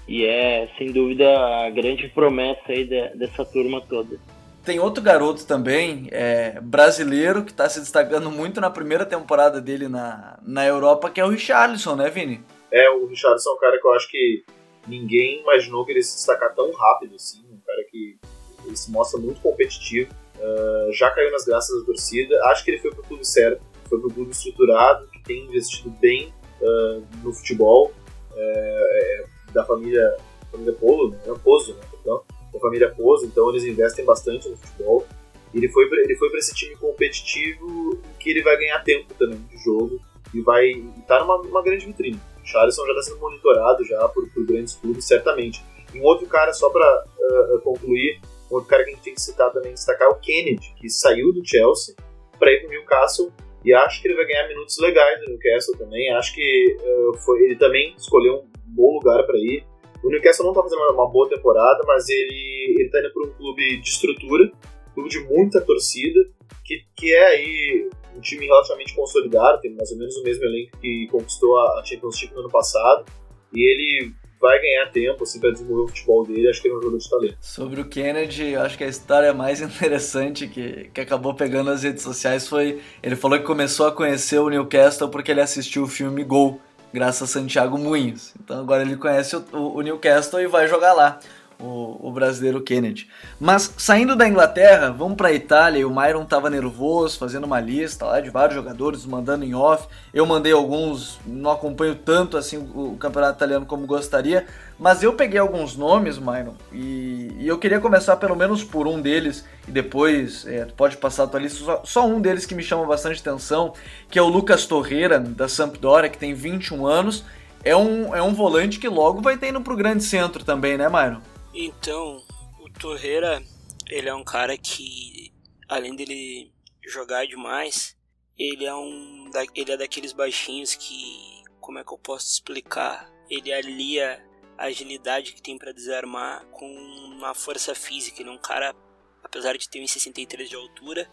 E 0.08 0.24
é, 0.26 0.70
sem 0.78 0.92
dúvida, 0.92 1.26
a 1.66 1.70
grande 1.70 2.08
promessa 2.10 2.62
aí 2.68 2.86
de, 2.86 3.10
dessa 3.16 3.44
turma 3.44 3.82
toda. 3.82 4.20
Tem 4.64 4.80
outro 4.80 5.04
garoto 5.04 5.46
também, 5.46 6.08
é, 6.12 6.60
brasileiro, 6.62 7.44
que 7.44 7.52
está 7.52 7.70
se 7.70 7.80
destacando 7.80 8.30
muito 8.32 8.60
na 8.60 8.70
primeira 8.70 9.06
temporada 9.06 9.62
dele 9.62 9.88
na, 9.88 10.40
na 10.44 10.66
Europa, 10.66 11.10
que 11.10 11.22
é 11.22 11.26
o 11.26 11.30
Richarlison, 11.30 11.96
né, 11.96 12.10
Vini? 12.10 12.42
É, 12.72 12.90
o 12.90 13.06
Richarlison 13.08 13.52
é 13.52 13.54
um 13.54 13.60
cara 13.60 13.80
que 13.80 13.88
eu 13.88 13.94
acho 13.94 14.10
que 14.10 14.44
ninguém 14.88 15.42
imaginou 15.42 15.86
que 15.86 15.92
ele 15.92 16.04
se 16.04 16.16
destacar 16.16 16.54
tão 16.56 16.72
rápido, 16.72 17.16
assim. 17.16 17.44
Um 17.52 17.60
cara 17.66 17.84
que 17.90 18.18
ele 18.66 18.76
se 18.76 18.92
mostra 18.92 19.20
muito 19.20 19.42
competitivo. 19.42 20.12
Uh, 20.38 20.92
já 20.94 21.10
caiu 21.12 21.32
nas 21.32 21.46
graças 21.46 21.80
da 21.80 21.86
torcida. 21.86 22.36
Acho 22.46 22.64
que 22.64 22.72
ele 22.72 22.80
foi 22.80 22.92
pro 22.92 23.04
clube 23.04 23.26
certo. 23.26 23.62
Foi 23.88 24.00
pro 24.00 24.10
clube 24.10 24.32
estruturado, 24.32 25.08
que 25.08 25.22
tem 25.24 25.46
investido 25.46 25.90
bem 25.92 26.34
uh, 26.62 27.04
no 27.24 27.34
futebol. 27.34 27.94
É, 28.38 29.26
da 29.54 29.64
família, 29.64 30.18
família 30.52 30.74
Polo, 30.74 31.12
né? 31.12 31.34
Pozo, 31.42 31.74
né? 31.74 31.82
Então, 32.02 32.22
da 32.54 32.60
família 32.60 32.94
Pozo, 32.94 33.26
então 33.26 33.50
eles 33.50 33.64
investem 33.64 34.06
bastante 34.06 34.50
no 34.50 34.58
futebol. 34.58 35.08
Ele 35.54 35.70
foi 35.70 35.86
ele 35.86 36.16
foi 36.18 36.30
para 36.30 36.40
esse 36.40 36.54
time 36.54 36.76
competitivo 36.76 37.98
que 38.20 38.30
ele 38.30 38.44
vai 38.44 38.58
ganhar 38.58 38.84
tempo 38.84 39.14
também 39.14 39.40
de 39.50 39.58
jogo 39.58 40.00
e 40.34 40.42
vai 40.42 40.70
estar 40.72 41.20
tá 41.20 41.20
numa, 41.22 41.38
numa 41.42 41.64
grande 41.64 41.86
vitrine. 41.86 42.20
Charleston 42.46 42.86
já 42.86 42.92
está 42.92 43.04
sendo 43.04 43.20
monitorado 43.20 43.84
já 43.84 44.08
por, 44.10 44.30
por, 44.30 44.46
grandes 44.46 44.76
clubes, 44.76 45.06
certamente. 45.06 45.64
E 45.94 46.00
um 46.00 46.04
outro 46.04 46.28
cara, 46.28 46.54
só 46.54 46.70
para 46.70 47.06
uh, 47.20 47.60
concluir, 47.62 48.20
um 48.52 48.56
outro 48.56 48.70
cara 48.70 48.84
que 48.84 48.92
a 48.92 48.94
gente 48.94 49.04
tem 49.04 49.14
que 49.14 49.22
citar 49.22 49.52
também, 49.52 49.74
destacar 49.74 50.08
é 50.08 50.12
o 50.12 50.16
Kennedy, 50.16 50.74
que 50.78 50.90
saiu 50.90 51.34
do 51.34 51.46
Chelsea 51.46 51.96
para 52.38 52.52
ir 52.52 52.62
para 52.62 52.68
o 52.68 52.72
Newcastle 52.72 53.32
e 53.64 53.74
acho 53.74 54.02
que 54.02 54.08
ele 54.08 54.16
vai 54.16 54.26
ganhar 54.26 54.48
minutos 54.48 54.78
legais 54.80 55.20
no 55.22 55.30
Newcastle 55.30 55.78
também. 55.78 56.12
Acho 56.14 56.36
que 56.36 56.78
uh, 56.80 57.18
foi, 57.18 57.42
ele 57.44 57.56
também 57.56 57.96
escolheu 57.98 58.36
um 58.36 58.48
bom 58.66 58.94
lugar 58.94 59.26
para 59.26 59.38
ir. 59.38 59.66
O 60.04 60.10
Newcastle 60.10 60.46
não 60.46 60.52
está 60.52 60.62
fazendo 60.62 60.94
uma 60.94 61.10
boa 61.10 61.28
temporada, 61.28 61.82
mas 61.88 62.08
ele, 62.08 62.76
ele 62.78 62.90
tá 62.90 63.00
indo 63.00 63.12
para 63.12 63.28
um 63.28 63.34
clube 63.34 63.82
de 63.82 63.90
estrutura, 63.90 64.52
clube 64.94 65.10
de 65.10 65.20
muita 65.22 65.60
torcida, 65.62 66.20
que, 66.64 66.84
que 66.96 67.12
é 67.12 67.26
aí 67.26 67.90
um 68.16 68.22
time 68.22 68.46
relativamente 68.46 68.96
consolidado, 68.96 69.62
tem 69.62 69.74
mais 69.74 69.92
ou 69.92 69.98
menos 69.98 70.16
o 70.18 70.24
mesmo 70.24 70.44
elenco 70.46 70.78
que 70.80 71.08
conquistou 71.12 71.60
a 71.60 71.84
Championship 71.86 72.34
no 72.34 72.42
ano 72.42 72.50
passado, 72.50 73.06
e 73.54 73.60
ele 73.60 74.14
vai 74.40 74.62
ganhar 74.62 74.92
tempo 74.92 75.24
assim, 75.24 75.40
para 75.40 75.52
desenvolver 75.52 75.84
o 75.84 75.88
futebol 75.88 76.26
dele, 76.26 76.50
acho 76.50 76.62
que 76.62 76.68
ele 76.68 76.76
é 76.76 76.78
um 76.78 76.82
jogador 76.82 76.98
de 76.98 77.10
talento. 77.10 77.38
Sobre 77.42 77.82
o 77.82 77.86
Kennedy, 77.86 78.56
acho 78.56 78.78
que 78.78 78.84
a 78.84 78.88
história 78.88 79.34
mais 79.34 79.60
interessante 79.62 80.48
que, 80.48 80.90
que 80.94 81.02
acabou 81.02 81.34
pegando 81.34 81.72
nas 81.72 81.84
redes 81.84 82.04
sociais 82.04 82.48
foi, 82.48 82.82
ele 83.02 83.16
falou 83.16 83.40
que 83.40 83.46
começou 83.46 83.88
a 83.88 83.92
conhecer 83.92 84.40
o 84.40 84.50
Newcastle 84.50 85.10
porque 85.10 85.32
ele 85.32 85.42
assistiu 85.42 85.84
o 85.84 85.88
filme 85.88 86.24
Gol, 86.24 86.60
graças 86.94 87.30
a 87.30 87.40
Santiago 87.40 87.78
Munhos. 87.78 88.34
Então 88.42 88.60
agora 88.60 88.84
ele 88.84 88.98
conhece 88.98 89.36
o, 89.36 89.44
o, 89.54 89.78
o 89.78 89.82
Newcastle 89.82 90.42
e 90.42 90.48
vai 90.48 90.68
jogar 90.68 90.94
lá 90.94 91.20
o, 91.60 92.08
o, 92.08 92.12
brasileiro 92.12 92.62
Kennedy. 92.62 93.10
Mas 93.40 93.74
saindo 93.78 94.16
da 94.16 94.28
Inglaterra, 94.28 94.92
vamos 94.92 95.16
para 95.16 95.30
a 95.30 95.34
Itália. 95.34 95.80
E 95.80 95.86
o 95.86 95.90
Myron 95.90 96.24
estava 96.24 96.50
nervoso, 96.50 97.18
fazendo 97.18 97.46
uma 97.46 97.60
lista 97.60 98.06
lá 98.06 98.20
de 98.20 98.30
vários 98.30 98.56
jogadores, 98.56 99.06
mandando 99.06 99.46
em 99.46 99.54
off. 99.54 99.88
Eu 100.14 100.26
mandei 100.26 100.52
alguns, 100.52 101.20
não 101.26 101.52
acompanho 101.52 101.96
tanto 101.96 102.38
assim 102.38 102.58
o, 102.58 102.94
o 102.94 102.98
campeonato 102.98 103.38
italiano 103.38 103.66
como 103.66 103.86
gostaria, 103.86 104.46
mas 104.78 105.04
eu 105.04 105.14
peguei 105.14 105.40
alguns 105.40 105.76
nomes, 105.76 106.18
Myron, 106.18 106.54
e, 106.72 107.32
e, 107.40 107.48
eu 107.48 107.58
queria 107.58 107.80
começar 107.80 108.18
pelo 108.18 108.36
menos 108.36 108.64
por 108.64 108.88
um 108.88 109.02
deles 109.02 109.46
e 109.68 109.72
depois 109.72 110.46
é, 110.46 110.66
pode 110.66 110.98
passar 110.98 111.24
a 111.24 111.28
tua 111.28 111.40
lista. 111.40 111.64
Só, 111.64 111.82
só 111.86 112.08
um 112.08 112.20
deles 112.20 112.46
que 112.46 112.54
me 112.54 112.64
chama 112.64 112.86
bastante 112.86 113.22
atenção, 113.22 113.74
que 114.10 114.20
é 114.20 114.22
o 114.22 114.28
Lucas 114.28 114.66
Torreira 114.66 115.20
da 115.20 115.48
Sampdoria, 115.48 116.10
que 116.10 116.18
tem 116.18 116.34
21 116.34 116.86
anos. 116.86 117.24
É 117.64 117.76
um, 117.76 118.16
é 118.16 118.22
um 118.22 118.34
volante 118.34 118.78
que 118.78 118.88
logo 118.88 119.22
vai 119.22 119.38
ter 119.38 119.50
indo 119.50 119.60
pro 119.62 119.76
grande 119.76 120.04
centro 120.04 120.44
também, 120.44 120.78
né, 120.78 120.88
Myron? 120.88 121.22
Então, 121.58 122.22
o 122.60 122.70
Torreira, 122.70 123.42
ele 123.88 124.10
é 124.10 124.14
um 124.14 124.26
cara 124.26 124.58
que, 124.58 125.32
além 125.70 125.96
dele 125.96 126.52
jogar 126.86 127.26
demais, 127.26 127.96
ele 128.38 128.66
é 128.66 128.76
um 128.76 129.32
ele 129.56 129.72
é 129.72 129.78
daqueles 129.78 130.12
baixinhos 130.12 130.76
que, 130.76 131.44
como 131.62 131.80
é 131.80 131.84
que 131.84 131.94
eu 131.94 131.98
posso 131.98 132.28
explicar? 132.28 133.10
Ele 133.30 133.54
alia 133.54 134.22
a 134.58 134.66
agilidade 134.66 135.32
que 135.32 135.42
tem 135.42 135.58
para 135.58 135.72
desarmar 135.72 136.46
com 136.48 136.68
uma 136.68 137.34
força 137.34 137.74
física. 137.74 138.22
Ele 138.22 138.30
é 138.30 138.34
um 138.34 138.38
cara, 138.38 138.76
apesar 139.24 139.58
de 139.58 139.70
ter 139.70 139.80
1,63 139.80 140.50
de 140.50 140.56
altura, 140.58 141.10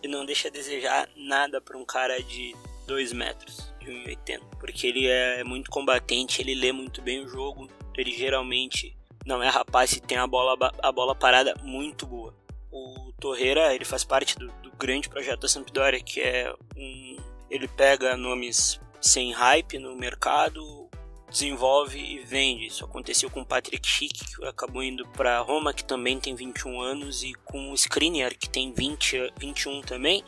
ele 0.00 0.12
não 0.12 0.24
deixa 0.24 0.46
a 0.46 0.50
desejar 0.50 1.08
nada 1.16 1.60
para 1.60 1.76
um 1.76 1.84
cara 1.84 2.22
de 2.22 2.54
2 2.86 3.12
metros, 3.12 3.74
de 3.80 3.86
1,80. 3.86 4.40
Porque 4.60 4.86
ele 4.86 5.08
é 5.08 5.42
muito 5.42 5.72
combatente, 5.72 6.40
ele 6.40 6.54
lê 6.54 6.70
muito 6.70 7.02
bem 7.02 7.24
o 7.24 7.28
jogo, 7.28 7.68
ele 7.96 8.12
geralmente 8.12 8.96
não 9.24 9.42
é 9.42 9.48
rapaz 9.48 9.92
e 9.92 10.00
tem 10.00 10.18
a 10.18 10.26
bola, 10.26 10.72
a 10.82 10.92
bola 10.92 11.14
parada 11.14 11.54
muito 11.62 12.06
boa. 12.06 12.34
O 12.70 13.12
Torreira, 13.20 13.74
ele 13.74 13.84
faz 13.84 14.04
parte 14.04 14.38
do, 14.38 14.48
do 14.62 14.72
grande 14.72 15.08
projeto 15.08 15.40
da 15.40 15.48
Sampdoria, 15.48 16.00
que 16.00 16.20
é 16.20 16.52
um... 16.76 17.16
Ele 17.50 17.68
pega 17.68 18.16
nomes 18.16 18.80
sem 19.00 19.32
hype 19.32 19.78
no 19.78 19.94
mercado, 19.94 20.88
desenvolve 21.32 21.98
e 21.98 22.20
vende. 22.20 22.66
Isso 22.66 22.84
aconteceu 22.84 23.28
com 23.30 23.40
o 23.40 23.46
Patrick 23.46 23.86
Schick, 23.86 24.24
que 24.24 24.44
acabou 24.46 24.82
indo 24.82 25.06
para 25.08 25.40
Roma, 25.40 25.74
que 25.74 25.84
também 25.84 26.20
tem 26.20 26.34
21 26.34 26.80
anos, 26.80 27.22
e 27.22 27.34
com 27.44 27.70
o 27.70 27.74
Skriniar, 27.74 28.36
que 28.36 28.48
tem 28.48 28.72
20, 28.72 29.32
21 29.38 29.82
também. 29.82 30.24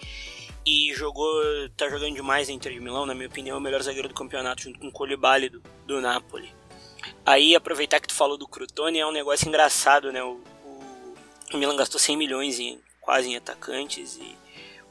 E 0.67 0.93
jogou, 0.95 1.31
tá 1.77 1.89
jogando 1.89 2.15
demais 2.15 2.49
na 2.49 2.55
Inter 2.55 2.73
de 2.73 2.81
Milão, 2.81 3.05
na 3.05 3.15
minha 3.15 3.29
opinião, 3.29 3.57
é 3.57 3.59
o 3.59 3.63
melhor 3.63 3.83
zagueiro 3.83 4.09
do 4.09 4.15
campeonato, 4.15 4.63
junto 4.63 4.81
com 4.81 4.89
o 4.89 4.93
Colibali 4.93 5.51
do, 5.51 5.63
do 5.87 6.01
Napoli. 6.01 6.51
Aí, 7.25 7.55
aproveitar 7.55 8.01
que 8.01 8.09
tu 8.09 8.15
falou 8.15 8.37
do 8.37 8.49
Crutone, 8.49 8.99
é 8.99 9.07
um 9.07 9.13
negócio 9.13 9.49
engraçado, 9.49 10.13
né? 10.13 10.23
O, 10.23 10.41
o, 10.65 11.15
o 11.53 11.57
Milan 11.57 11.77
gastou 11.77 11.99
100 11.99 12.17
milhões 12.17 12.59
em, 12.59 12.81
quase 13.01 13.29
em 13.29 13.37
atacantes 13.37 14.17
e 14.17 14.37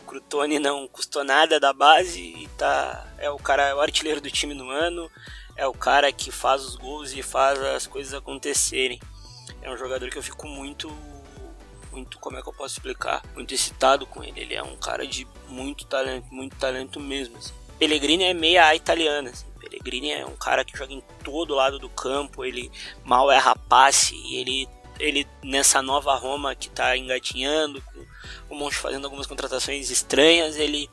o 0.01 0.05
Crutone 0.05 0.59
não 0.59 0.87
custou 0.87 1.23
nada 1.23 1.59
da 1.59 1.73
base 1.73 2.21
e 2.21 2.47
tá, 2.57 3.07
é 3.17 3.29
o 3.29 3.37
cara, 3.37 3.69
é 3.69 3.75
o 3.75 3.81
artilheiro 3.81 4.21
do 4.21 4.29
time 4.29 4.53
no 4.53 4.69
ano, 4.69 5.09
é 5.55 5.67
o 5.67 5.73
cara 5.73 6.11
que 6.11 6.31
faz 6.31 6.63
os 6.63 6.75
gols 6.75 7.13
e 7.13 7.21
faz 7.21 7.59
as 7.59 7.87
coisas 7.87 8.13
acontecerem. 8.13 8.99
É 9.61 9.71
um 9.71 9.77
jogador 9.77 10.09
que 10.09 10.17
eu 10.17 10.23
fico 10.23 10.47
muito 10.47 10.91
muito, 11.93 12.17
como 12.17 12.37
é 12.37 12.41
que 12.41 12.49
eu 12.49 12.53
posso 12.53 12.75
explicar? 12.75 13.21
Muito 13.35 13.53
excitado 13.53 14.05
com 14.07 14.23
ele. 14.23 14.41
Ele 14.41 14.55
é 14.55 14.63
um 14.63 14.75
cara 14.75 15.05
de 15.05 15.27
muito 15.47 15.85
talento, 15.85 16.25
muito 16.33 16.55
talento 16.55 16.99
mesmo. 16.99 17.37
Assim. 17.37 17.53
Pellegrini 17.77 18.23
é 18.23 18.33
meia 18.33 18.73
italiana, 18.75 19.29
assim. 19.29 19.45
Pellegrini 19.63 20.11
é 20.11 20.25
um 20.25 20.35
cara 20.35 20.65
que 20.65 20.77
joga 20.77 20.93
em 20.93 21.01
todo 21.23 21.55
lado 21.55 21.79
do 21.79 21.89
campo, 21.89 22.43
ele 22.43 22.69
mal 23.03 23.31
é 23.31 23.41
passe 23.69 24.15
e 24.15 24.35
ele 24.35 24.69
ele 24.99 25.27
nessa 25.43 25.81
nova 25.81 26.13
Roma 26.15 26.53
que 26.53 26.67
está 26.67 26.95
engatinhando, 26.95 27.81
com 27.81 28.55
o 28.55 28.55
Monte 28.55 28.75
fazendo 28.75 29.05
algumas 29.05 29.25
contratações 29.25 29.89
estranhas, 29.89 30.55
ele 30.55 30.87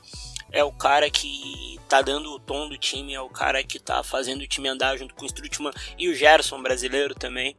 é 0.51 0.63
o 0.63 0.71
cara 0.71 1.09
que 1.09 1.79
tá 1.87 2.01
dando 2.01 2.31
o 2.31 2.39
tom 2.39 2.67
do 2.67 2.77
time, 2.77 3.13
é 3.13 3.21
o 3.21 3.29
cara 3.29 3.63
que 3.63 3.77
tá 3.77 4.01
fazendo 4.03 4.41
o 4.41 4.47
time 4.47 4.67
andar 4.67 4.97
junto 4.97 5.13
com 5.13 5.23
o 5.23 5.27
Strutman 5.27 5.71
e 5.99 6.09
o 6.09 6.15
Gerson 6.15 6.61
brasileiro 6.61 7.13
também. 7.13 7.55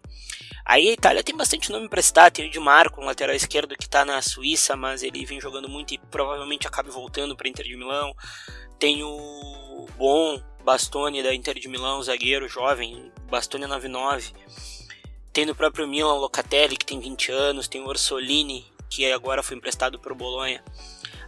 Aí 0.64 0.88
a 0.88 0.92
Itália 0.92 1.22
tem 1.22 1.36
bastante 1.36 1.70
nome 1.70 1.88
para 1.88 2.02
citar, 2.02 2.30
tem 2.30 2.46
o 2.46 2.50
Di 2.50 2.58
Marco, 2.58 3.00
um 3.00 3.04
lateral 3.04 3.34
esquerdo 3.34 3.76
que 3.76 3.88
tá 3.88 4.04
na 4.04 4.20
Suíça, 4.20 4.76
mas 4.76 5.02
ele 5.02 5.24
vem 5.24 5.40
jogando 5.40 5.68
muito 5.68 5.94
e 5.94 5.98
provavelmente 5.98 6.66
acabe 6.66 6.90
voltando 6.90 7.36
para 7.36 7.48
Inter 7.48 7.66
de 7.66 7.76
Milão. 7.76 8.14
Tem 8.78 9.02
o 9.02 9.86
Bom, 9.96 10.40
Bastoni 10.64 11.22
da 11.22 11.34
Inter 11.34 11.58
de 11.58 11.68
Milão, 11.68 12.02
zagueiro 12.02 12.48
jovem, 12.48 13.10
Bastoni 13.30 13.66
99. 13.66 14.32
Tem 15.32 15.44
no 15.46 15.54
próprio 15.54 15.88
Milan 15.88 16.14
Locatelli, 16.14 16.76
que 16.76 16.86
tem 16.86 17.00
20 17.00 17.32
anos, 17.32 17.68
tem 17.68 17.82
Orsolini, 17.82 18.64
que 18.88 19.10
agora 19.10 19.42
foi 19.42 19.56
emprestado 19.56 19.98
para 19.98 20.12
o 20.12 20.16
Bolonha. 20.16 20.62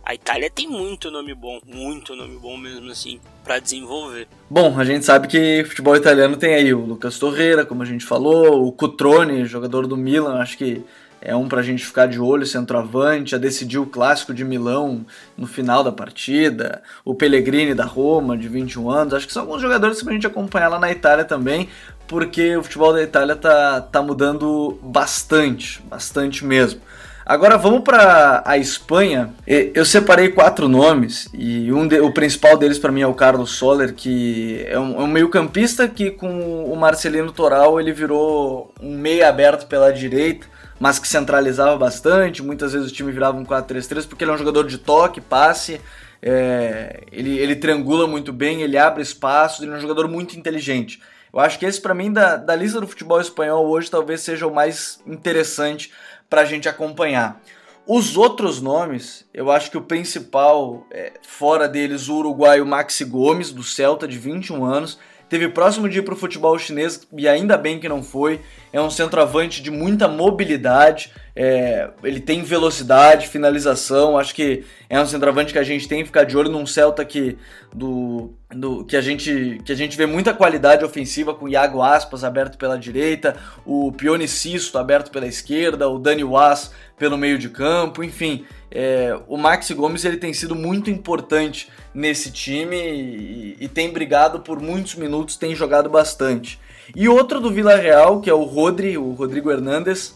A 0.04 0.14
Itália 0.14 0.50
tem 0.50 0.68
muito 0.68 1.10
nome 1.10 1.34
bom, 1.34 1.58
muito 1.64 2.14
nome 2.14 2.36
bom 2.36 2.58
mesmo 2.58 2.90
assim, 2.90 3.18
para 3.42 3.58
desenvolver. 3.58 4.28
Bom, 4.50 4.78
a 4.78 4.84
gente 4.84 5.04
sabe 5.06 5.26
que 5.26 5.64
futebol 5.64 5.96
italiano 5.96 6.36
tem 6.36 6.54
aí 6.54 6.74
o 6.74 6.84
Lucas 6.84 7.18
Torreira, 7.18 7.64
como 7.64 7.82
a 7.82 7.86
gente 7.86 8.04
falou, 8.04 8.66
o 8.66 8.70
Cutrone, 8.70 9.46
jogador 9.46 9.86
do 9.86 9.96
Milan, 9.96 10.40
acho 10.40 10.58
que 10.58 10.84
é 11.24 11.34
um 11.34 11.48
para 11.48 11.60
a 11.60 11.62
gente 11.62 11.84
ficar 11.84 12.06
de 12.06 12.20
olho, 12.20 12.44
centroavante, 12.44 13.30
já 13.30 13.38
decidiu 13.38 13.82
o 13.82 13.86
clássico 13.86 14.34
de 14.34 14.44
Milão 14.44 15.06
no 15.36 15.46
final 15.46 15.82
da 15.82 15.90
partida, 15.90 16.82
o 17.02 17.14
Pellegrini 17.14 17.74
da 17.74 17.86
Roma, 17.86 18.36
de 18.36 18.46
21 18.46 18.90
anos, 18.90 19.14
acho 19.14 19.26
que 19.26 19.32
são 19.32 19.42
alguns 19.42 19.62
jogadores 19.62 20.02
para 20.02 20.10
a 20.10 20.14
gente 20.14 20.26
acompanhar 20.26 20.68
lá 20.68 20.78
na 20.78 20.92
Itália 20.92 21.24
também, 21.24 21.70
porque 22.06 22.54
o 22.58 22.62
futebol 22.62 22.92
da 22.92 23.02
Itália 23.02 23.34
tá, 23.34 23.80
tá 23.80 24.02
mudando 24.02 24.78
bastante, 24.82 25.82
bastante 25.88 26.44
mesmo. 26.44 26.82
Agora 27.26 27.56
vamos 27.56 27.80
para 27.80 28.42
a 28.44 28.58
Espanha. 28.58 29.30
Eu 29.46 29.86
separei 29.86 30.28
quatro 30.28 30.68
nomes 30.68 31.30
e 31.32 31.72
um 31.72 31.88
de, 31.88 31.98
o 32.00 32.12
principal 32.12 32.58
deles 32.58 32.78
para 32.78 32.92
mim 32.92 33.00
é 33.00 33.06
o 33.06 33.14
Carlos 33.14 33.52
Soler, 33.52 33.94
que 33.94 34.62
é 34.68 34.78
um, 34.78 35.00
é 35.00 35.04
um 35.04 35.06
meio-campista 35.06 35.88
que 35.88 36.10
com 36.10 36.66
o 36.70 36.76
Marcelino 36.76 37.32
Toral 37.32 37.80
ele 37.80 37.92
virou 37.92 38.74
um 38.78 38.94
meio 38.98 39.26
aberto 39.26 39.66
pela 39.66 39.90
direita 39.90 40.52
mas 40.78 40.98
que 40.98 41.08
centralizava 41.08 41.76
bastante. 41.76 42.42
Muitas 42.42 42.72
vezes 42.72 42.90
o 42.90 42.94
time 42.94 43.12
virava 43.12 43.36
um 43.36 43.44
4-3-3 43.44 44.06
porque 44.08 44.24
ele 44.24 44.30
é 44.30 44.34
um 44.34 44.38
jogador 44.38 44.66
de 44.66 44.78
toque, 44.78 45.20
passe. 45.20 45.80
É, 46.22 47.02
ele, 47.12 47.38
ele 47.38 47.56
triangula 47.56 48.06
muito 48.06 48.32
bem, 48.32 48.62
ele 48.62 48.78
abre 48.78 49.02
espaços, 49.02 49.62
ele 49.62 49.72
é 49.72 49.76
um 49.76 49.80
jogador 49.80 50.08
muito 50.08 50.38
inteligente. 50.38 51.00
Eu 51.32 51.40
acho 51.40 51.58
que 51.58 51.66
esse, 51.66 51.80
para 51.80 51.94
mim, 51.94 52.12
da, 52.12 52.36
da 52.36 52.54
lista 52.54 52.80
do 52.80 52.86
futebol 52.86 53.20
espanhol 53.20 53.66
hoje, 53.66 53.90
talvez 53.90 54.20
seja 54.20 54.46
o 54.46 54.54
mais 54.54 55.00
interessante 55.06 55.92
para 56.30 56.42
a 56.42 56.44
gente 56.44 56.68
acompanhar. 56.68 57.40
Os 57.86 58.16
outros 58.16 58.62
nomes, 58.62 59.26
eu 59.34 59.50
acho 59.50 59.70
que 59.70 59.76
o 59.76 59.82
principal, 59.82 60.86
é, 60.90 61.12
fora 61.22 61.68
deles, 61.68 62.08
o 62.08 62.16
uruguaio 62.16 62.64
Maxi 62.64 63.04
Gomes, 63.04 63.50
do 63.50 63.62
Celta, 63.62 64.08
de 64.08 64.16
21 64.16 64.64
anos, 64.64 64.98
teve 65.28 65.48
próximo 65.48 65.88
de 65.88 65.98
ir 65.98 66.02
para 66.02 66.14
o 66.14 66.16
futebol 66.16 66.58
chinês 66.58 67.06
e 67.12 67.28
ainda 67.28 67.58
bem 67.58 67.78
que 67.78 67.88
não 67.88 68.02
foi. 68.02 68.40
É 68.74 68.80
um 68.80 68.90
centroavante 68.90 69.62
de 69.62 69.70
muita 69.70 70.08
mobilidade, 70.08 71.12
é, 71.36 71.90
ele 72.02 72.18
tem 72.18 72.42
velocidade, 72.42 73.28
finalização. 73.28 74.18
Acho 74.18 74.34
que 74.34 74.64
é 74.90 75.00
um 75.00 75.06
centroavante 75.06 75.52
que 75.52 75.60
a 75.60 75.62
gente 75.62 75.86
tem 75.86 76.00
que 76.00 76.06
ficar 76.06 76.24
de 76.24 76.36
olho 76.36 76.50
num 76.50 76.66
Celta 76.66 77.04
que, 77.04 77.38
do, 77.72 78.34
do, 78.52 78.84
que, 78.84 78.96
a 78.96 79.00
gente, 79.00 79.60
que 79.64 79.70
a 79.70 79.76
gente 79.76 79.96
vê 79.96 80.06
muita 80.06 80.34
qualidade 80.34 80.84
ofensiva 80.84 81.32
com 81.32 81.44
o 81.44 81.48
Iago 81.48 81.82
Aspas 81.82 82.24
aberto 82.24 82.58
pela 82.58 82.76
direita, 82.76 83.36
o 83.64 83.92
Pione 83.92 84.26
Sisto 84.26 84.76
aberto 84.76 85.12
pela 85.12 85.28
esquerda, 85.28 85.88
o 85.88 85.96
Dani 85.96 86.24
Was 86.24 86.72
pelo 86.98 87.16
meio 87.16 87.38
de 87.38 87.50
campo, 87.50 88.02
enfim. 88.02 88.44
É, 88.72 89.16
o 89.28 89.36
Maxi 89.36 89.72
Gomes 89.72 90.04
ele 90.04 90.16
tem 90.16 90.34
sido 90.34 90.56
muito 90.56 90.90
importante 90.90 91.68
nesse 91.94 92.32
time 92.32 92.76
e, 92.76 93.56
e 93.60 93.68
tem 93.68 93.92
brigado 93.92 94.40
por 94.40 94.60
muitos 94.60 94.96
minutos, 94.96 95.36
tem 95.36 95.54
jogado 95.54 95.88
bastante. 95.88 96.58
E 96.94 97.08
outro 97.08 97.40
do 97.40 97.50
Vila 97.50 97.76
Real, 97.76 98.20
que 98.20 98.28
é 98.28 98.34
o 98.34 98.42
Rodri, 98.42 98.98
o 98.98 99.12
Rodrigo 99.12 99.50
Hernandes, 99.50 100.14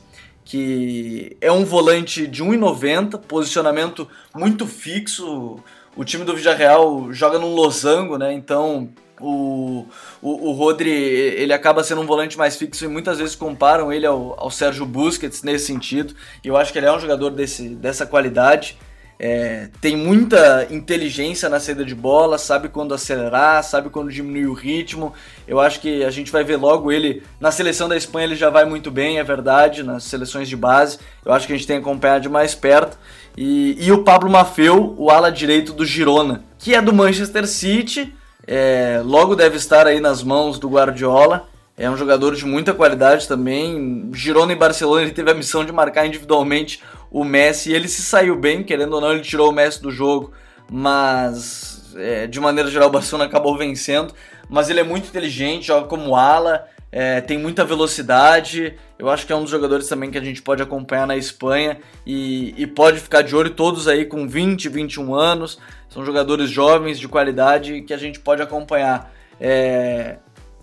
que 0.49 1.37
é 1.43 1.53
um 1.53 1.63
volante 1.63 2.27
de 2.27 2.43
1,90, 2.43 3.19
posicionamento 3.19 4.09
muito 4.35 4.67
fixo. 4.67 5.61
O 5.95 6.05
time 6.05 6.25
do 6.25 6.35
Villarreal 6.35 7.13
joga 7.13 7.39
num 7.39 7.55
losango, 7.55 8.17
né? 8.17 8.33
Então 8.33 8.89
o, 9.21 9.85
o, 10.23 10.49
o 10.49 10.53
Rodri 10.53 10.91
ele 10.91 11.53
acaba 11.53 11.85
sendo 11.85 12.01
um 12.01 12.07
volante 12.07 12.39
mais 12.39 12.57
fixo 12.57 12.85
e 12.85 12.89
muitas 12.89 13.19
vezes 13.19 13.35
comparam 13.35 13.93
ele 13.93 14.07
ao, 14.07 14.41
ao 14.41 14.51
Sérgio 14.51 14.87
Busquets 14.87 15.43
nesse 15.43 15.67
sentido. 15.67 16.15
E 16.43 16.49
eu 16.49 16.57
acho 16.57 16.73
que 16.73 16.79
ele 16.79 16.87
é 16.87 16.93
um 16.93 17.01
jogador 17.01 17.29
desse, 17.31 17.69
dessa 17.69 18.07
qualidade. 18.07 18.79
É, 19.21 19.69
tem 19.81 19.97
muita 19.97 20.69
inteligência 20.71 21.49
na 21.49 21.59
saída 21.59 21.85
de 21.85 21.95
bola, 21.95 22.39
sabe 22.39 22.69
quando 22.69 22.95
acelerar, 22.95 23.65
sabe 23.65 23.91
quando 23.91 24.13
diminuir 24.13 24.47
o 24.47 24.53
ritmo. 24.53 25.13
Eu 25.47 25.59
acho 25.59 25.81
que 25.81 26.05
a 26.05 26.11
gente 26.11 26.31
vai 26.31 26.45
ver 26.45 26.57
logo 26.57 26.93
ele 26.93 27.23
na 27.41 27.51
seleção 27.51 27.89
da 27.89 27.97
Espanha, 27.97 28.27
ele 28.27 28.37
já 28.37 28.49
vai 28.49 28.65
muito 28.65 28.91
bem, 28.91 29.19
é 29.19 29.25
verdade, 29.25 29.83
nas 29.83 30.05
seleções 30.05 30.49
de 30.49 30.57
base. 30.57 30.99
Eu 31.25 31.33
acho 31.33 31.47
que 31.47 31.53
a 31.53 31.57
gente 31.57 31.67
tem 31.67 31.81
que 31.81 31.89
acompanhar 31.89 32.21
de 32.21 32.29
mais 32.29 32.55
perto. 32.55 32.97
E, 33.37 33.77
e 33.81 33.91
o 33.91 34.05
Pablo 34.05 34.31
Mafeu, 34.31 34.95
o 34.97 35.11
ala 35.11 35.33
direito 35.33 35.73
do 35.73 35.85
Girona, 35.85 36.45
que 36.59 36.75
é 36.75 36.81
do 36.81 36.93
Manchester 36.93 37.47
City, 37.47 38.15
é, 38.47 39.03
logo 39.05 39.35
deve 39.35 39.57
estar 39.57 39.87
aí 39.87 40.01
nas 40.01 40.23
mãos 40.23 40.59
do 40.59 40.69
Guardiola. 40.69 41.49
É 41.77 41.89
um 41.89 41.97
jogador 41.97 42.35
de 42.35 42.45
muita 42.45 42.75
qualidade 42.75 43.29
também. 43.29 44.11
Girona 44.13 44.53
e 44.53 44.57
Barcelona 44.57 45.03
ele 45.03 45.13
teve 45.13 45.31
a 45.31 45.35
missão 45.35 45.65
de 45.65 45.71
marcar 45.71 46.07
individualmente 46.07 46.83
o 47.11 47.25
Messi. 47.25 47.73
Ele 47.73 47.89
se 47.89 48.03
saiu 48.03 48.37
bem, 48.37 48.63
querendo 48.63 48.95
ou 48.95 49.01
não, 49.01 49.13
ele 49.13 49.23
tirou 49.23 49.51
o 49.51 49.53
Messi 49.53 49.83
do 49.83 49.91
jogo, 49.91 50.33
mas 50.71 51.93
é, 51.97 52.27
de 52.27 52.41
maneira 52.41 52.71
geral 52.71 52.89
o 52.89 52.93
Barcelona 52.93 53.29
acabou 53.29 53.57
vencendo. 53.57 54.15
Mas 54.49 54.71
ele 54.71 54.81
é 54.81 54.85
muito 54.85 55.09
inteligente, 55.09 55.67
joga 55.67 55.87
como 55.87 56.17
ala, 56.17 56.67
é, 56.91 57.21
tem 57.21 57.39
muita 57.39 57.65
velocidade. 57.65 58.75
Eu 58.99 59.11
acho 59.11 59.27
que 59.27 59.33
é 59.33 59.37
um 59.37 59.43
dos 59.43 59.51
jogadores 59.51 59.87
também 59.89 60.11
que 60.11 60.19
a 60.19 60.23
gente 60.23 60.41
pode 60.41 60.63
acompanhar 60.63 61.07
na 61.07 61.17
Espanha 61.17 61.79
e, 62.07 62.55
e 62.57 62.67
pode 62.67 62.99
ficar 62.99 63.23
de 63.23 63.37
olho 63.37 63.51
todos 63.51 63.87
aí 63.87 64.05
com 64.07 64.27
20, 64.27 64.69
21 64.69 65.15
anos. 65.15 65.59
São 65.89 66.05
jogadores 66.05 66.51
jovens 66.51 66.99
de 66.99 67.09
qualidade 67.09 67.83
que 67.83 67.93
a 67.93 67.99
gente 67.99 68.19
pode 68.21 68.41
acompanhar. 68.41 69.13
É, 69.41 70.17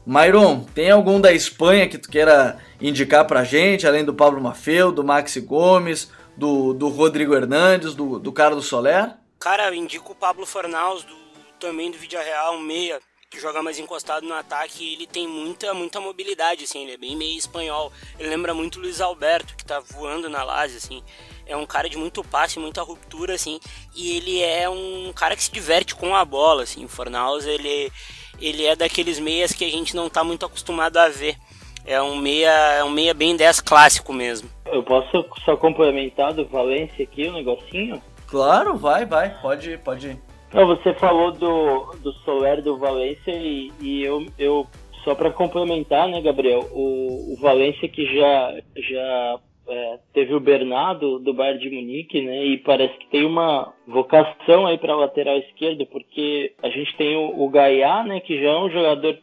Myron, 0.05 0.61
tem 0.73 0.91
algum 0.91 1.19
da 1.19 1.31
Espanha 1.31 1.87
que 1.87 1.97
tu 1.97 2.09
queira 2.09 2.57
indicar 2.79 3.25
pra 3.25 3.43
gente, 3.43 3.87
além 3.87 4.03
do 4.03 4.13
Pablo 4.13 4.41
Mafeu, 4.41 4.91
do 4.91 5.03
Maxi 5.03 5.41
Gomes, 5.41 6.11
do, 6.37 6.73
do 6.73 6.87
Rodrigo 6.87 7.33
Hernandes, 7.35 7.93
do, 7.93 8.19
do 8.19 8.31
Carlos 8.31 8.67
Soler? 8.67 9.15
Cara, 9.39 9.67
eu 9.67 9.73
indico 9.73 10.11
o 10.11 10.15
Pablo 10.15 10.45
Fornaus, 10.45 11.03
do, 11.03 11.15
também 11.59 11.91
do 11.91 11.97
Vídeo 11.97 12.19
Real, 12.19 12.59
meia, 12.59 12.99
que 13.29 13.39
joga 13.39 13.61
mais 13.61 13.77
encostado 13.77 14.25
no 14.25 14.33
ataque, 14.33 14.93
ele 14.93 15.05
tem 15.05 15.27
muita, 15.27 15.73
muita 15.73 15.99
mobilidade, 15.99 16.63
assim, 16.63 16.83
ele 16.83 16.93
é 16.93 16.97
bem 16.97 17.15
meio 17.15 17.37
espanhol. 17.37 17.91
Ele 18.17 18.29
lembra 18.29 18.53
muito 18.53 18.77
o 18.77 18.81
Luiz 18.81 19.01
Alberto, 19.01 19.55
que 19.55 19.65
tá 19.65 19.79
voando 19.79 20.29
na 20.29 20.43
Lazio, 20.43 20.77
assim. 20.77 21.03
É 21.45 21.55
um 21.55 21.65
cara 21.65 21.89
de 21.89 21.97
muito 21.97 22.23
passe, 22.23 22.59
muita 22.59 22.81
ruptura, 22.81 23.33
assim, 23.35 23.59
e 23.93 24.15
ele 24.15 24.41
é 24.41 24.69
um 24.69 25.11
cara 25.13 25.35
que 25.35 25.43
se 25.43 25.51
diverte 25.51 25.95
com 25.95 26.15
a 26.15 26.23
bola, 26.23 26.63
assim. 26.63 26.85
O 26.85 26.87
Fornaus, 26.87 27.45
ele, 27.45 27.91
ele 28.39 28.65
é 28.65 28.75
daqueles 28.75 29.19
meias 29.19 29.51
que 29.51 29.65
a 29.65 29.69
gente 29.69 29.95
não 29.95 30.09
tá 30.09 30.23
muito 30.23 30.45
acostumado 30.45 30.97
a 30.97 31.09
ver. 31.09 31.37
É 31.85 32.01
um 32.01 32.15
meia, 32.15 32.49
é 32.73 32.83
um 32.83 32.89
meia 32.89 33.13
bem 33.13 33.35
10 33.35 33.61
clássico 33.61 34.11
mesmo. 34.11 34.49
Eu 34.65 34.83
posso 34.83 35.25
só 35.43 35.55
complementar 35.55 36.33
do 36.33 36.45
Valência 36.45 37.03
aqui, 37.03 37.29
um 37.29 37.33
negocinho? 37.33 38.01
Claro, 38.27 38.75
vai, 38.75 39.05
vai, 39.05 39.39
pode, 39.41 39.77
pode 39.77 40.07
ir. 40.07 40.17
Não, 40.53 40.65
você 40.65 40.93
falou 40.93 41.31
do, 41.31 41.95
do 42.01 42.13
Soler 42.23 42.61
do 42.61 42.77
Valência 42.77 43.31
e, 43.31 43.71
e 43.81 44.03
eu, 44.03 44.25
eu 44.39 44.65
só 45.03 45.13
para 45.13 45.29
complementar, 45.29 46.07
né, 46.07 46.21
Gabriel, 46.21 46.67
o, 46.71 47.33
o 47.33 47.37
Valência 47.39 47.87
que 47.87 48.05
já, 48.05 48.55
já 48.75 49.39
é, 49.67 49.99
teve 50.13 50.33
o 50.33 50.39
Bernardo 50.39 51.19
do 51.19 51.33
Bayern 51.33 51.59
de 51.59 51.69
Munique, 51.69 52.21
né, 52.21 52.45
e 52.45 52.57
parece 52.57 52.97
que 52.97 53.07
tem 53.07 53.25
uma 53.25 53.73
vocação 53.87 54.65
aí 54.65 54.77
para 54.77 54.95
lateral 54.95 55.37
esquerdo, 55.37 55.85
porque 55.87 56.53
a 56.63 56.69
gente 56.69 56.95
tem 56.97 57.15
o, 57.15 57.43
o 57.43 57.49
Gaiá, 57.49 58.03
né, 58.03 58.19
que 58.19 58.41
já 58.41 58.49
é 58.49 58.57
um 58.57 58.69
jogador 58.69 59.17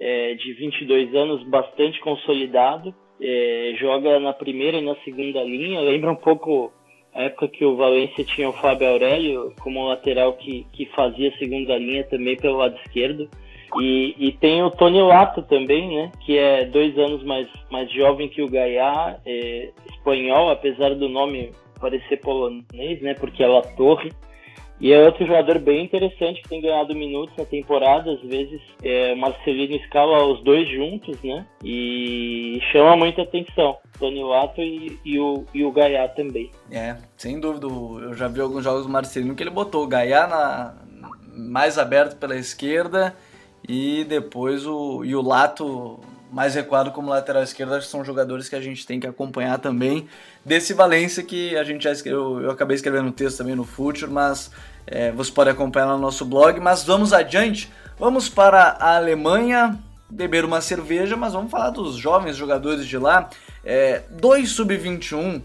é, 0.00 0.34
de 0.34 0.52
22 0.52 1.14
anos 1.14 1.42
bastante 1.44 2.00
consolidado, 2.00 2.94
é, 3.20 3.74
joga 3.78 4.20
na 4.20 4.32
primeira 4.32 4.78
e 4.78 4.84
na 4.84 4.94
segunda 5.04 5.42
linha, 5.42 5.80
lembra 5.80 6.12
um 6.12 6.16
pouco 6.16 6.72
a 7.14 7.22
época 7.22 7.48
que 7.48 7.64
o 7.64 7.76
Valência 7.76 8.24
tinha 8.24 8.48
o 8.48 8.52
Fábio 8.52 8.88
Aurélio 8.88 9.52
como 9.60 9.88
lateral 9.88 10.34
que, 10.34 10.66
que 10.72 10.86
fazia 10.86 11.36
segunda 11.38 11.76
linha 11.76 12.04
também 12.04 12.36
pelo 12.36 12.58
lado 12.58 12.76
esquerdo. 12.84 13.28
E, 13.80 14.14
e 14.18 14.32
tem 14.32 14.62
o 14.62 14.70
Tony 14.70 15.02
Lato 15.02 15.42
também, 15.42 15.94
né? 15.94 16.12
Que 16.24 16.38
é 16.38 16.64
dois 16.64 16.96
anos 16.98 17.22
mais, 17.24 17.46
mais 17.70 17.90
jovem 17.92 18.28
que 18.28 18.40
o 18.40 18.48
Gaiá, 18.48 19.18
é, 19.26 19.70
espanhol, 19.90 20.50
apesar 20.50 20.94
do 20.94 21.08
nome 21.08 21.52
parecer 21.78 22.18
polonês, 22.18 23.02
né? 23.02 23.14
Porque 23.14 23.42
é 23.42 23.46
La 23.46 23.62
Torre. 23.62 24.10
E 24.80 24.92
é 24.92 25.04
outro 25.04 25.26
jogador 25.26 25.58
bem 25.58 25.84
interessante 25.84 26.40
que 26.42 26.48
tem 26.48 26.60
ganhado 26.60 26.94
minutos 26.94 27.34
na 27.36 27.44
temporada, 27.44 28.12
às 28.12 28.20
vezes 28.20 28.60
é, 28.82 29.14
Marcelino 29.16 29.74
escala 29.74 30.24
os 30.24 30.42
dois 30.44 30.68
juntos, 30.68 31.20
né? 31.22 31.44
E 31.64 32.60
chama 32.70 32.96
muita 32.96 33.22
atenção. 33.22 33.76
Tony 33.98 34.22
Lato 34.22 34.60
e, 34.60 34.98
e, 35.04 35.18
o, 35.18 35.44
e 35.52 35.64
o 35.64 35.72
Gaiá 35.72 36.06
também. 36.08 36.50
É, 36.70 36.96
sem 37.16 37.40
dúvida. 37.40 37.66
Eu 37.66 38.14
já 38.14 38.28
vi 38.28 38.40
alguns 38.40 38.62
jogos 38.62 38.84
do 38.84 38.88
Marcelino 38.88 39.34
que 39.34 39.42
ele 39.42 39.50
botou 39.50 39.82
o 39.82 39.88
Gaiá 39.88 40.28
na, 40.28 40.74
mais 41.34 41.78
aberto 41.78 42.16
pela 42.16 42.36
esquerda 42.36 43.16
e 43.68 44.04
depois 44.04 44.64
o, 44.64 45.04
e 45.04 45.16
o 45.16 45.22
Lato 45.22 45.98
mais 46.30 46.54
recuado 46.54 46.90
como 46.90 47.08
lateral 47.08 47.42
esquerdo, 47.42 47.74
acho 47.74 47.86
que 47.86 47.90
são 47.90 48.04
jogadores 48.04 48.48
que 48.48 48.54
a 48.54 48.60
gente 48.60 48.86
tem 48.86 49.00
que 49.00 49.06
acompanhar 49.06 49.58
também. 49.58 50.06
Desse 50.48 50.72
Valência 50.72 51.22
que 51.22 51.54
a 51.58 51.62
gente 51.62 51.84
já 51.84 51.92
escreveu, 51.92 52.40
eu 52.40 52.50
acabei 52.50 52.74
escrevendo 52.74 53.08
um 53.08 53.12
texto 53.12 53.36
também 53.36 53.54
no 53.54 53.64
Future, 53.64 54.10
mas 54.10 54.50
é, 54.86 55.12
você 55.12 55.30
pode 55.30 55.50
acompanhar 55.50 55.88
no 55.88 55.98
nosso 55.98 56.24
blog. 56.24 56.58
Mas 56.58 56.82
vamos 56.82 57.12
adiante, 57.12 57.70
vamos 57.98 58.30
para 58.30 58.78
a 58.80 58.96
Alemanha 58.96 59.78
beber 60.08 60.46
uma 60.46 60.62
cerveja, 60.62 61.18
mas 61.18 61.34
vamos 61.34 61.50
falar 61.50 61.68
dos 61.68 61.96
jovens 61.96 62.34
jogadores 62.34 62.86
de 62.86 62.96
lá. 62.96 63.28
É, 63.62 64.04
dois 64.08 64.48
sub-21 64.52 65.42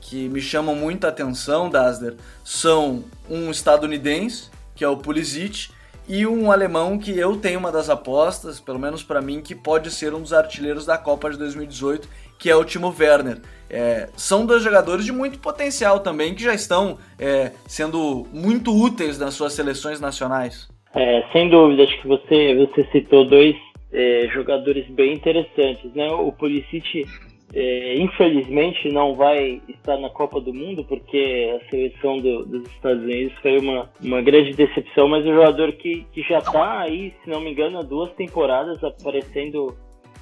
que 0.00 0.28
me 0.28 0.40
chamam 0.40 0.74
muita 0.74 1.06
atenção, 1.06 1.70
Dasler, 1.70 2.16
são 2.44 3.04
um 3.28 3.52
estadunidense, 3.52 4.48
que 4.74 4.82
é 4.82 4.88
o 4.88 4.96
Pulisic, 4.96 5.70
e 6.08 6.26
um 6.26 6.50
alemão 6.50 6.98
que 6.98 7.16
eu 7.16 7.36
tenho 7.36 7.60
uma 7.60 7.70
das 7.70 7.88
apostas, 7.88 8.58
pelo 8.58 8.80
menos 8.80 9.04
para 9.04 9.22
mim, 9.22 9.40
que 9.40 9.54
pode 9.54 9.92
ser 9.92 10.12
um 10.12 10.20
dos 10.20 10.32
artilheiros 10.32 10.84
da 10.84 10.98
Copa 10.98 11.30
de 11.30 11.36
2018, 11.38 12.08
que 12.40 12.50
é 12.50 12.56
o 12.56 12.64
Timo 12.64 12.92
Werner. 12.98 13.38
É, 13.68 14.08
são 14.16 14.44
dois 14.44 14.64
jogadores 14.64 15.04
de 15.04 15.12
muito 15.12 15.38
potencial 15.38 16.00
também, 16.00 16.34
que 16.34 16.42
já 16.42 16.54
estão 16.54 16.98
é, 17.18 17.52
sendo 17.68 18.26
muito 18.32 18.74
úteis 18.74 19.18
nas 19.18 19.34
suas 19.34 19.52
seleções 19.52 20.00
nacionais. 20.00 20.68
É, 20.92 21.22
sem 21.32 21.48
dúvida, 21.48 21.84
acho 21.84 22.00
que 22.00 22.08
você, 22.08 22.54
você 22.56 22.84
citou 22.90 23.24
dois 23.24 23.54
é, 23.92 24.28
jogadores 24.32 24.88
bem 24.88 25.12
interessantes. 25.12 25.94
Né? 25.94 26.10
O 26.10 26.32
Pulisic 26.32 27.06
é, 27.54 27.94
infelizmente 27.98 28.90
não 28.90 29.14
vai 29.14 29.60
estar 29.68 29.98
na 29.98 30.08
Copa 30.08 30.40
do 30.40 30.52
Mundo 30.52 30.84
porque 30.84 31.60
a 31.60 31.70
seleção 31.70 32.16
do, 32.16 32.46
dos 32.46 32.68
Estados 32.70 33.02
Unidos 33.02 33.32
foi 33.40 33.58
uma, 33.58 33.88
uma 34.02 34.22
grande 34.22 34.52
decepção, 34.52 35.08
mas 35.08 35.24
o 35.24 35.32
jogador 35.32 35.72
que, 35.72 36.04
que 36.12 36.22
já 36.22 36.38
está 36.38 36.80
aí, 36.80 37.12
se 37.22 37.30
não 37.30 37.40
me 37.40 37.52
engano, 37.52 37.78
há 37.78 37.82
duas 37.82 38.12
temporadas 38.14 38.82
aparecendo 38.82 39.76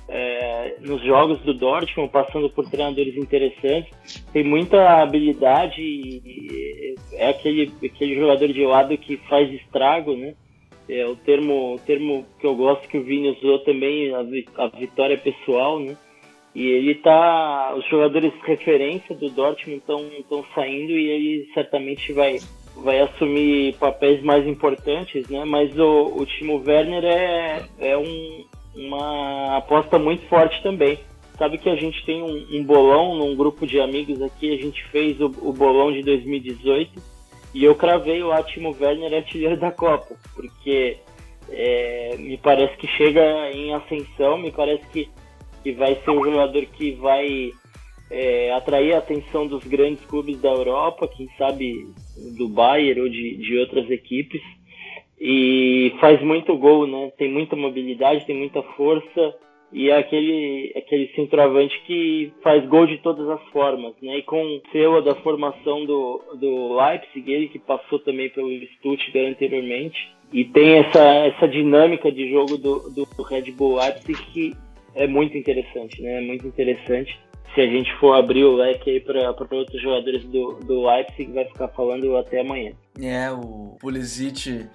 é, 0.08 0.76
nos 0.80 1.04
jogos 1.04 1.38
do 1.40 1.52
Dortmund, 1.52 2.10
passando 2.10 2.48
por 2.48 2.68
treinadores 2.68 3.14
interessantes, 3.16 4.24
tem 4.32 4.42
muita 4.42 5.02
habilidade 5.02 5.82
e 5.82 6.94
é 7.12 7.28
aquele, 7.28 7.70
aquele 7.84 8.14
jogador 8.14 8.48
de 8.48 8.64
lado 8.64 8.96
que 8.96 9.18
faz 9.28 9.52
estrago, 9.52 10.16
né? 10.16 10.34
É 10.88 11.06
o 11.06 11.14
termo, 11.14 11.74
o 11.74 11.78
termo 11.78 12.24
que 12.40 12.46
eu 12.46 12.54
gosto 12.54 12.88
que 12.88 12.96
o 12.96 13.04
Vini 13.04 13.28
usou 13.28 13.58
também, 13.58 14.14
a, 14.14 14.20
a 14.64 14.68
vitória 14.68 15.18
pessoal, 15.18 15.78
né? 15.78 15.94
E 16.54 16.66
ele 16.66 16.94
tá. 16.94 17.74
Os 17.76 17.86
jogadores 17.88 18.32
referência 18.42 19.14
do 19.14 19.28
Dortmund 19.28 19.82
estão 20.18 20.44
saindo 20.54 20.92
e 20.92 21.10
ele 21.10 21.50
certamente 21.52 22.10
vai, 22.14 22.38
vai 22.76 23.00
assumir 23.00 23.76
papéis 23.76 24.22
mais 24.22 24.46
importantes, 24.46 25.28
né? 25.28 25.44
Mas 25.44 25.78
o, 25.78 26.16
o 26.16 26.24
Timo 26.24 26.62
Werner 26.66 27.04
é, 27.04 27.62
é 27.78 27.98
um, 27.98 28.44
uma 28.74 29.56
aposta 29.56 29.98
muito 29.98 30.26
forte 30.28 30.62
também. 30.62 30.98
Sabe 31.36 31.58
que 31.58 31.68
a 31.68 31.76
gente 31.76 32.04
tem 32.04 32.22
um, 32.22 32.46
um 32.50 32.64
bolão 32.64 33.14
num 33.16 33.36
grupo 33.36 33.66
de 33.66 33.80
amigos 33.80 34.20
aqui, 34.20 34.52
a 34.52 34.60
gente 34.60 34.82
fez 34.88 35.20
o, 35.20 35.26
o 35.26 35.52
bolão 35.52 35.92
de 35.92 36.02
2018 36.02 37.00
e 37.54 37.64
eu 37.64 37.74
cravei 37.74 38.22
o 38.22 38.42
Timo 38.42 38.76
Werner 38.78 39.14
artilheiro 39.14 39.56
da 39.56 39.70
Copa, 39.70 40.16
porque 40.34 40.98
é, 41.48 42.16
me 42.18 42.36
parece 42.36 42.76
que 42.76 42.86
chega 42.88 43.50
em 43.52 43.72
ascensão, 43.72 44.36
me 44.36 44.50
parece 44.50 44.84
que 44.88 45.08
que 45.62 45.72
vai 45.72 45.96
ser 46.02 46.10
um 46.10 46.24
jogador 46.24 46.64
que 46.66 46.92
vai 46.92 47.52
é, 48.10 48.52
atrair 48.52 48.94
a 48.94 48.98
atenção 48.98 49.46
dos 49.46 49.64
grandes 49.64 50.04
clubes 50.06 50.40
da 50.40 50.48
Europa, 50.48 51.08
quem 51.08 51.28
sabe 51.36 51.86
do 52.36 52.48
Bayern 52.48 53.02
ou 53.02 53.08
de, 53.08 53.36
de 53.36 53.58
outras 53.58 53.90
equipes. 53.90 54.40
E 55.20 55.94
faz 56.00 56.22
muito 56.22 56.56
gol, 56.56 56.86
né? 56.86 57.10
Tem 57.18 57.30
muita 57.30 57.56
mobilidade, 57.56 58.26
tem 58.26 58.36
muita 58.36 58.62
força 58.62 59.34
e 59.72 59.90
é 59.90 59.98
aquele, 59.98 60.72
aquele 60.76 61.08
centroavante 61.14 61.78
que 61.86 62.32
faz 62.42 62.64
gol 62.66 62.86
de 62.86 62.98
todas 62.98 63.28
as 63.28 63.42
formas, 63.50 63.94
né? 64.00 64.18
E 64.18 64.22
com 64.22 64.42
o 64.42 64.62
selo 64.72 65.02
da 65.02 65.14
formação 65.16 65.84
do, 65.84 66.22
do 66.40 66.76
Leipzig, 66.76 67.30
ele 67.30 67.48
que 67.48 67.58
passou 67.58 67.98
também 67.98 68.30
pelo 68.30 68.48
Stuttgart 68.76 69.28
anteriormente, 69.28 69.98
e 70.32 70.44
tem 70.44 70.78
essa, 70.78 71.02
essa 71.26 71.46
dinâmica 71.46 72.10
de 72.10 72.30
jogo 72.30 72.56
do, 72.56 72.90
do 72.90 73.22
Red 73.22 73.50
Bull 73.52 73.76
Leipzig 73.76 74.22
que 74.32 74.54
é 74.94 75.06
muito 75.06 75.36
interessante, 75.36 76.00
né? 76.00 76.18
É 76.18 76.20
muito 76.20 76.46
interessante. 76.46 77.18
Se 77.54 77.60
a 77.60 77.66
gente 77.66 77.92
for 77.96 78.14
abrir 78.14 78.44
o 78.44 78.56
leque 78.56 78.90
aí 78.90 79.00
para 79.00 79.30
outros 79.30 79.80
jogadores 79.82 80.24
do, 80.24 80.60
do 80.60 80.86
Leipzig, 80.86 81.32
vai 81.32 81.44
ficar 81.44 81.68
falando 81.68 82.16
até 82.16 82.40
amanhã. 82.40 82.72
É, 83.00 83.30
o 83.30 83.76
Pulisic 83.80 84.66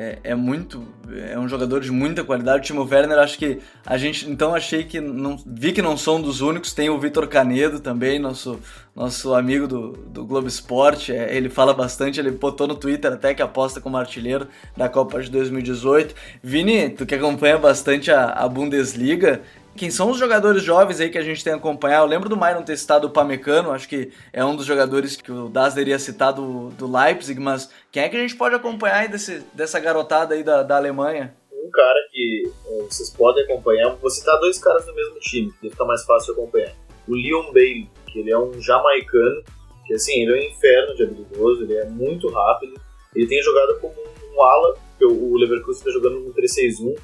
é, 0.00 0.18
é, 0.22 0.34
muito. 0.36 0.86
É 1.28 1.36
um 1.36 1.48
jogador 1.48 1.80
de 1.80 1.90
muita 1.90 2.22
qualidade. 2.22 2.60
O 2.60 2.62
Timo 2.62 2.88
Werner, 2.88 3.18
acho 3.18 3.36
que 3.36 3.58
a 3.84 3.98
gente. 3.98 4.30
Então 4.30 4.54
achei 4.54 4.84
que. 4.84 5.00
Não, 5.00 5.36
vi 5.44 5.72
que 5.72 5.82
não 5.82 5.96
são 5.96 6.16
um 6.16 6.22
dos 6.22 6.40
únicos. 6.40 6.72
Tem 6.72 6.88
o 6.88 7.00
Vitor 7.00 7.26
Canedo 7.26 7.80
também, 7.80 8.16
nosso, 8.20 8.60
nosso 8.94 9.34
amigo 9.34 9.66
do, 9.66 9.90
do 9.90 10.24
Globo 10.24 10.46
Esporte. 10.46 11.12
É, 11.12 11.36
ele 11.36 11.48
fala 11.48 11.74
bastante, 11.74 12.20
ele 12.20 12.30
botou 12.30 12.68
no 12.68 12.76
Twitter 12.76 13.12
até 13.12 13.34
que 13.34 13.42
aposta 13.42 13.80
como 13.80 13.96
artilheiro 13.96 14.46
da 14.76 14.88
Copa 14.88 15.20
de 15.20 15.32
2018. 15.32 16.14
Vini, 16.44 16.90
tu 16.90 17.04
que 17.04 17.16
acompanha 17.16 17.58
bastante 17.58 18.12
a, 18.12 18.26
a 18.26 18.48
Bundesliga, 18.48 19.42
quem 19.78 19.90
são 19.90 20.10
os 20.10 20.18
jogadores 20.18 20.62
jovens 20.62 21.00
aí 21.00 21.08
que 21.08 21.16
a 21.16 21.22
gente 21.22 21.42
tem 21.42 21.54
acompanhado? 21.54 22.04
Eu 22.04 22.08
lembro 22.08 22.28
do 22.28 22.36
Myron 22.36 22.62
ter 22.62 22.76
citado 22.76 23.06
o 23.06 23.10
Pamecano, 23.10 23.70
acho 23.70 23.88
que 23.88 24.12
é 24.32 24.44
um 24.44 24.56
dos 24.56 24.66
jogadores 24.66 25.16
que 25.16 25.30
o 25.30 25.48
Dazzler 25.48 25.86
iria 25.86 25.98
citar 25.98 26.32
do, 26.32 26.70
do 26.70 26.90
Leipzig, 26.90 27.40
mas 27.40 27.70
quem 27.90 28.02
é 28.02 28.08
que 28.08 28.16
a 28.16 28.20
gente 28.20 28.36
pode 28.36 28.54
acompanhar 28.54 28.96
aí 28.96 29.08
desse, 29.08 29.42
dessa 29.54 29.78
garotada 29.78 30.34
aí 30.34 30.42
da, 30.42 30.62
da 30.62 30.76
Alemanha? 30.76 31.34
Um 31.52 31.70
cara 31.70 31.98
que 32.10 32.50
é, 32.66 32.82
vocês 32.82 33.10
podem 33.10 33.44
acompanhar, 33.44 33.94
vou 33.96 34.10
citar 34.10 34.38
dois 34.40 34.58
caras 34.58 34.84
do 34.84 34.94
mesmo 34.94 35.18
time, 35.20 35.52
que 35.60 35.70
fica 35.70 35.84
mais 35.84 36.04
fácil 36.04 36.34
de 36.34 36.40
acompanhar. 36.40 36.72
O 37.06 37.14
Leon 37.14 37.52
Bailey, 37.52 37.88
que 38.06 38.18
ele 38.18 38.30
é 38.30 38.38
um 38.38 38.60
jamaicano, 38.60 39.42
que 39.86 39.94
assim, 39.94 40.22
ele 40.22 40.32
é 40.32 40.34
um 40.34 40.50
inferno 40.50 40.94
de 40.96 41.04
habilidoso, 41.04 41.62
ele 41.62 41.76
é 41.76 41.84
muito 41.86 42.28
rápido, 42.28 42.78
ele 43.14 43.26
tem 43.26 43.40
jogado 43.42 43.78
como 43.80 43.94
um 44.34 44.42
ala, 44.42 44.76
que 44.98 45.04
o 45.04 45.36
Leverkusen 45.36 45.78
está 45.78 45.90
jogando 45.90 46.20
no 46.20 46.34
3-6-1, 46.34 46.98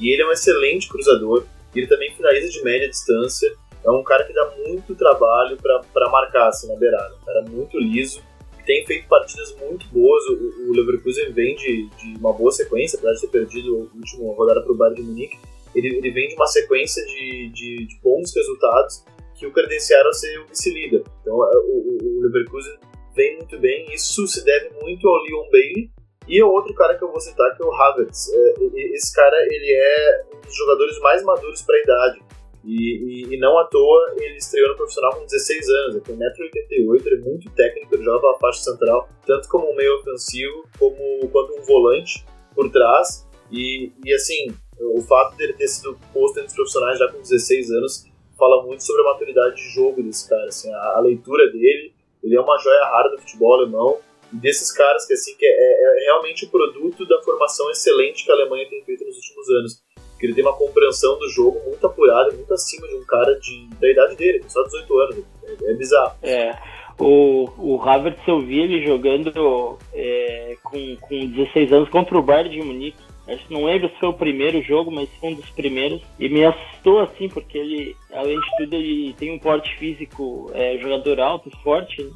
e 0.00 0.12
ele 0.12 0.22
é 0.22 0.26
um 0.26 0.32
excelente 0.32 0.88
cruzador, 0.88 1.44
ele 1.78 1.86
também 1.86 2.14
finaliza 2.14 2.48
de 2.48 2.62
média 2.62 2.88
distância. 2.88 3.52
É 3.84 3.90
um 3.90 4.02
cara 4.02 4.24
que 4.24 4.32
dá 4.32 4.52
muito 4.66 4.94
trabalho 4.94 5.56
para 5.56 6.10
marcar 6.10 6.48
assim, 6.48 6.68
na 6.68 6.76
beirada. 6.76 7.14
Um 7.22 7.24
cara 7.24 7.42
muito 7.42 7.78
liso. 7.78 8.22
tem 8.66 8.84
feito 8.84 9.08
partidas 9.08 9.54
muito 9.56 9.86
boas. 9.88 10.22
O, 10.26 10.68
o 10.68 10.72
Leverkusen 10.72 11.32
vem 11.32 11.54
de, 11.56 11.88
de, 11.96 12.18
uma 12.18 12.32
boa 12.32 12.52
sequência, 12.52 12.98
apesar 12.98 13.14
de 13.14 13.20
ter 13.22 13.28
perdido 13.28 13.76
a 13.76 13.96
última 13.96 14.34
rodada 14.34 14.62
para 14.62 14.72
o 14.72 14.76
Bayern 14.76 15.00
de 15.00 15.06
Munique. 15.06 15.38
Ele, 15.74 15.96
ele, 15.96 16.10
vem 16.10 16.28
de 16.28 16.34
uma 16.34 16.46
sequência 16.46 17.04
de, 17.06 17.50
de, 17.54 17.86
de, 17.86 18.00
bons 18.02 18.34
resultados 18.34 19.04
que 19.36 19.46
o 19.46 19.52
credenciaram 19.52 20.10
a 20.10 20.12
ser 20.12 20.40
o 20.40 20.46
vice-líder. 20.46 21.04
Então 21.22 21.36
o, 21.36 21.40
o, 21.40 21.98
o 22.02 22.22
Leverkusen 22.22 22.76
vem 23.14 23.36
muito 23.36 23.58
bem. 23.58 23.86
Isso 23.94 24.26
se 24.26 24.44
deve 24.44 24.70
muito 24.80 25.08
ao 25.08 25.22
Leon 25.22 25.48
Bailey, 25.50 25.90
e 26.30 26.40
o 26.44 26.48
outro 26.48 26.72
cara 26.74 26.96
que 26.96 27.02
eu 27.02 27.10
vou 27.10 27.20
citar 27.20 27.56
que 27.56 27.62
é 27.62 27.66
o 27.66 27.74
Havertz. 27.74 28.32
É, 28.32 28.54
esse 28.94 29.12
cara 29.12 29.36
ele 29.50 29.72
é 29.72 30.24
um 30.36 30.40
dos 30.40 30.54
jogadores 30.54 30.96
mais 31.00 31.24
maduros 31.24 31.60
para 31.62 31.74
a 31.74 31.80
idade. 31.80 32.22
E, 32.64 33.24
e, 33.26 33.34
e, 33.34 33.38
não 33.38 33.58
à 33.58 33.64
toa 33.64 34.14
ele 34.18 34.36
estreou 34.36 34.68
no 34.68 34.76
profissional 34.76 35.16
com 35.16 35.24
16 35.24 35.68
anos, 35.70 35.94
ele 35.96 36.04
tem 36.04 36.14
1,88m, 36.14 37.06
ele 37.06 37.16
é 37.16 37.24
muito 37.24 37.50
técnico, 37.52 37.94
ele 37.94 38.04
joga 38.04 38.20
pela 38.20 38.38
faixa 38.38 38.60
central, 38.60 39.08
tanto 39.26 39.48
como 39.48 39.72
um 39.72 39.74
meio 39.74 39.98
ofensivo, 39.98 40.68
como 40.78 41.28
quanto 41.30 41.58
um 41.58 41.62
volante 41.62 42.24
por 42.54 42.70
trás. 42.70 43.26
E, 43.50 43.90
e 44.04 44.14
assim, 44.14 44.54
o 44.78 45.00
fato 45.00 45.36
dele 45.36 45.54
ter 45.54 45.66
sido 45.66 45.98
posto 46.12 46.38
entre 46.38 46.48
os 46.48 46.54
profissionais 46.54 46.98
já 46.98 47.10
com 47.10 47.18
16 47.18 47.70
anos 47.72 48.06
fala 48.38 48.62
muito 48.62 48.84
sobre 48.84 49.02
a 49.02 49.06
maturidade 49.06 49.56
de 49.56 49.68
jogo 49.70 50.00
desse 50.02 50.28
cara. 50.28 50.46
Assim, 50.46 50.72
a, 50.72 50.96
a 50.96 51.00
leitura 51.00 51.50
dele, 51.50 51.92
ele 52.22 52.36
é 52.36 52.40
uma 52.40 52.56
joia 52.58 52.84
rara 52.84 53.08
do 53.08 53.18
futebol 53.18 53.54
alemão 53.54 53.98
desses 54.32 54.72
caras 54.72 55.06
que 55.06 55.12
assim 55.12 55.34
que 55.36 55.44
é, 55.44 55.50
é, 55.50 56.04
realmente 56.04 56.44
o 56.44 56.50
produto 56.50 57.06
da 57.06 57.20
formação 57.22 57.70
excelente 57.70 58.24
que 58.24 58.30
a 58.30 58.34
Alemanha 58.34 58.68
tem 58.68 58.82
feito 58.84 59.04
nos 59.04 59.16
últimos 59.16 59.48
anos. 59.50 59.90
Que 60.18 60.26
ele 60.26 60.34
tem 60.34 60.44
uma 60.44 60.56
compreensão 60.56 61.18
do 61.18 61.28
jogo 61.30 61.58
muito 61.66 61.86
apurada, 61.86 62.30
muito 62.32 62.52
acima 62.52 62.86
de 62.86 62.94
um 62.94 63.04
cara 63.06 63.34
de, 63.40 63.68
da 63.80 63.90
idade 63.90 64.16
dele, 64.16 64.44
só 64.48 64.62
18 64.64 64.98
anos. 65.00 65.24
É, 65.44 65.70
é 65.70 65.74
bizarro. 65.74 66.14
É. 66.22 66.58
O, 66.98 67.48
o 67.56 67.80
Havertz 67.80 68.20
eu 68.28 68.40
vi 68.40 68.60
ele 68.60 68.84
jogando 68.84 69.78
é, 69.94 70.56
com, 70.62 70.96
com 71.00 71.26
16 71.26 71.72
anos 71.72 71.88
contra 71.88 72.18
o 72.18 72.22
Bayern 72.22 72.50
de 72.50 72.62
Munique. 72.62 72.98
Acho 73.26 73.46
que 73.46 73.54
não 73.54 73.64
lembro 73.64 73.88
se 73.88 73.98
foi 73.98 74.08
o 74.08 74.14
primeiro 74.14 74.60
jogo, 74.60 74.90
mas 74.90 75.08
foi 75.18 75.30
um 75.30 75.34
dos 75.34 75.48
primeiros. 75.50 76.02
E 76.18 76.28
me 76.28 76.44
assustou 76.44 77.00
assim, 77.00 77.28
porque 77.28 77.56
ele, 77.56 77.96
além 78.12 78.38
de 78.38 78.56
tudo, 78.58 78.76
ele 78.76 79.14
tem 79.14 79.32
um 79.32 79.38
porte 79.38 79.74
físico, 79.78 80.50
é, 80.52 80.76
jogador 80.78 81.20
alto, 81.20 81.50
forte. 81.62 82.02
Né? 82.02 82.10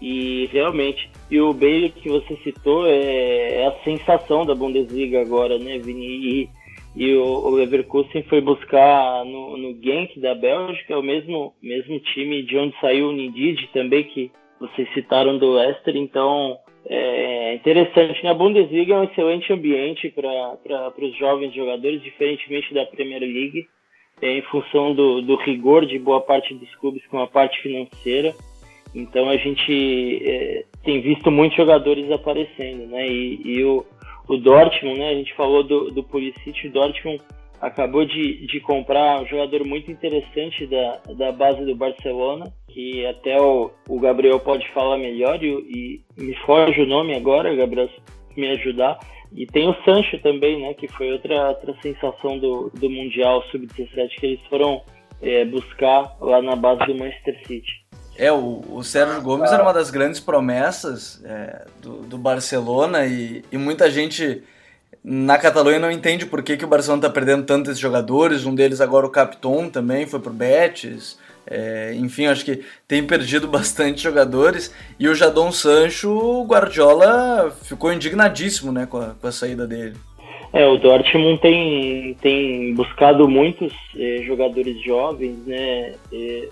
E 0.00 0.46
realmente, 0.52 1.10
e 1.30 1.40
o 1.40 1.52
Bale 1.52 1.90
que 1.90 2.08
você 2.08 2.36
citou 2.36 2.86
é, 2.86 3.62
é, 3.62 3.66
a 3.66 3.72
sensação 3.82 4.46
da 4.46 4.54
Bundesliga 4.54 5.20
agora, 5.20 5.58
né, 5.58 5.78
Vini? 5.78 6.06
E, 6.06 6.48
e 6.94 7.14
o, 7.14 7.24
o 7.24 7.50
Leverkusen 7.50 8.22
foi 8.24 8.40
buscar 8.40 9.24
no, 9.24 9.56
no 9.56 9.82
Genk 9.82 10.20
da 10.20 10.34
Bélgica, 10.34 10.98
o 10.98 11.02
mesmo, 11.02 11.52
mesmo 11.62 11.98
time 12.00 12.42
de 12.42 12.56
onde 12.56 12.78
saiu 12.80 13.08
o 13.08 13.12
Nidid 13.12 13.68
também, 13.72 14.04
que 14.04 14.30
vocês 14.60 14.88
citaram 14.94 15.36
do 15.36 15.52
Leicester, 15.52 15.96
então 15.96 16.58
é 16.86 17.54
interessante. 17.54 18.24
Na 18.24 18.34
Bundesliga 18.34 18.94
é 18.94 18.98
um 18.98 19.04
excelente 19.04 19.52
ambiente 19.52 20.10
para 20.10 20.92
os 20.98 21.16
jovens 21.16 21.54
jogadores, 21.54 22.02
diferentemente 22.02 22.72
da 22.72 22.86
Premier 22.86 23.20
League, 23.20 23.66
é, 24.22 24.38
em 24.38 24.42
função 24.42 24.94
do, 24.94 25.22
do 25.22 25.36
rigor 25.36 25.86
de 25.86 25.98
boa 25.98 26.20
parte 26.20 26.54
dos 26.54 26.74
clubes 26.76 27.06
com 27.08 27.20
a 27.20 27.26
parte 27.26 27.60
financeira. 27.60 28.34
Então 28.94 29.28
a 29.28 29.36
gente 29.36 30.22
é, 30.24 30.64
tem 30.84 31.00
visto 31.00 31.30
muitos 31.30 31.56
jogadores 31.56 32.10
aparecendo, 32.10 32.86
né? 32.86 33.06
E, 33.06 33.40
e, 33.44 33.64
o, 33.64 33.84
o 34.28 34.36
Dortmund, 34.36 34.98
né? 34.98 35.10
A 35.10 35.14
gente 35.14 35.34
falou 35.34 35.62
do, 35.62 35.90
do 35.90 36.02
Pulisic, 36.02 36.66
o 36.66 36.72
Dortmund 36.72 37.20
acabou 37.60 38.04
de, 38.04 38.46
de 38.46 38.60
comprar 38.60 39.20
um 39.20 39.26
jogador 39.26 39.64
muito 39.64 39.90
interessante 39.90 40.66
da, 40.66 41.00
da 41.16 41.32
base 41.32 41.64
do 41.64 41.74
Barcelona, 41.74 42.52
que 42.68 43.04
até 43.06 43.40
o, 43.40 43.70
o 43.88 43.98
Gabriel 43.98 44.38
pode 44.38 44.66
falar 44.72 44.96
melhor, 44.96 45.42
e, 45.42 45.48
e 46.16 46.22
me 46.22 46.34
foge 46.46 46.80
o 46.80 46.86
nome 46.86 47.14
agora, 47.14 47.54
Gabriel, 47.54 47.88
me 48.36 48.48
ajudar. 48.50 48.98
E 49.34 49.46
tem 49.46 49.68
o 49.68 49.76
Sancho 49.84 50.18
também, 50.20 50.60
né? 50.60 50.72
Que 50.74 50.88
foi 50.88 51.12
outra, 51.12 51.48
outra 51.48 51.74
sensação 51.82 52.38
do, 52.38 52.70
do 52.70 52.88
Mundial 52.88 53.42
Sub-17 53.50 54.08
que 54.18 54.26
eles 54.26 54.40
foram 54.48 54.82
é, 55.20 55.44
buscar 55.44 56.16
lá 56.20 56.40
na 56.40 56.56
base 56.56 56.86
do 56.86 56.96
Manchester 56.96 57.38
City. 57.46 57.87
É, 58.18 58.32
o, 58.32 58.64
o 58.68 58.82
Sérgio 58.82 59.22
Gomes 59.22 59.52
era 59.52 59.62
uma 59.62 59.72
das 59.72 59.90
grandes 59.90 60.18
promessas 60.18 61.22
é, 61.24 61.62
do, 61.80 61.98
do, 61.98 62.18
Barcelona 62.18 63.06
e, 63.06 63.44
e, 63.52 63.56
muita 63.56 63.88
gente 63.88 64.42
na 65.04 65.38
Catalunha 65.38 65.78
não 65.78 65.90
entende 65.90 66.26
por 66.26 66.42
que, 66.42 66.56
que 66.56 66.64
o 66.64 66.68
Barcelona 66.68 67.06
está 67.06 67.10
perdendo 67.10 67.44
tantos 67.44 67.78
jogadores. 67.78 68.44
Um 68.44 68.56
deles 68.56 68.80
agora 68.80 69.06
o 69.06 69.10
Capitão 69.10 69.70
também 69.70 70.04
foi 70.04 70.18
pro 70.18 70.32
Betis. 70.32 71.16
É, 71.46 71.94
enfim, 71.94 72.26
acho 72.26 72.44
que 72.44 72.62
tem 72.88 73.06
perdido 73.06 73.46
bastante 73.48 74.02
jogadores. 74.02 74.74
E 74.98 75.06
o 75.06 75.14
Jadon 75.14 75.52
Sancho, 75.52 76.10
o 76.10 76.44
Guardiola 76.44 77.56
ficou 77.62 77.92
indignadíssimo 77.92 78.72
né, 78.72 78.84
com, 78.84 78.98
a, 78.98 79.14
com 79.14 79.28
a 79.28 79.32
saída 79.32 79.64
dele. 79.64 79.94
É, 80.52 80.66
o 80.66 80.76
Dortmund 80.76 81.40
tem, 81.40 82.14
tem 82.20 82.74
buscado 82.74 83.28
muitos 83.28 83.72
eh, 83.96 84.22
jogadores 84.26 84.82
jovens, 84.82 85.36
né? 85.46 85.92
Eh, 86.10 86.48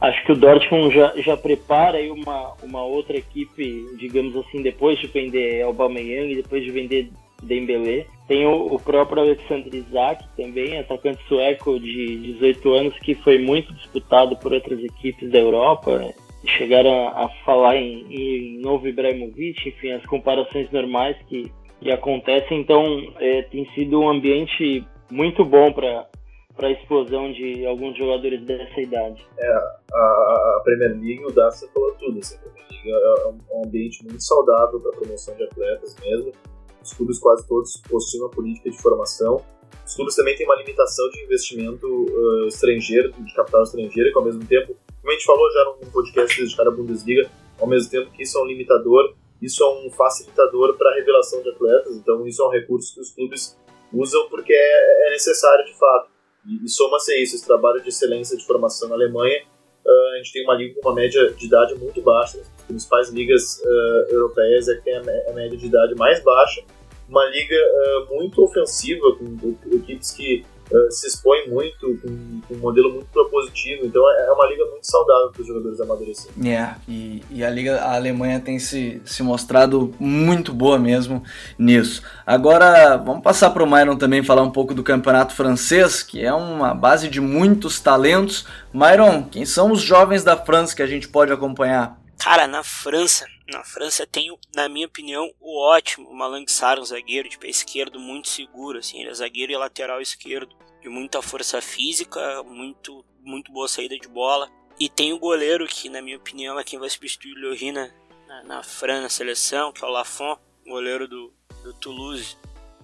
Acho 0.00 0.24
que 0.24 0.32
o 0.32 0.36
Dortmund 0.36 0.94
já, 0.94 1.12
já 1.16 1.36
prepara 1.36 1.98
aí 1.98 2.10
uma, 2.10 2.52
uma 2.62 2.84
outra 2.84 3.16
equipe, 3.16 3.84
digamos 3.98 4.36
assim, 4.36 4.62
depois 4.62 4.98
de 5.00 5.08
vender 5.08 5.62
Aubameyang 5.62 6.36
depois 6.36 6.62
de 6.62 6.70
vender 6.70 7.10
Dembélé. 7.42 8.06
Tem 8.26 8.46
o, 8.46 8.74
o, 8.74 8.78
próprio 8.78 9.22
Alexander 9.22 9.74
Isaac 9.74 10.24
também, 10.36 10.78
atacante 10.78 11.22
sueco 11.26 11.78
de 11.80 12.16
18 12.34 12.72
anos, 12.74 12.98
que 12.98 13.14
foi 13.16 13.38
muito 13.38 13.72
disputado 13.74 14.36
por 14.36 14.52
outras 14.52 14.82
equipes 14.82 15.30
da 15.30 15.38
Europa. 15.38 16.14
Chegaram 16.44 17.08
a, 17.08 17.24
a 17.24 17.28
falar 17.44 17.76
em, 17.76 18.06
em 18.10 18.60
novo 18.60 18.86
Ibrahimovic, 18.86 19.68
enfim, 19.68 19.92
as 19.92 20.04
comparações 20.06 20.70
normais 20.70 21.16
que, 21.28 21.50
que 21.80 21.90
acontecem. 21.90 22.60
Então, 22.60 22.84
é, 23.18 23.42
tem 23.42 23.66
sido 23.74 24.00
um 24.00 24.08
ambiente 24.08 24.84
muito 25.10 25.44
bom 25.44 25.72
para 25.72 26.06
para 26.58 26.68
a 26.68 26.72
explosão 26.72 27.30
de 27.32 27.64
alguns 27.64 27.96
jogadores 27.96 28.44
dessa 28.44 28.80
idade. 28.80 29.24
É, 29.38 29.56
a, 29.94 30.60
Premier 30.64 30.90
League, 30.90 31.24
o 31.24 31.30
Darcy 31.30 31.68
falou 31.72 31.92
tudo. 31.92 32.18
Assim, 32.18 32.34
a 32.34 32.38
Premier 32.40 32.66
League 32.68 32.90
é 32.90 33.28
um, 33.28 33.64
ambiente 33.64 34.04
muito 34.04 34.20
saudável 34.20 34.80
para 34.80 34.90
a 34.90 34.94
promoção 34.96 35.36
de 35.36 35.44
atletas 35.44 35.96
mesmo. 36.00 36.32
Os 36.82 36.92
clubes 36.92 37.18
quase 37.20 37.46
todos 37.46 37.80
possuem 37.88 38.24
uma 38.24 38.30
política 38.30 38.70
de 38.70 38.82
formação. 38.82 39.40
Os 39.86 39.94
clubes 39.94 40.16
também 40.16 40.34
têm 40.34 40.46
uma 40.46 40.56
limitação 40.56 41.08
de 41.10 41.22
investimento 41.22 41.86
uh, 41.86 42.48
estrangeiro, 42.48 43.12
de 43.12 43.34
capital 43.34 43.62
estrangeiro, 43.62 44.10
que 44.10 44.18
ao 44.18 44.24
mesmo 44.24 44.44
tempo, 44.44 44.74
como 45.00 45.10
a 45.10 45.12
gente 45.12 45.24
falou 45.24 45.50
já 45.52 45.64
num 45.64 45.90
podcast 45.92 46.42
dedicado 46.42 46.70
à 46.70 46.72
Bundesliga, 46.72 47.30
ao 47.60 47.68
mesmo 47.68 47.88
tempo 47.88 48.10
que 48.10 48.24
isso 48.24 48.36
é 48.36 48.42
um 48.42 48.46
limitador, 48.46 49.14
isso 49.40 49.62
é 49.62 49.86
um 49.86 49.90
facilitador 49.92 50.76
para 50.76 50.90
a 50.90 50.94
revelação 50.94 51.40
de 51.40 51.50
atletas, 51.50 51.96
então 51.96 52.26
isso 52.26 52.42
é 52.42 52.46
um 52.48 52.50
recurso 52.50 52.94
que 52.94 53.00
os 53.00 53.12
clubes 53.12 53.56
usam 53.92 54.28
porque 54.28 54.52
é, 54.52 55.06
é 55.06 55.10
necessário 55.10 55.64
de 55.64 55.78
fato. 55.78 56.17
E, 56.48 56.64
e 56.64 56.68
soma-se 56.68 57.14
isso, 57.22 57.36
esse 57.36 57.46
trabalho 57.46 57.82
de 57.82 57.90
excelência 57.90 58.36
de 58.36 58.46
formação 58.46 58.88
na 58.88 58.94
Alemanha, 58.94 59.42
uh, 59.86 60.14
a 60.14 60.16
gente 60.16 60.32
tem 60.32 60.44
uma 60.44 60.54
liga 60.54 60.80
com 60.80 60.88
uma 60.88 60.94
média 60.94 61.30
de 61.32 61.46
idade 61.46 61.74
muito 61.74 62.00
baixa, 62.00 62.38
as 62.38 62.62
principais 62.64 63.10
ligas 63.10 63.60
uh, 63.62 64.12
europeias 64.12 64.68
é 64.68 64.76
que 64.76 64.82
tem 64.82 64.96
a, 64.96 65.00
a, 65.00 65.32
média 65.34 65.56
de 65.56 65.66
idade 65.66 65.94
mais 65.94 66.22
baixa, 66.24 66.64
uma 67.08 67.24
liga 67.26 67.56
uh, 67.56 68.14
muito 68.16 68.42
ofensiva, 68.42 69.14
com 69.16 69.56
equipes 69.76 70.10
que 70.12 70.44
uh, 70.70 70.90
se 70.90 71.06
expõe 71.06 71.48
muito, 71.48 71.98
com, 72.02 72.40
com, 72.46 72.54
um 72.54 72.58
modelo 72.58 72.92
muito 72.92 73.06
propositivo. 73.06 73.86
Então 73.86 74.02
é, 74.12 74.26
é 74.26 74.32
uma 74.32 74.46
liga 74.46 74.64
muito 74.66 74.84
saudável 74.84 75.30
para 75.30 75.40
os 75.40 75.46
jogadores 75.46 75.80
amadurecerem. 75.80 76.52
É, 76.52 76.74
e, 76.88 77.22
e, 77.30 77.44
a 77.44 77.50
liga, 77.50 77.80
a 77.80 77.94
Alemanha 77.94 78.40
tem 78.40 78.58
se, 78.58 79.00
se 79.04 79.22
mostrado 79.22 79.94
muito 79.98 80.52
boa 80.52 80.78
mesmo 80.78 81.22
nisso. 81.58 82.02
Agora 82.26 82.96
vamos 82.96 83.22
passar 83.22 83.50
para 83.50 83.62
o 83.62 83.70
Myron 83.70 83.96
também 83.96 84.22
falar 84.22 84.42
um 84.42 84.50
pouco 84.50 84.74
do 84.74 84.82
campeonato 84.82 85.34
francês, 85.34 86.02
que 86.02 86.24
é 86.24 86.32
uma 86.32 86.74
base 86.74 87.08
de 87.08 87.20
muitos 87.20 87.80
talentos. 87.80 88.46
Myron, 88.72 89.24
quem 89.24 89.44
são 89.44 89.72
os 89.72 89.80
jovens 89.80 90.22
da 90.24 90.36
França 90.36 90.74
que 90.74 90.82
a 90.82 90.86
gente 90.86 91.08
pode 91.08 91.32
acompanhar? 91.32 91.98
Cara, 92.18 92.46
na 92.46 92.62
França, 92.64 93.26
na 93.48 93.64
França 93.64 94.06
tem, 94.06 94.36
na 94.54 94.68
minha 94.68 94.86
opinião, 94.86 95.32
o 95.40 95.58
ótimo 95.58 96.12
Malang 96.12 96.46
Sarr, 96.48 96.78
um 96.78 96.84
zagueiro 96.84 97.28
de 97.28 97.38
pé 97.38 97.48
esquerdo 97.48 97.98
muito 97.98 98.28
seguro, 98.28 98.78
assim, 98.78 99.00
ele 99.00 99.08
é 99.08 99.14
zagueiro 99.14 99.52
e 99.52 99.56
lateral 99.56 100.02
esquerdo, 100.02 100.54
de 100.82 100.88
muita 100.88 101.22
força 101.22 101.60
física, 101.62 102.42
muito, 102.42 103.04
muito 103.22 103.50
boa 103.50 103.66
saída 103.66 103.98
de 103.98 104.06
bola. 104.06 104.50
E 104.78 104.88
tem 104.88 105.12
o 105.12 105.18
goleiro 105.18 105.66
que, 105.66 105.88
na 105.88 106.02
minha 106.02 106.18
opinião, 106.18 106.58
é 106.58 106.62
quem 106.62 106.78
vai 106.78 106.90
substituir 106.90 107.34
o 107.34 107.48
Lorina 107.48 107.92
na, 108.28 108.44
na 108.44 108.62
França, 108.62 109.02
na 109.02 109.08
seleção, 109.08 109.72
que 109.72 109.82
é 109.82 109.88
o 109.88 109.90
Lafont, 109.90 110.40
goleiro 110.66 111.08
do, 111.08 111.32
do 111.62 111.72
Toulouse, 111.72 112.36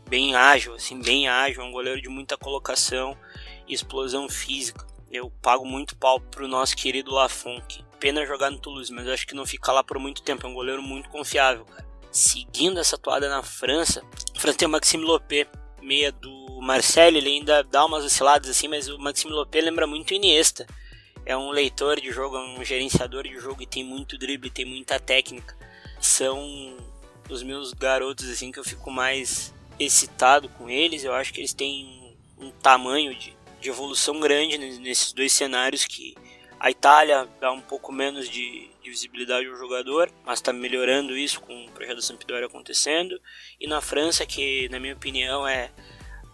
bem 0.09 0.35
ágil, 0.35 0.75
assim, 0.75 1.01
bem 1.01 1.29
ágil, 1.29 1.63
é 1.63 1.65
um 1.67 1.73
goleiro 1.73 2.01
de 2.01 2.09
muita 2.09 2.39
colocação 2.39 3.17
e 3.69 3.75
explosão 3.75 4.29
física. 4.31 4.87
Eu 5.11 5.31
pago 5.43 5.65
muito 5.65 5.95
pau 5.97 6.19
pro 6.19 6.49
nosso 6.49 6.75
querido 6.75 7.13
Lafont, 7.13 7.63
que 7.69 7.84
pena 8.05 8.27
jogar 8.27 8.51
no 8.51 8.59
Toulouse, 8.59 8.93
mas 8.93 9.07
eu 9.07 9.15
acho 9.15 9.27
que 9.27 9.35
não 9.35 9.47
fica 9.47 9.73
lá 9.73 9.83
por 9.83 9.99
muito 9.99 10.21
tempo. 10.21 10.47
É 10.47 10.51
um 10.51 10.53
goleiro 10.53 10.83
muito 10.83 11.09
confiável, 11.09 11.65
cara. 11.65 11.87
Seguindo 12.13 12.79
essa 12.79 12.99
toada 12.99 13.31
na 13.31 13.43
França, 13.43 14.05
a 14.37 14.39
França 14.39 14.59
tem 14.59 14.69
o 14.69 14.71
Maxime 14.71 15.03
Lopé, 15.03 15.47
meia 15.81 16.13
do 16.13 16.61
Marcelo, 16.61 17.17
ele 17.17 17.31
ainda 17.31 17.65
dá 17.65 17.83
umas 17.83 18.05
osciladas 18.05 18.51
assim, 18.51 18.69
mas 18.69 18.89
o 18.89 18.99
Maxime 18.99 19.33
Lopé 19.33 19.63
lembra 19.63 19.87
muito 19.87 20.13
Iniesta. 20.13 20.67
É 21.25 21.35
um 21.35 21.51
leitor 21.51 21.99
de 21.99 22.13
jogo, 22.13 22.37
é 22.37 22.41
um 22.41 22.63
gerenciador 22.63 23.23
de 23.23 23.41
jogo 23.41 23.63
e 23.63 23.67
tem 23.67 23.83
muito 23.83 24.19
drible, 24.19 24.51
tem 24.51 24.67
muita 24.67 25.01
técnica. 25.01 25.57
são 25.99 26.77
os 27.31 27.43
meus 27.43 27.73
garotos 27.73 28.29
assim 28.29 28.53
que 28.53 28.59
eu 28.59 28.65
fico 28.65 28.91
mais 28.91 29.55
excitado 29.81 30.51
com 30.51 30.69
eles. 30.69 31.05
Eu 31.05 31.15
acho 31.15 31.33
que 31.33 31.41
eles 31.41 31.55
têm 31.55 32.15
um 32.39 32.51
tamanho 32.51 33.15
de, 33.15 33.35
de 33.63 33.71
evolução 33.71 34.21
grande 34.21 34.59
nesses 34.59 35.15
dois 35.15 35.33
cenários 35.33 35.87
que 35.87 36.15
a 36.65 36.71
Itália 36.71 37.29
dá 37.39 37.53
um 37.53 37.61
pouco 37.61 37.93
menos 37.93 38.27
de, 38.27 38.71
de 38.83 38.89
visibilidade 38.89 39.47
ao 39.47 39.55
jogador, 39.55 40.11
mas 40.25 40.39
está 40.39 40.51
melhorando 40.51 41.15
isso 41.15 41.39
com 41.43 41.67
o 41.67 41.71
projeto 41.71 41.97
da 41.97 42.01
Sampdoria 42.01 42.47
acontecendo. 42.47 43.21
E 43.61 43.67
na 43.67 43.83
França, 43.83 44.25
que 44.25 44.67
na 44.71 44.81
minha 44.81 44.95
opinião 44.95 45.47
é 45.47 45.69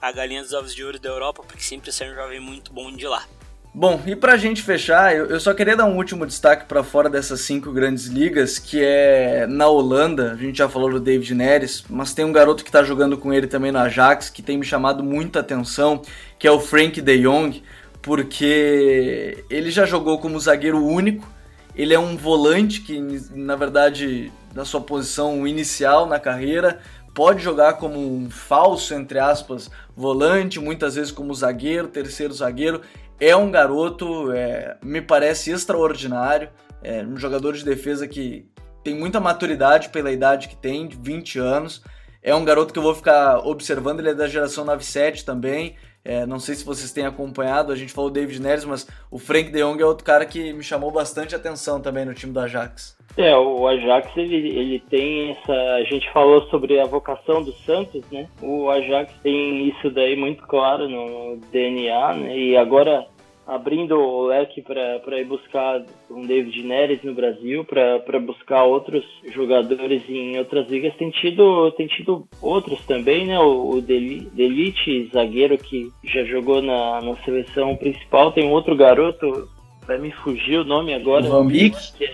a 0.01 0.13
galinha 0.13 0.41
dos 0.41 0.53
ovos 0.53 0.73
de 0.73 0.85
ouro 0.85 1.01
da 1.01 1.09
Europa, 1.09 1.43
porque 1.45 1.65
sempre 1.65 1.91
sai 1.91 2.13
um 2.13 2.15
jovem 2.15 2.39
muito 2.39 2.73
bom 2.73 2.93
de 2.93 3.09
lá. 3.09 3.27
Bom, 3.75 4.01
e 4.07 4.15
pra 4.15 4.37
gente 4.37 4.63
fechar, 4.63 5.17
eu, 5.17 5.41
só 5.41 5.53
queria 5.53 5.77
dar 5.77 5.87
um 5.87 5.97
último 5.97 6.25
destaque 6.25 6.67
para 6.67 6.85
fora 6.85 7.11
dessas 7.11 7.41
cinco 7.41 7.73
grandes 7.73 8.07
ligas, 8.07 8.57
que 8.57 8.81
é 8.81 9.49
na 9.49 9.67
Holanda, 9.67 10.33
a 10.33 10.37
gente 10.37 10.59
já 10.59 10.69
falou 10.69 10.91
do 10.91 11.01
David 11.01 11.35
Neres, 11.35 11.85
mas 11.91 12.15
tem 12.15 12.25
um 12.25 12.33
garoto 12.33 12.65
que 12.65 12.71
tá 12.71 12.85
jogando 12.85 13.19
com 13.19 13.33
ele 13.33 13.49
também 13.49 13.73
no 13.73 13.79
Ajax, 13.79 14.31
que 14.31 14.43
tem 14.43 14.57
me 14.57 14.65
chamado 14.65 15.03
muita 15.03 15.41
atenção, 15.41 16.03
que 16.39 16.47
é 16.47 16.51
o 16.53 16.61
Frank 16.61 17.01
de 17.01 17.19
Jong, 17.19 17.63
porque 18.03 19.45
ele 19.51 19.71
já 19.71 19.85
jogou 19.85 20.19
como 20.19 20.39
zagueiro 20.41 20.85
único, 20.85 21.29
ele 21.75 21.95
é 21.95 21.99
um 21.99 22.17
volante 22.17 22.81
que, 22.81 23.01
na 23.35 23.57
verdade, 23.57 24.33
na 24.55 24.65
sua 24.65 24.81
posição 24.81 25.47
inicial 25.47 26.07
na 26.07 26.19
carreira, 26.19 26.81
pode 27.15 27.43
jogar 27.43 27.75
como 27.75 27.99
um 27.99 28.31
falso, 28.31 28.95
entre 28.95 29.19
aspas, 29.19 29.71
volante, 29.97 30.59
muitas 30.59 30.95
vezes 30.95 31.13
como 31.13 31.35
zagueiro, 31.35 31.89
terceiro 31.89 32.33
zagueiro. 32.33 32.81
É 33.19 33.37
um 33.37 33.51
garoto, 33.51 34.33
é, 34.33 34.77
me 34.83 35.01
parece 35.01 35.51
extraordinário, 35.51 36.49
é 36.83 37.03
um 37.05 37.17
jogador 37.17 37.53
de 37.53 37.65
defesa 37.65 38.09
que 38.09 38.49
tem 38.83 38.95
muita 38.95 39.21
maturidade 39.21 39.91
pela 39.91 40.11
idade 40.11 40.49
que 40.49 40.57
tem, 40.57 40.89
de 40.89 40.97
20 40.97 41.39
anos. 41.39 41.83
É 42.23 42.35
um 42.35 42.45
garoto 42.45 42.73
que 42.73 42.79
eu 42.79 42.83
vou 42.83 42.95
ficar 42.95 43.39
observando, 43.47 44.01
ele 44.01 44.11
é 44.11 44.15
da 44.15 44.27
geração 44.27 44.65
97 44.65 45.25
também. 45.25 45.77
É, 46.05 46.25
não 46.25 46.39
sei 46.39 46.55
se 46.55 46.65
vocês 46.65 46.93
têm 46.93 47.05
acompanhado, 47.05 47.73
a 47.73 47.77
gente 47.77 47.93
falou 47.93 48.11
David 48.11 48.41
Neres, 48.41 48.65
mas 48.65 48.87
o 49.11 49.19
Frank 49.19 49.51
de 49.51 49.61
Jong 49.61 49.81
é 49.83 49.85
outro 49.85 50.05
cara 50.05 50.25
que 50.25 50.53
me 50.53 50.63
chamou 50.63 50.91
bastante 50.91 51.35
atenção 51.35 51.81
também 51.81 52.05
no 52.05 52.15
time 52.15 52.33
do 52.33 52.41
Ajax. 52.41 52.99
É, 53.17 53.37
o 53.37 53.67
Ajax 53.67 54.17
ele, 54.17 54.37
ele 54.37 54.83
tem 54.89 55.33
essa. 55.33 55.53
A 55.53 55.85
gente 55.85 56.11
falou 56.13 56.43
sobre 56.49 56.79
a 56.81 56.87
vocação 56.87 57.43
do 57.43 57.53
Santos, 57.53 58.03
né? 58.11 58.29
O 58.41 58.71
Ajax 58.71 59.13
tem 59.23 59.69
isso 59.69 59.91
daí 59.91 60.17
muito 60.17 60.43
claro 60.47 60.89
no 60.89 61.39
DNA, 61.51 62.15
né? 62.15 62.39
E 62.39 62.57
agora 62.57 63.07
abrindo 63.51 63.97
o 63.99 64.27
leque 64.27 64.63
para 64.63 65.19
ir 65.19 65.25
buscar 65.25 65.83
um 66.09 66.25
David 66.25 66.63
Neres 66.63 67.03
no 67.03 67.13
Brasil, 67.13 67.65
para 67.65 68.21
buscar 68.21 68.63
outros 68.63 69.05
jogadores 69.35 70.03
em 70.09 70.39
outras 70.39 70.69
ligas. 70.69 70.95
Tem 70.95 71.11
tido, 71.11 71.73
tem 71.73 71.89
tido 71.89 72.29
outros 72.41 72.81
também, 72.87 73.27
né? 73.27 73.41
O, 73.41 73.71
o 73.71 73.83
Delite, 73.83 75.11
zagueiro 75.13 75.59
que 75.59 75.91
já 76.05 76.23
jogou 76.23 76.63
na, 76.63 77.01
na 77.01 77.17
seleção 77.25 77.77
principal. 77.77 78.31
Tem 78.31 78.47
um 78.47 78.53
outro 78.53 78.77
garoto, 78.77 79.49
vai 79.85 79.99
me 79.99 80.13
fugir 80.13 80.61
o 80.61 80.65
nome 80.65 80.95
agora. 80.95 81.27
O 81.27 81.31
Van 81.31 81.47
Beek? 81.49 81.77
Que 81.99 82.05
é, 82.05 82.13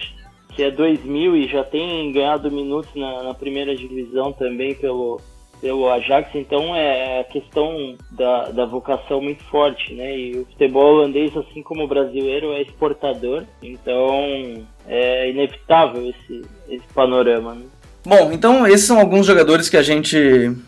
que 0.54 0.62
é 0.62 0.70
2000 0.70 1.36
e 1.36 1.48
já 1.48 1.62
tem 1.62 2.10
ganhado 2.12 2.50
minutos 2.50 2.94
na, 2.94 3.22
na 3.22 3.34
primeira 3.34 3.76
divisão 3.76 4.32
também 4.32 4.74
pelo, 4.74 5.20
pelo 5.66 5.90
Ajax, 5.90 6.30
então 6.32 6.76
é 6.76 7.22
a 7.22 7.24
questão 7.24 7.96
da, 8.12 8.50
da 8.50 8.66
vocação 8.66 9.20
muito 9.20 9.42
forte, 9.46 9.94
né? 9.94 10.16
E 10.16 10.38
o 10.38 10.46
futebol 10.46 10.94
holandês, 10.94 11.36
assim 11.36 11.60
como 11.60 11.82
o 11.82 11.88
brasileiro, 11.88 12.52
é 12.52 12.62
exportador, 12.62 13.42
então 13.60 14.64
é 14.86 15.28
inevitável 15.28 16.08
esse, 16.08 16.42
esse 16.68 16.86
panorama, 16.94 17.56
né? 17.56 17.64
Bom, 18.04 18.30
então 18.30 18.64
esses 18.64 18.86
são 18.86 19.00
alguns 19.00 19.26
jogadores 19.26 19.68
que 19.68 19.76
a 19.76 19.82
gente 19.82 20.16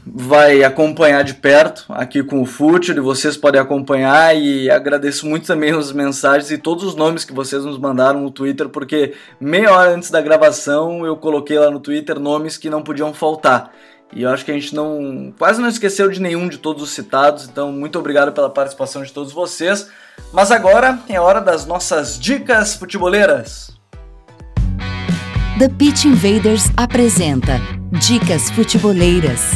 vai 0.05 0.65
acompanhar 0.65 1.23
de 1.23 1.35
perto 1.35 1.87
aqui 1.91 2.21
com 2.21 2.43
o 2.43 2.45
Fútil 2.45 2.97
e 2.97 3.01
vocês 3.01 3.37
podem 3.37 3.61
acompanhar 3.61 4.37
e 4.37 4.69
agradeço 4.69 5.25
muito 5.25 5.47
também 5.47 5.71
as 5.71 5.93
mensagens 5.93 6.51
e 6.51 6.59
todos 6.59 6.83
os 6.83 6.97
nomes 6.97 7.25
que 7.25 7.33
vocês 7.33 7.65
nos 7.65 7.79
mandaram 7.79 8.21
no 8.21 8.33
Twitter, 8.33 8.69
porque 8.69 9.15
meia 9.41 9.73
hora 9.73 9.93
antes 9.93 10.11
da 10.11 10.21
gravação 10.21 11.07
eu 11.07 11.17
coloquei 11.17 11.57
lá 11.57 11.71
no 11.71 11.79
Twitter 11.79 12.19
nomes 12.19 12.59
que 12.59 12.69
não 12.69 12.83
podiam 12.83 13.15
faltar. 13.15 13.71
E 14.13 14.23
eu 14.23 14.31
acho 14.31 14.45
que 14.45 14.51
a 14.51 14.55
gente 14.55 14.75
não 14.75 15.33
quase 15.39 15.61
não 15.61 15.69
esqueceu 15.69 16.09
de 16.09 16.21
nenhum 16.21 16.49
de 16.49 16.59
todos 16.59 16.83
os 16.83 16.91
citados, 16.91 17.45
então 17.45 17.71
muito 17.71 17.99
obrigado 17.99 18.33
pela 18.33 18.49
participação 18.49 19.03
de 19.03 19.13
todos 19.13 19.33
vocês. 19.33 19.89
Mas 20.33 20.51
agora 20.51 20.99
é 21.09 21.21
hora 21.21 21.41
das 21.41 21.67
nossas 21.67 22.19
dicas 22.19 22.75
futeboleiras. 22.75 23.71
The 25.59 25.69
Pitch 25.69 26.05
Invaders 26.05 26.71
apresenta 26.77 27.61
Dicas 27.91 28.49
Futeboleiras. 28.51 29.51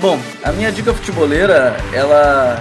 Bom, 0.00 0.18
a 0.42 0.50
minha 0.50 0.72
dica 0.72 0.94
futeboleira, 0.94 1.76
ela 1.92 2.56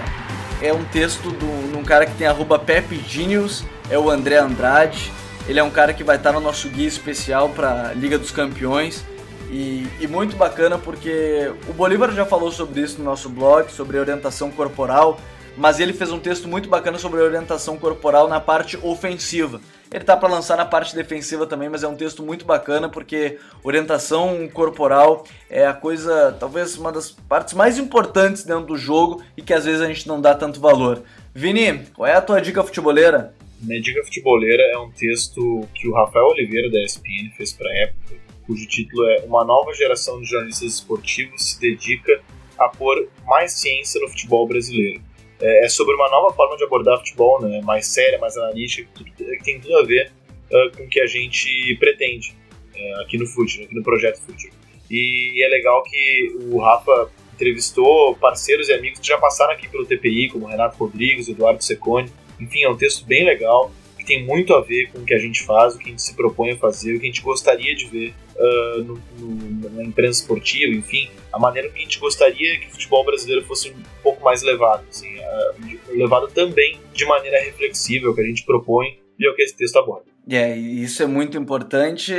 é 0.62 0.74
um 0.74 0.84
texto 0.84 1.32
de 1.32 1.78
um 1.78 1.84
cara 1.86 2.06
que 2.06 2.14
tem 2.16 2.28
arroba 2.28 2.60
Pepe 2.60 3.02
Genius, 3.08 3.64
é 3.90 3.98
o 3.98 4.10
André 4.10 4.36
Andrade. 4.36 5.10
Ele 5.48 5.58
é 5.58 5.64
um 5.64 5.70
cara 5.70 5.94
que 5.94 6.04
vai 6.04 6.18
estar 6.18 6.34
no 6.34 6.42
nosso 6.42 6.68
guia 6.68 6.88
especial 6.88 7.48
para 7.48 7.94
Liga 7.94 8.18
dos 8.18 8.30
Campeões. 8.30 9.06
E, 9.50 9.88
e, 10.02 10.06
muito 10.06 10.36
bacana 10.36 10.78
porque 10.78 11.50
o 11.70 11.72
Bolívar 11.72 12.12
já 12.12 12.26
falou 12.26 12.52
sobre 12.52 12.82
isso 12.82 13.00
no 13.00 13.06
nosso 13.06 13.30
blog, 13.30 13.72
sobre 13.72 13.98
orientação 13.98 14.52
corporal, 14.52 15.18
mas 15.58 15.80
ele 15.80 15.94
fez 15.94 16.12
um 16.12 16.20
texto 16.20 16.46
muito 16.46 16.68
bacana 16.68 16.98
sobre 16.98 17.22
orientação 17.22 17.78
corporal 17.78 18.28
na 18.28 18.42
parte 18.42 18.78
ofensiva. 18.84 19.62
Ele 19.92 20.04
tá 20.04 20.16
para 20.16 20.30
lançar 20.30 20.56
na 20.56 20.66
parte 20.66 20.96
defensiva 20.96 21.48
também, 21.48 21.68
mas 21.68 21.84
é 21.84 21.88
um 21.88 21.96
texto 21.96 22.22
muito 22.22 22.46
bacana 22.46 22.88
porque 22.88 23.40
orientação 23.64 24.48
corporal 24.50 25.26
é 25.50 25.66
a 25.66 25.74
coisa, 25.74 26.36
talvez 26.40 26.78
uma 26.78 26.92
das 26.92 27.10
partes 27.10 27.56
mais 27.56 27.80
importantes 27.80 28.44
dentro 28.44 28.68
do 28.68 28.78
jogo 28.78 29.24
e 29.36 29.42
que 29.42 29.52
às 29.52 29.66
vezes 29.66 29.82
a 29.82 29.88
gente 29.88 30.08
não 30.08 30.22
dá 30.22 30.36
tanto 30.36 30.60
valor. 30.60 31.02
Vini, 31.34 31.86
qual 31.96 32.08
é 32.08 32.14
a 32.14 32.22
tua 32.22 32.40
dica 32.40 32.64
futeboleira? 32.64 33.34
Minha 33.60 33.82
dica 33.82 34.04
futeboleira 34.04 34.62
é 34.62 34.78
um 34.78 34.92
texto 34.92 35.68
que 35.74 35.88
o 35.88 35.94
Rafael 35.94 36.28
Oliveira 36.28 36.70
da 36.70 36.84
ESPN 36.84 37.32
fez 37.36 37.52
para 37.52 37.74
época, 37.80 38.16
cujo 38.46 38.68
título 38.68 39.08
é 39.08 39.24
Uma 39.26 39.44
nova 39.44 39.74
geração 39.74 40.22
de 40.22 40.30
jornalistas 40.30 40.74
esportivos 40.76 41.52
se 41.52 41.60
dedica 41.60 42.22
a 42.60 42.70
pôr 42.70 43.10
mais 43.26 43.54
ciência 43.54 44.00
no 44.00 44.08
futebol 44.08 44.48
brasileiro 44.48 45.09
é, 45.42 45.66
é, 45.66 45.70
sobre 45.70 45.96
uma 45.96 46.10
nova 46.10 46.34
forma 46.34 46.58
de 46.58 46.64
abordar 46.64 46.98
futebol, 47.00 47.42
né, 47.42 47.62
mais 47.62 47.88
séria, 47.88 48.20
mais 48.20 48.36
analítica, 48.38 48.88
que 49.16 49.44
tem 49.44 49.60
tudo 49.60 49.78
a 49.78 49.84
ver 49.84 50.12
uh, 50.52 50.78
com 50.78 50.84
o 50.84 50.90
que 50.90 51.00
a 51.00 51.08
gente 51.08 51.76
pretende 51.80 52.36
uh, 52.76 53.02
aqui 53.02 53.18
no 53.18 53.26
Futuro, 53.26 53.64
aqui 53.64 53.76
no 53.76 53.84
projeto 53.84 54.20
Futuro. 54.20 54.54
E, 54.90 55.32
e, 55.36 55.44
é 55.44 55.48
legal 55.48 55.84
que 55.84 56.36
o 56.52 56.60
Rafa 56.60 57.10
entrevistou 57.34 58.16
parceiros 58.16 58.68
e 58.68 58.74
amigos 58.74 59.00
que 59.00 59.08
já 59.08 59.18
passaram 59.18 59.54
aqui 59.54 59.68
pelo 59.68 59.86
TPI, 59.86 60.30
como 60.30 60.48
Renato 60.48 60.78
Rodrigues, 60.78 61.30
Eduardo 61.30 61.64
Secone. 61.64 62.12
Enfim, 62.40 62.64
é 62.64 62.70
um 62.70 62.76
texto 62.76 63.06
bem 63.06 63.24
legal, 63.24 63.72
tem 64.10 64.26
muito 64.26 64.56
a 64.56 64.62
ver 64.62 64.92
com 64.92 65.00
o 65.00 65.06
que 65.06 65.14
a 65.14 65.20
gente 65.20 65.44
faz, 65.44 65.76
o 65.76 65.78
que 65.78 65.86
a 65.86 65.90
gente 65.90 66.02
se 66.02 66.16
propõe 66.16 66.50
a 66.50 66.58
fazer, 66.58 66.96
o 66.96 67.00
que 67.00 67.06
a 67.06 67.10
gente 67.12 67.22
gostaria 67.22 67.76
de 67.76 67.86
ver 67.86 68.14
uh, 68.36 68.84
no, 68.84 69.02
no, 69.20 69.70
na 69.70 69.84
imprensa 69.84 70.22
esportiva, 70.22 70.74
enfim, 70.74 71.08
a 71.32 71.38
maneira 71.38 71.70
que 71.70 71.78
a 71.78 71.82
gente 71.82 72.00
gostaria 72.00 72.60
que 72.60 72.66
o 72.66 72.72
futebol 72.72 73.06
brasileiro 73.06 73.46
fosse 73.46 73.70
um 73.70 73.84
pouco 74.02 74.24
mais 74.24 74.42
levado, 74.42 74.84
assim, 74.90 75.16
uh, 75.16 75.96
levado 75.96 76.28
também 76.30 76.80
de 76.92 77.06
maneira 77.06 77.40
reflexível, 77.40 78.16
que 78.16 78.22
a 78.22 78.26
gente 78.26 78.44
propõe 78.44 78.98
e 79.20 79.28
é 79.28 79.30
o 79.30 79.36
que 79.36 79.44
esse 79.44 79.56
texto 79.56 79.78
aborda. 79.78 80.06
É, 80.28 80.58
isso 80.58 81.04
é 81.04 81.06
muito 81.06 81.38
importante, 81.38 82.12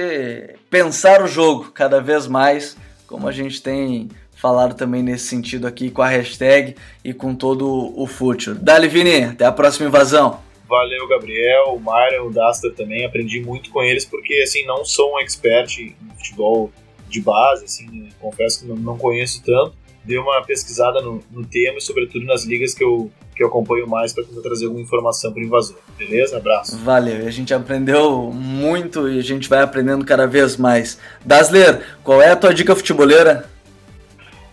pensar 0.68 1.22
o 1.24 1.26
jogo 1.26 1.72
cada 1.72 2.00
vez 2.00 2.28
mais, 2.28 2.76
como 3.08 3.26
a 3.26 3.32
gente 3.32 3.60
tem 3.60 4.08
falado 4.34 4.74
também 4.74 5.02
nesse 5.02 5.26
sentido 5.26 5.66
aqui 5.66 5.90
com 5.90 6.02
a 6.02 6.08
hashtag 6.08 6.76
e 7.04 7.12
com 7.12 7.34
todo 7.34 7.92
o 8.00 8.06
futuro. 8.06 8.56
Dali 8.56 8.86
Vini, 8.86 9.24
até 9.24 9.44
a 9.44 9.52
próxima 9.52 9.88
invasão. 9.88 10.49
Valeu, 10.70 11.08
Gabriel, 11.08 11.74
o 11.74 11.80
Myron, 11.80 12.28
o 12.28 12.32
Daster 12.32 12.72
também. 12.72 13.04
Aprendi 13.04 13.40
muito 13.40 13.70
com 13.70 13.82
eles, 13.82 14.04
porque 14.04 14.34
assim, 14.34 14.64
não 14.64 14.84
sou 14.84 15.14
um 15.14 15.18
expert 15.18 15.80
em 15.80 15.96
futebol 16.16 16.70
de 17.08 17.20
base, 17.20 17.64
assim, 17.64 18.08
confesso 18.20 18.60
que 18.60 18.66
não, 18.68 18.76
não 18.76 18.96
conheço 18.96 19.42
tanto. 19.44 19.72
Dei 20.04 20.16
uma 20.16 20.40
pesquisada 20.42 21.02
no, 21.02 21.20
no, 21.32 21.44
tema 21.44 21.78
e, 21.78 21.80
sobretudo, 21.80 22.24
nas 22.24 22.44
ligas 22.44 22.72
que 22.72 22.84
eu, 22.84 23.10
que 23.34 23.42
eu 23.42 23.48
acompanho 23.48 23.86
mais 23.88 24.12
para 24.12 24.22
tentar 24.22 24.40
trazer 24.42 24.66
alguma 24.66 24.82
informação 24.82 25.32
para 25.32 25.42
o 25.42 25.44
invasor. 25.44 25.76
Beleza? 25.98 26.36
Abraço. 26.36 26.78
Valeu, 26.78 27.26
a 27.26 27.30
gente 27.30 27.52
aprendeu 27.52 28.30
muito 28.32 29.08
e 29.08 29.18
a 29.18 29.22
gente 29.22 29.48
vai 29.48 29.62
aprendendo 29.62 30.04
cada 30.04 30.26
vez 30.26 30.56
mais. 30.56 30.98
Dasler, 31.24 31.84
qual 32.04 32.22
é 32.22 32.30
a 32.30 32.36
tua 32.36 32.54
dica 32.54 32.76
futeboleira? 32.76 33.50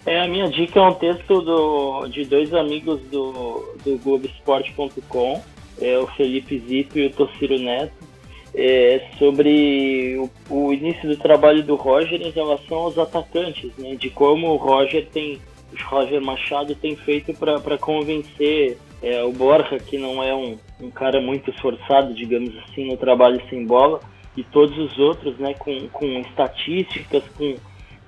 É, 0.03 0.22
a 0.22 0.28
minha 0.28 0.49
dica 0.49 0.80
é 0.80 0.82
um 0.82 0.93
texto 0.95 1.41
do, 1.41 2.07
de 2.07 2.26
dois 2.26 2.51
amigos 2.53 2.99
do, 3.11 3.76
do 3.86 3.97
Globoesporte.com 3.99 5.41
é 5.82 5.97
o 5.97 6.07
Felipe 6.07 6.59
Zito 6.59 6.97
e 6.97 7.07
o 7.07 7.09
Tociro 7.11 7.57
Neto. 7.59 7.93
é 8.55 9.07
sobre 9.19 10.17
o, 10.17 10.30
o, 10.49 10.73
início 10.73 11.07
do 11.07 11.17
trabalho 11.17 11.63
do 11.63 11.75
Roger 11.75 12.21
em 12.21 12.32
relação 12.32 12.78
aos 12.80 12.97
atacantes, 12.97 13.71
né? 13.78 13.95
De 13.95 14.09
como 14.09 14.47
o 14.47 14.55
Roger 14.55 15.05
tem, 15.07 15.39
o 15.71 15.89
Roger 15.89 16.21
Machado 16.21 16.73
tem 16.75 16.95
feito 16.95 17.34
para 17.34 17.78
convencer 17.78 18.78
é, 19.01 19.23
o 19.23 19.32
Borja, 19.32 19.78
que 19.78 19.97
não 19.97 20.23
é 20.23 20.34
um, 20.34 20.57
um 20.82 20.89
cara 20.89 21.21
muito 21.21 21.51
esforçado, 21.51 22.13
digamos 22.13 22.51
assim, 22.63 22.88
no 22.88 22.97
trabalho 22.97 23.41
sem 23.49 23.65
bola, 23.65 23.99
e 24.36 24.43
todos 24.43 24.78
os 24.78 24.97
outros, 24.97 25.38
né? 25.38 25.53
Com, 25.53 25.88
com 25.89 26.05
estatísticas, 26.21 27.23
com 27.38 27.55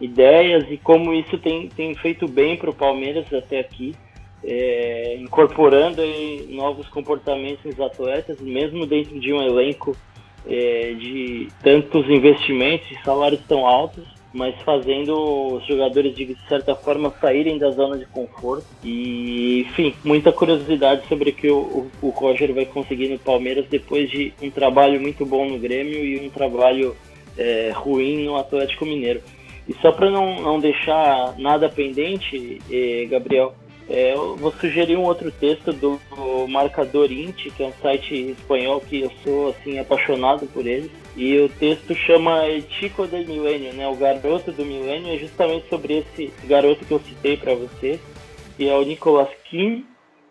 ideias 0.01 0.65
e 0.71 0.77
como 0.77 1.13
isso 1.13 1.37
tem, 1.37 1.67
tem 1.69 1.93
feito 1.95 2.27
bem 2.27 2.57
para 2.57 2.69
o 2.69 2.75
Palmeiras 2.75 3.31
até 3.33 3.59
aqui 3.59 3.93
é, 4.43 5.17
incorporando 5.19 6.01
novos 6.49 6.87
comportamentos 6.89 7.63
nos 7.65 7.79
atletas, 7.79 8.39
mesmo 8.39 8.85
dentro 8.85 9.19
de 9.19 9.33
um 9.33 9.41
elenco 9.41 9.95
é, 10.47 10.93
de 10.93 11.47
tantos 11.61 12.09
investimentos 12.09 12.89
e 12.91 13.03
salários 13.03 13.41
tão 13.47 13.65
altos, 13.65 14.03
mas 14.33 14.55
fazendo 14.61 15.55
os 15.55 15.65
jogadores 15.65 16.15
de 16.15 16.37
certa 16.47 16.75
forma 16.75 17.11
saírem 17.19 17.57
da 17.57 17.71
zona 17.71 17.97
de 17.97 18.05
conforto. 18.05 18.65
E, 18.83 19.61
enfim, 19.61 19.93
muita 20.03 20.31
curiosidade 20.31 21.07
sobre 21.07 21.31
o 21.31 21.33
que 21.33 21.49
o, 21.49 21.87
o 22.01 22.09
Roger 22.09 22.53
vai 22.53 22.65
conseguir 22.65 23.09
no 23.09 23.19
Palmeiras 23.19 23.65
depois 23.67 24.09
de 24.09 24.33
um 24.41 24.51
trabalho 24.51 25.01
muito 25.01 25.25
bom 25.25 25.49
no 25.49 25.57
Grêmio 25.57 26.05
e 26.05 26.25
um 26.25 26.29
trabalho 26.29 26.95
é, 27.37 27.71
ruim 27.73 28.23
no 28.23 28.37
Atlético 28.37 28.85
Mineiro. 28.85 29.21
E 29.67 29.73
só 29.81 29.91
para 29.91 30.09
não, 30.09 30.41
não 30.41 30.59
deixar 30.59 31.35
nada 31.37 31.69
pendente, 31.69 32.59
eh, 32.71 33.05
Gabriel, 33.05 33.53
é, 33.89 34.13
eu 34.13 34.35
vou 34.35 34.51
sugerir 34.51 34.95
um 34.95 35.03
outro 35.03 35.31
texto 35.31 35.73
do, 35.73 35.99
do 36.15 36.47
Marcador 36.47 37.11
Int, 37.11 37.47
que 37.55 37.63
é 37.63 37.67
um 37.67 37.73
site 37.73 38.31
espanhol 38.31 38.79
que 38.81 39.01
eu 39.01 39.11
sou 39.23 39.49
assim 39.49 39.79
apaixonado 39.79 40.45
por 40.47 40.67
ele. 40.67 40.91
E 41.17 41.39
o 41.39 41.49
texto 41.49 41.95
chama 41.95 42.43
Chico 42.69 43.07
del 43.07 43.25
Milênio, 43.25 43.73
né? 43.73 43.87
O 43.87 43.95
garoto 43.95 44.51
do 44.51 44.63
milênio 44.63 45.11
é 45.11 45.17
justamente 45.17 45.67
sobre 45.69 45.97
esse 45.97 46.31
garoto 46.45 46.85
que 46.85 46.91
eu 46.91 46.99
citei 46.99 47.35
para 47.35 47.55
você, 47.55 47.99
que 48.55 48.69
é 48.69 48.75
o 48.75 48.83
Nicolas 48.83 49.29
Kim, 49.49 49.83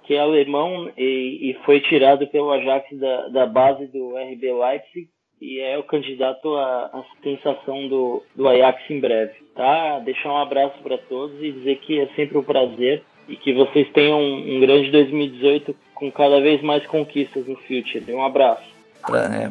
que 0.04 0.14
é 0.14 0.20
alemão 0.20 0.90
e, 0.96 1.50
e 1.50 1.54
foi 1.64 1.80
tirado 1.80 2.28
pelo 2.28 2.52
Ajax 2.52 2.96
da, 2.96 3.28
da 3.28 3.46
base 3.46 3.88
do 3.88 4.16
RB 4.16 4.52
Leipzig 4.52 5.08
e 5.40 5.60
é 5.60 5.76
o 5.78 5.82
candidato 5.82 6.56
à 6.56 7.04
sensação 7.22 7.88
do, 7.88 8.22
do 8.34 8.48
Ajax 8.48 8.88
em 8.88 9.00
breve, 9.00 9.34
tá? 9.54 9.98
Deixar 10.00 10.32
um 10.32 10.38
abraço 10.38 10.78
para 10.82 10.98
todos 10.98 11.42
e 11.42 11.52
dizer 11.52 11.78
que 11.80 12.00
é 12.00 12.06
sempre 12.14 12.38
um 12.38 12.42
prazer 12.42 13.02
e 13.28 13.36
que 13.36 13.52
vocês 13.52 13.86
tenham 13.92 14.20
um 14.20 14.60
grande 14.60 14.90
2018 14.90 15.76
com 15.94 16.10
cada 16.10 16.40
vez 16.40 16.62
mais 16.62 16.86
conquistas 16.86 17.46
no 17.46 17.56
Future. 17.56 18.04
Um 18.08 18.24
abraço. 18.24 18.62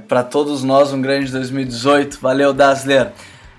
Para 0.07 0.19
é, 0.19 0.23
todos 0.23 0.63
nós, 0.63 0.91
um 0.91 1.01
grande 1.01 1.31
2018. 1.31 2.19
Valeu, 2.19 2.53
Dazzler. 2.53 3.11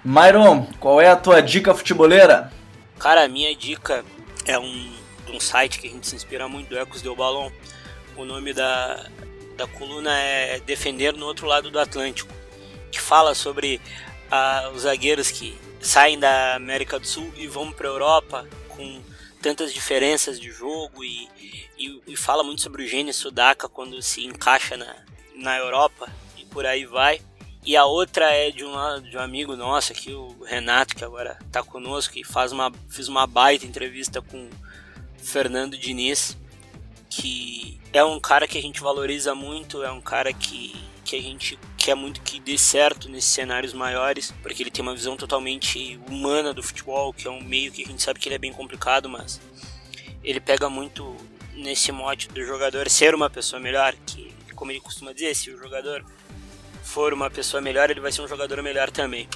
Myron, 0.04 0.66
qual 0.80 1.00
é 1.00 1.08
a 1.08 1.16
tua 1.16 1.40
dica 1.40 1.74
futeboleira? 1.74 2.50
Cara, 2.98 3.24
a 3.24 3.28
minha 3.28 3.54
dica 3.54 4.04
é 4.46 4.58
um, 4.58 4.90
um 5.32 5.40
site 5.40 5.78
que 5.78 5.86
a 5.86 5.90
gente 5.90 6.06
se 6.06 6.16
inspira 6.16 6.48
muito, 6.48 6.68
do 6.68 6.78
Ecos 6.78 7.00
Del 7.00 7.14
Balão. 7.14 7.52
O 8.16 8.24
nome 8.24 8.52
da, 8.52 9.06
da 9.56 9.66
coluna 9.66 10.18
é 10.18 10.60
Defender 10.60 11.14
no 11.14 11.26
Outro 11.26 11.46
Lado 11.46 11.70
do 11.70 11.78
Atlântico, 11.78 12.32
que 12.90 13.00
fala 13.00 13.34
sobre 13.34 13.80
ah, 14.30 14.70
os 14.74 14.82
zagueiros 14.82 15.30
que 15.30 15.56
saem 15.80 16.18
da 16.18 16.56
América 16.56 16.98
do 16.98 17.06
Sul 17.06 17.32
e 17.36 17.46
vão 17.46 17.70
para 17.70 17.86
a 17.86 17.90
Europa 17.90 18.48
com 18.68 19.00
tantas 19.40 19.72
diferenças 19.72 20.38
de 20.38 20.50
jogo 20.50 21.04
e, 21.04 21.28
e, 21.78 22.02
e, 22.06 22.16
fala 22.16 22.42
muito 22.42 22.60
sobre 22.60 22.84
o 22.84 22.86
gênio 22.86 23.14
Sudaka 23.14 23.68
quando 23.68 24.00
se 24.02 24.24
encaixa 24.24 24.76
na, 24.76 24.96
na 25.36 25.56
Europa 25.56 26.10
e 26.36 26.44
por 26.44 26.66
aí 26.66 26.84
vai. 26.84 27.20
E 27.64 27.76
a 27.76 27.84
outra 27.84 28.30
é 28.32 28.50
de 28.50 28.64
um, 28.64 29.00
de 29.02 29.16
um 29.16 29.20
amigo 29.20 29.54
nosso 29.54 29.92
aqui, 29.92 30.12
o 30.12 30.42
Renato, 30.44 30.96
que 30.96 31.04
agora 31.04 31.38
está 31.46 31.62
conosco 31.62 32.18
e 32.18 32.24
faz 32.24 32.52
uma, 32.52 32.72
fiz 32.88 33.08
uma 33.08 33.26
baita 33.26 33.66
entrevista 33.66 34.22
com 34.22 34.48
Fernando 35.18 35.76
Diniz, 35.76 36.36
que 37.10 37.78
é 37.92 38.02
um 38.02 38.18
cara 38.18 38.46
que 38.46 38.58
a 38.58 38.62
gente 38.62 38.80
valoriza 38.80 39.34
muito, 39.34 39.82
é 39.82 39.90
um 39.90 40.00
cara 40.00 40.32
que, 40.32 40.74
que 41.04 41.16
a 41.16 41.20
gente 41.22 41.58
quer 41.88 41.94
muito 41.94 42.20
que 42.20 42.38
dê 42.38 42.58
certo 42.58 43.08
nesses 43.08 43.30
cenários 43.30 43.72
maiores, 43.72 44.30
porque 44.42 44.62
ele 44.62 44.70
tem 44.70 44.82
uma 44.82 44.94
visão 44.94 45.16
totalmente 45.16 45.98
humana 46.06 46.52
do 46.52 46.62
futebol, 46.62 47.14
que 47.14 47.26
é 47.26 47.30
um 47.30 47.42
meio 47.42 47.72
que 47.72 47.82
a 47.82 47.86
gente 47.86 48.02
sabe 48.02 48.20
que 48.20 48.28
ele 48.28 48.34
é 48.34 48.38
bem 48.38 48.52
complicado, 48.52 49.08
mas 49.08 49.40
ele 50.22 50.38
pega 50.38 50.68
muito 50.68 51.16
nesse 51.54 51.90
mote 51.90 52.28
do 52.28 52.44
jogador 52.44 52.90
ser 52.90 53.14
uma 53.14 53.30
pessoa 53.30 53.58
melhor, 53.58 53.94
que 54.04 54.30
como 54.54 54.70
ele 54.70 54.80
costuma 54.80 55.14
dizer, 55.14 55.34
se 55.34 55.50
o 55.50 55.58
jogador 55.58 56.04
for 56.82 57.14
uma 57.14 57.30
pessoa 57.30 57.62
melhor, 57.62 57.88
ele 57.90 58.00
vai 58.00 58.12
ser 58.12 58.20
um 58.20 58.28
jogador 58.28 58.62
melhor 58.62 58.90
também. 58.90 59.26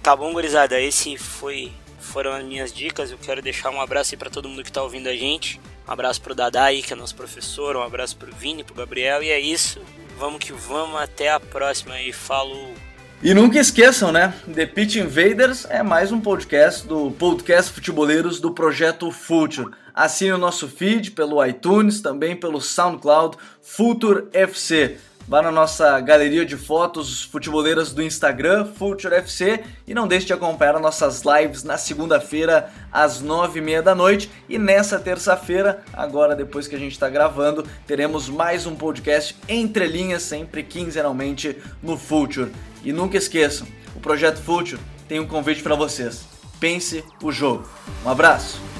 Tá 0.00 0.14
bom, 0.14 0.32
gurizada, 0.32 0.80
esse 0.80 1.18
foi 1.18 1.72
foram 1.98 2.30
as 2.30 2.44
minhas 2.44 2.72
dicas. 2.72 3.10
Eu 3.10 3.18
quero 3.18 3.42
deixar 3.42 3.70
um 3.70 3.80
abraço 3.80 4.14
aí 4.14 4.18
para 4.18 4.30
todo 4.30 4.48
mundo 4.48 4.62
que 4.62 4.70
tá 4.70 4.80
ouvindo 4.80 5.08
a 5.08 5.16
gente. 5.16 5.60
Um 5.88 5.92
abraço 5.92 6.22
pro 6.22 6.36
Dadai, 6.36 6.82
que 6.82 6.92
é 6.92 6.96
nosso 6.96 7.16
professor, 7.16 7.74
um 7.74 7.82
abraço 7.82 8.16
pro 8.16 8.32
Vini, 8.32 8.62
pro 8.62 8.76
Gabriel, 8.76 9.24
e 9.24 9.30
é 9.30 9.40
isso. 9.40 9.82
Vamos 10.20 10.44
que 10.44 10.52
vamos, 10.52 11.00
até 11.00 11.30
a 11.30 11.40
próxima 11.40 11.98
e 11.98 12.12
falou! 12.12 12.74
E 13.22 13.32
nunca 13.32 13.58
esqueçam, 13.58 14.12
né? 14.12 14.34
The 14.54 14.66
Pitch 14.66 14.96
Invaders 14.96 15.64
é 15.64 15.82
mais 15.82 16.12
um 16.12 16.20
podcast 16.20 16.86
do 16.86 17.10
podcast 17.12 17.72
Futeboleiros 17.72 18.38
do 18.38 18.50
Projeto 18.50 19.10
Future. 19.10 19.70
Assine 19.94 20.32
o 20.32 20.38
nosso 20.38 20.68
feed 20.68 21.12
pelo 21.12 21.42
iTunes, 21.42 22.02
também 22.02 22.36
pelo 22.36 22.60
SoundCloud 22.60 23.38
Future 23.62 24.26
FC. 24.34 24.98
Vá 25.28 25.40
na 25.40 25.52
nossa 25.52 26.00
galeria 26.00 26.44
de 26.44 26.56
fotos 26.56 27.22
futeboleiras 27.22 27.92
do 27.92 28.02
Instagram, 28.02 28.66
Future 28.66 29.14
FC, 29.14 29.62
e 29.86 29.94
não 29.94 30.08
deixe 30.08 30.26
de 30.26 30.32
acompanhar 30.32 30.78
nossas 30.80 31.22
lives 31.22 31.62
na 31.62 31.78
segunda-feira, 31.78 32.70
às 32.90 33.20
nove 33.20 33.60
e 33.60 33.62
meia 33.62 33.80
da 33.80 33.94
noite. 33.94 34.30
E 34.48 34.58
nessa 34.58 34.98
terça-feira, 34.98 35.84
agora 35.92 36.34
depois 36.34 36.66
que 36.66 36.74
a 36.74 36.78
gente 36.78 36.92
está 36.92 37.08
gravando, 37.08 37.64
teremos 37.86 38.28
mais 38.28 38.66
um 38.66 38.74
podcast 38.74 39.36
entre 39.48 39.86
linhas, 39.86 40.22
sempre 40.22 40.62
quinzenalmente 40.62 41.56
no 41.82 41.96
Future. 41.96 42.50
E 42.82 42.92
nunca 42.92 43.16
esqueçam, 43.16 43.66
o 43.94 44.00
Projeto 44.00 44.40
Future 44.40 44.80
tem 45.08 45.20
um 45.20 45.26
convite 45.26 45.62
para 45.62 45.74
vocês. 45.74 46.24
Pense 46.58 47.04
o 47.22 47.30
jogo. 47.30 47.68
Um 48.04 48.10
abraço! 48.10 48.79